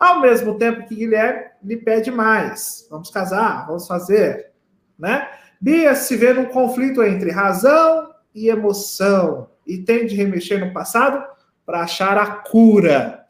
Ao 0.00 0.18
mesmo 0.18 0.56
tempo 0.56 0.88
que 0.88 0.96
Guilherme 0.96 1.44
lhe 1.62 1.76
pede 1.76 2.10
mais. 2.10 2.88
Vamos 2.90 3.10
casar, 3.10 3.66
vamos 3.66 3.86
fazer, 3.86 4.50
né? 4.98 5.28
Bia 5.60 5.94
se 5.94 6.16
vê 6.16 6.32
num 6.32 6.46
conflito 6.46 7.02
entre 7.02 7.30
razão 7.30 8.14
e 8.34 8.48
emoção 8.48 9.50
e 9.66 9.76
tem 9.76 10.06
de 10.06 10.16
remexer 10.16 10.58
no 10.58 10.72
passado 10.72 11.22
para 11.66 11.82
achar 11.82 12.16
a 12.16 12.26
cura. 12.26 13.26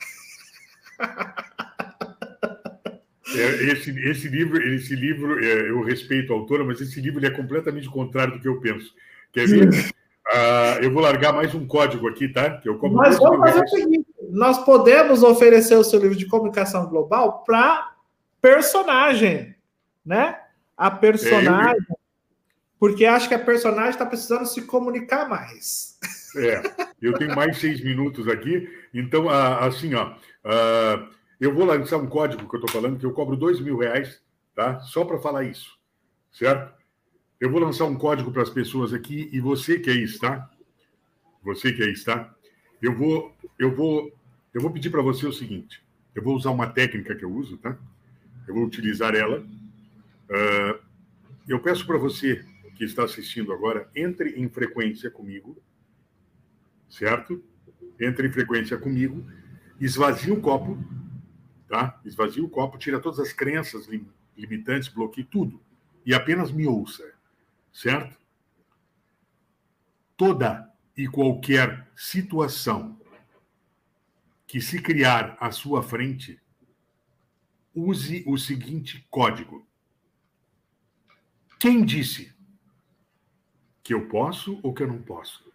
É, 3.33 3.64
esse, 3.64 3.91
esse 4.09 4.29
livro, 4.29 4.61
esse 4.75 4.95
livro 4.95 5.45
é, 5.45 5.71
eu 5.71 5.83
respeito 5.83 6.33
a 6.33 6.37
autora, 6.37 6.64
mas 6.64 6.81
esse 6.81 7.01
livro 7.01 7.25
é 7.25 7.31
completamente 7.31 7.89
contrário 7.89 8.35
do 8.35 8.41
que 8.41 8.49
eu 8.49 8.61
penso. 8.61 8.93
Quer 9.33 9.47
ver? 9.47 9.68
Uh, 9.68 10.83
eu 10.83 10.93
vou 10.93 11.03
largar 11.03 11.33
mais 11.33 11.55
um 11.55 11.66
código 11.66 12.09
aqui, 12.09 12.29
tá? 12.29 12.59
Que 12.59 12.68
eu 12.68 12.79
mas 12.93 13.18
vamos 13.18 13.39
fazer 13.41 13.64
o 13.64 13.68
seguinte: 13.68 14.07
nós 14.33 14.64
podemos 14.64 15.22
oferecer 15.22 15.76
o 15.76 15.85
seu 15.85 16.01
livro 16.01 16.16
de 16.16 16.26
comunicação 16.26 16.87
global 16.87 17.45
para 17.45 17.95
personagem, 18.41 19.55
né? 20.05 20.41
A 20.76 20.91
personagem. 20.91 21.87
É. 21.91 21.95
Porque 22.78 23.05
acho 23.05 23.28
que 23.28 23.35
a 23.35 23.39
personagem 23.39 23.91
está 23.91 24.07
precisando 24.07 24.47
se 24.47 24.62
comunicar 24.62 25.28
mais. 25.28 25.99
É, 26.37 26.62
eu 27.03 27.12
tenho 27.14 27.35
mais 27.35 27.59
seis 27.59 27.83
minutos 27.83 28.28
aqui, 28.28 28.68
então, 28.95 29.28
assim, 29.28 29.95
ó, 29.95 30.14
eu 31.41 31.53
vou 31.53 31.64
lançar 31.64 31.97
um 31.99 32.07
código 32.07 32.49
que 32.49 32.55
eu 32.57 32.61
estou 32.61 32.70
falando, 32.81 32.99
que 32.99 33.05
eu 33.05 33.12
cobro 33.12 33.37
dois 33.37 33.61
mil 33.61 33.76
reais, 33.76 34.22
tá? 34.55 34.81
Só 34.81 35.05
para 35.05 35.18
falar 35.18 35.45
isso, 35.45 35.76
certo? 36.31 36.72
Eu 37.41 37.51
vou 37.51 37.61
lançar 37.61 37.85
um 37.85 37.97
código 37.97 38.31
para 38.31 38.43
as 38.43 38.51
pessoas 38.51 38.93
aqui, 38.95 39.28
e 39.33 39.41
você 39.41 39.78
que 39.78 39.91
aí 39.91 40.03
está, 40.03 40.49
você 41.43 41.72
que 41.72 41.83
aí 41.83 41.93
está, 41.93 42.33
Eu 42.83 42.97
vou, 42.97 43.35
eu 43.59 43.74
vou, 43.74 44.11
eu 44.53 44.61
vou 44.61 44.70
pedir 44.70 44.90
para 44.90 45.03
você 45.03 45.26
o 45.26 45.32
seguinte. 45.32 45.82
Eu 46.14 46.22
vou 46.22 46.36
usar 46.36 46.51
uma 46.51 46.68
técnica 46.68 47.14
que 47.14 47.24
eu 47.24 47.32
uso, 47.32 47.57
tá? 47.57 47.78
Eu 48.46 48.55
vou 48.55 48.64
utilizar 48.64 49.14
ela. 49.14 49.40
Uh, 49.40 50.80
eu 51.48 51.61
peço 51.61 51.86
para 51.86 51.98
você 51.98 52.44
que 52.76 52.84
está 52.84 53.05
assistindo 53.05 53.53
agora, 53.53 53.88
entre 53.94 54.40
em 54.40 54.48
frequência 54.48 55.11
comigo, 55.11 55.61
certo? 56.88 57.42
Entre 58.01 58.26
em 58.26 58.32
frequência 58.32 58.76
comigo, 58.78 59.24
esvazie 59.80 60.32
o 60.32 60.40
copo, 60.40 60.78
tá? 61.68 62.01
Esvazie 62.05 62.42
o 62.42 62.48
copo, 62.48 62.78
tira 62.78 62.98
todas 62.98 63.20
as 63.20 63.32
crenças 63.32 63.88
limitantes, 64.36 64.88
bloqueie 64.88 65.24
tudo 65.24 65.61
e 66.05 66.14
apenas 66.14 66.51
me 66.51 66.66
ouça, 66.66 67.12
certo? 67.72 68.18
Toda 70.16 70.70
e 70.96 71.07
qualquer 71.07 71.88
situação 71.94 72.99
que 74.51 74.61
se 74.61 74.82
criar 74.82 75.36
à 75.38 75.53
sua 75.53 75.80
frente, 75.80 76.36
use 77.72 78.24
o 78.26 78.36
seguinte 78.36 79.07
código. 79.09 79.64
Quem 81.57 81.84
disse 81.84 82.34
que 83.80 83.94
eu 83.94 84.09
posso 84.09 84.59
ou 84.61 84.74
que 84.74 84.82
eu 84.82 84.88
não 84.88 85.01
posso? 85.01 85.48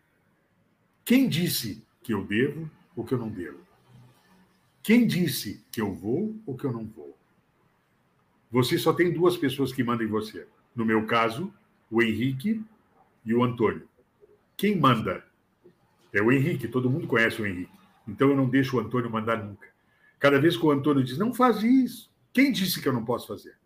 Quem 1.04 1.28
disse 1.28 1.86
que 2.02 2.14
eu 2.14 2.26
devo 2.26 2.72
ou 2.96 3.04
que 3.04 3.14
eu 3.14 3.18
não 3.18 3.28
devo? 3.28 3.60
Quem 4.82 5.06
disse 5.06 5.62
que 5.74 5.82
eu 5.82 5.94
vou 5.94 6.34
ou 6.46 6.56
que 6.56 6.64
eu 6.64 6.72
não 6.72 6.86
vou? 6.86 7.18
Você 8.50 8.78
só 8.78 8.94
tem 8.94 9.12
duas 9.12 9.36
pessoas 9.36 9.74
que 9.74 9.84
mandam 9.84 10.06
em 10.06 10.10
você. 10.10 10.48
No 10.74 10.86
meu 10.86 11.06
caso, 11.06 11.54
o 11.92 12.02
Henrique 12.02 12.64
e 13.26 13.34
o 13.34 13.44
Antônio. 13.44 13.90
Quem 14.56 14.80
manda? 14.80 15.22
É 16.14 16.22
o 16.22 16.32
Henrique, 16.32 16.70
todo 16.70 16.90
mundo 16.90 17.08
conhece 17.08 17.42
o 17.42 17.46
Henrique. 17.46 17.75
Então 18.08 18.30
eu 18.30 18.36
não 18.36 18.48
deixo 18.48 18.78
o 18.78 18.80
Antônio 18.80 19.10
mandar 19.10 19.44
nunca. 19.44 19.68
Cada 20.20 20.40
vez 20.40 20.56
que 20.56 20.66
o 20.66 20.72
Antônio 20.72 21.04
diz, 21.04 21.18
não 21.18 21.34
faz 21.34 21.64
isso. 21.64 22.12
Quem 22.32 22.52
disse 22.52 22.82
que 22.82 22.88
eu 22.88 22.94
não 22.94 23.04
posso 23.04 23.28
fazer? 23.28 23.58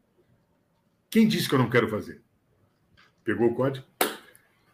Quem 1.09 1.27
disse 1.27 1.49
que 1.49 1.55
eu 1.55 1.59
não 1.59 1.69
quero 1.69 1.89
fazer? 1.89 2.21
Pegou 3.23 3.47
o 3.47 3.55
código? 3.55 3.85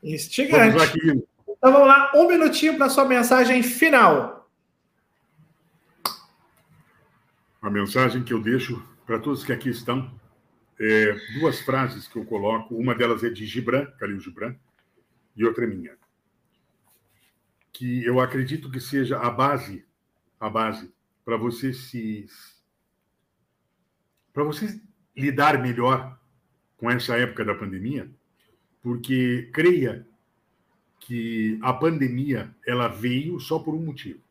Instigante. 0.04 0.78
Vamos 0.78 0.84
aqui. 0.84 1.24
Então 1.48 1.72
vamos 1.72 1.88
lá, 1.88 2.12
um 2.16 2.28
minutinho 2.28 2.78
para 2.78 2.90
sua 2.90 3.06
mensagem 3.06 3.64
final. 3.64 4.50
A 7.62 7.70
mensagem 7.70 8.24
que 8.24 8.34
eu 8.34 8.42
deixo 8.42 8.84
para 9.06 9.18
todos 9.18 9.44
que 9.44 9.52
aqui 9.52 9.70
estão, 9.70 10.14
é, 10.80 11.16
duas 11.40 11.60
frases 11.62 12.08
que 12.08 12.18
eu 12.18 12.26
coloco. 12.26 12.76
Uma 12.76 12.94
delas 12.94 13.24
é 13.24 13.30
de 13.30 13.46
Gibran, 13.46 13.86
Khalil 14.00 14.20
Gibran, 14.20 14.56
e 15.36 15.44
outra 15.44 15.64
é 15.64 15.68
minha 15.68 15.98
que 17.76 18.06
eu 18.06 18.22
acredito 18.22 18.72
que 18.72 18.80
seja 18.80 19.20
a 19.20 19.30
base, 19.30 19.86
a 20.40 20.50
base 20.50 20.90
para 21.26 21.36
você 21.36 21.74
se 21.74 22.26
para 24.32 24.46
você 24.46 24.82
lidar 25.16 25.62
melhor 25.62 26.18
com 26.78 26.90
essa 26.90 27.18
época 27.18 27.44
da 27.44 27.54
pandemia, 27.54 28.10
porque 28.82 29.50
creia 29.54 30.08
que 31.02 31.60
a 31.62 31.74
pandemia 31.74 32.56
ela 32.66 32.88
veio 32.88 33.42
só 33.42 33.60
por 33.60 33.76
um 33.76 33.84
motivo, 33.84 34.22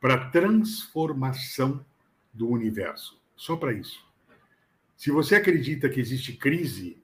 para 0.00 0.30
transformação 0.30 1.84
do 2.32 2.48
universo, 2.48 3.20
só 3.36 3.56
para 3.56 3.74
isso. 3.74 4.02
Se 4.96 5.10
você 5.10 5.36
acredita 5.36 5.88
que 5.90 6.00
existe 6.00 6.32
crise, 6.34 6.96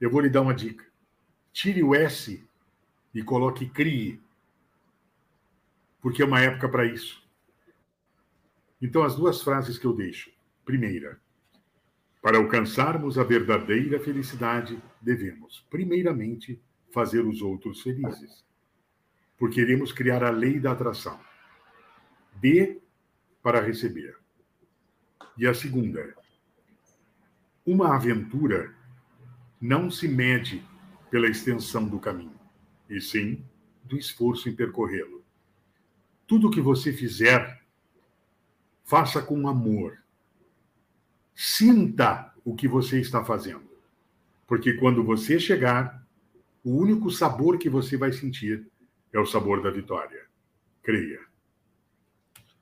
eu 0.00 0.10
vou 0.10 0.22
lhe 0.22 0.30
dar 0.30 0.40
uma 0.40 0.54
dica. 0.54 0.84
Tire 1.52 1.82
o 1.82 1.94
S 1.94 2.42
e 3.16 3.22
coloque 3.22 3.66
crie, 3.66 4.20
porque 6.02 6.20
é 6.20 6.24
uma 6.26 6.42
época 6.42 6.68
para 6.68 6.84
isso. 6.84 7.26
Então, 8.80 9.02
as 9.02 9.16
duas 9.16 9.40
frases 9.40 9.78
que 9.78 9.86
eu 9.86 9.94
deixo. 9.94 10.30
Primeira, 10.66 11.18
para 12.20 12.36
alcançarmos 12.36 13.18
a 13.18 13.24
verdadeira 13.24 13.98
felicidade, 13.98 14.78
devemos, 15.00 15.66
primeiramente, 15.70 16.60
fazer 16.92 17.24
os 17.24 17.40
outros 17.40 17.80
felizes, 17.80 18.44
porque 19.38 19.62
iremos 19.62 19.92
criar 19.92 20.22
a 20.22 20.28
lei 20.28 20.60
da 20.60 20.72
atração. 20.72 21.18
Dê 22.34 22.82
para 23.42 23.62
receber. 23.62 24.14
E 25.38 25.46
a 25.46 25.54
segunda, 25.54 26.14
uma 27.64 27.96
aventura 27.96 28.74
não 29.58 29.90
se 29.90 30.06
mede 30.06 30.62
pela 31.10 31.28
extensão 31.28 31.88
do 31.88 31.98
caminho 31.98 32.35
e 32.88 33.00
sim 33.00 33.44
do 33.84 33.96
esforço 33.96 34.48
em 34.48 34.54
percorrê-lo. 34.54 35.24
Tudo 36.26 36.50
que 36.50 36.60
você 36.60 36.92
fizer, 36.92 37.62
faça 38.84 39.22
com 39.22 39.48
amor. 39.48 39.98
Sinta 41.34 42.32
o 42.44 42.54
que 42.54 42.66
você 42.66 43.00
está 43.00 43.24
fazendo. 43.24 43.66
Porque 44.46 44.74
quando 44.74 45.04
você 45.04 45.38
chegar, 45.38 46.04
o 46.64 46.76
único 46.76 47.10
sabor 47.10 47.58
que 47.58 47.68
você 47.68 47.96
vai 47.96 48.12
sentir 48.12 48.66
é 49.12 49.18
o 49.18 49.26
sabor 49.26 49.62
da 49.62 49.70
vitória. 49.70 50.26
Creia. 50.82 51.20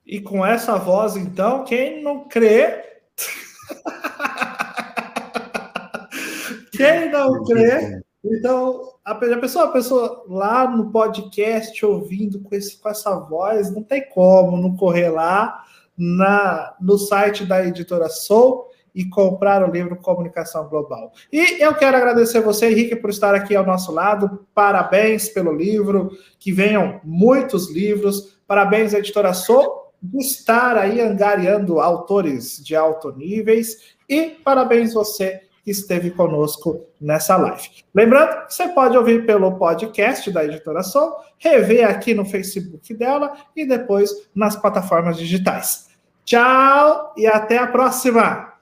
E 0.05 0.21
com 0.21 0.45
essa 0.45 0.77
voz, 0.77 1.15
então, 1.15 1.63
quem 1.63 2.03
não 2.03 2.27
crê. 2.27 2.83
quem 6.71 7.11
não 7.11 7.43
crê 7.43 8.05
então, 8.25 8.94
a 9.05 9.13
pessoa, 9.13 9.65
a 9.65 9.71
pessoa 9.71 10.25
lá 10.27 10.67
no 10.67 10.89
podcast 10.89 11.85
ouvindo 11.85 12.39
com, 12.39 12.55
esse, 12.55 12.77
com 12.77 12.89
essa 12.89 13.15
voz, 13.19 13.71
não 13.71 13.83
tem 13.83 14.09
como 14.09 14.57
não 14.57 14.75
correr 14.75 15.09
lá 15.09 15.63
na, 15.95 16.75
no 16.81 16.97
site 16.97 17.45
da 17.45 17.63
editora 17.63 18.09
Soul 18.09 18.65
e 18.95 19.07
comprar 19.07 19.67
o 19.67 19.71
livro 19.71 19.97
Comunicação 19.97 20.67
Global. 20.67 21.11
E 21.31 21.61
eu 21.61 21.75
quero 21.75 21.95
agradecer 21.95 22.41
você, 22.41 22.71
Henrique, 22.71 22.95
por 22.95 23.11
estar 23.11 23.35
aqui 23.35 23.55
ao 23.55 23.65
nosso 23.65 23.91
lado. 23.91 24.47
Parabéns 24.55 25.29
pelo 25.29 25.53
livro, 25.53 26.09
que 26.39 26.51
venham 26.51 26.99
muitos 27.03 27.69
livros. 27.69 28.39
Parabéns, 28.47 28.93
editora 28.93 29.33
Soul, 29.33 29.91
por 30.01 30.19
estar 30.19 30.77
aí 30.77 30.99
angariando 30.99 31.79
autores 31.79 32.63
de 32.63 32.75
alto 32.75 33.11
níveis. 33.11 33.95
E 34.09 34.31
parabéns 34.43 34.93
você 34.93 35.41
que 35.65 35.71
esteve 35.71 36.11
conosco 36.11 36.85
nessa 37.01 37.35
live. 37.35 37.67
Lembrando 37.93 38.47
você 38.47 38.69
pode 38.69 38.95
ouvir 38.95 39.25
pelo 39.25 39.57
podcast 39.57 40.31
da 40.31 40.45
Editora 40.45 40.83
Sol, 40.83 41.17
rever 41.39 41.89
aqui 41.89 42.13
no 42.13 42.23
Facebook 42.23 42.93
dela 42.93 43.35
e 43.55 43.65
depois 43.65 44.11
nas 44.35 44.55
plataformas 44.55 45.17
digitais. 45.17 45.89
Tchau 46.23 47.15
e 47.17 47.25
até 47.25 47.57
a 47.57 47.65
próxima. 47.65 48.53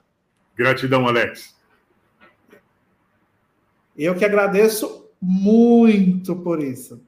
Gratidão, 0.56 1.06
Alex. 1.06 1.54
Eu 3.97 4.16
que 4.16 4.24
agradeço 4.24 5.10
muito 5.22 6.38
por 6.38 6.64
isso. 6.64 7.01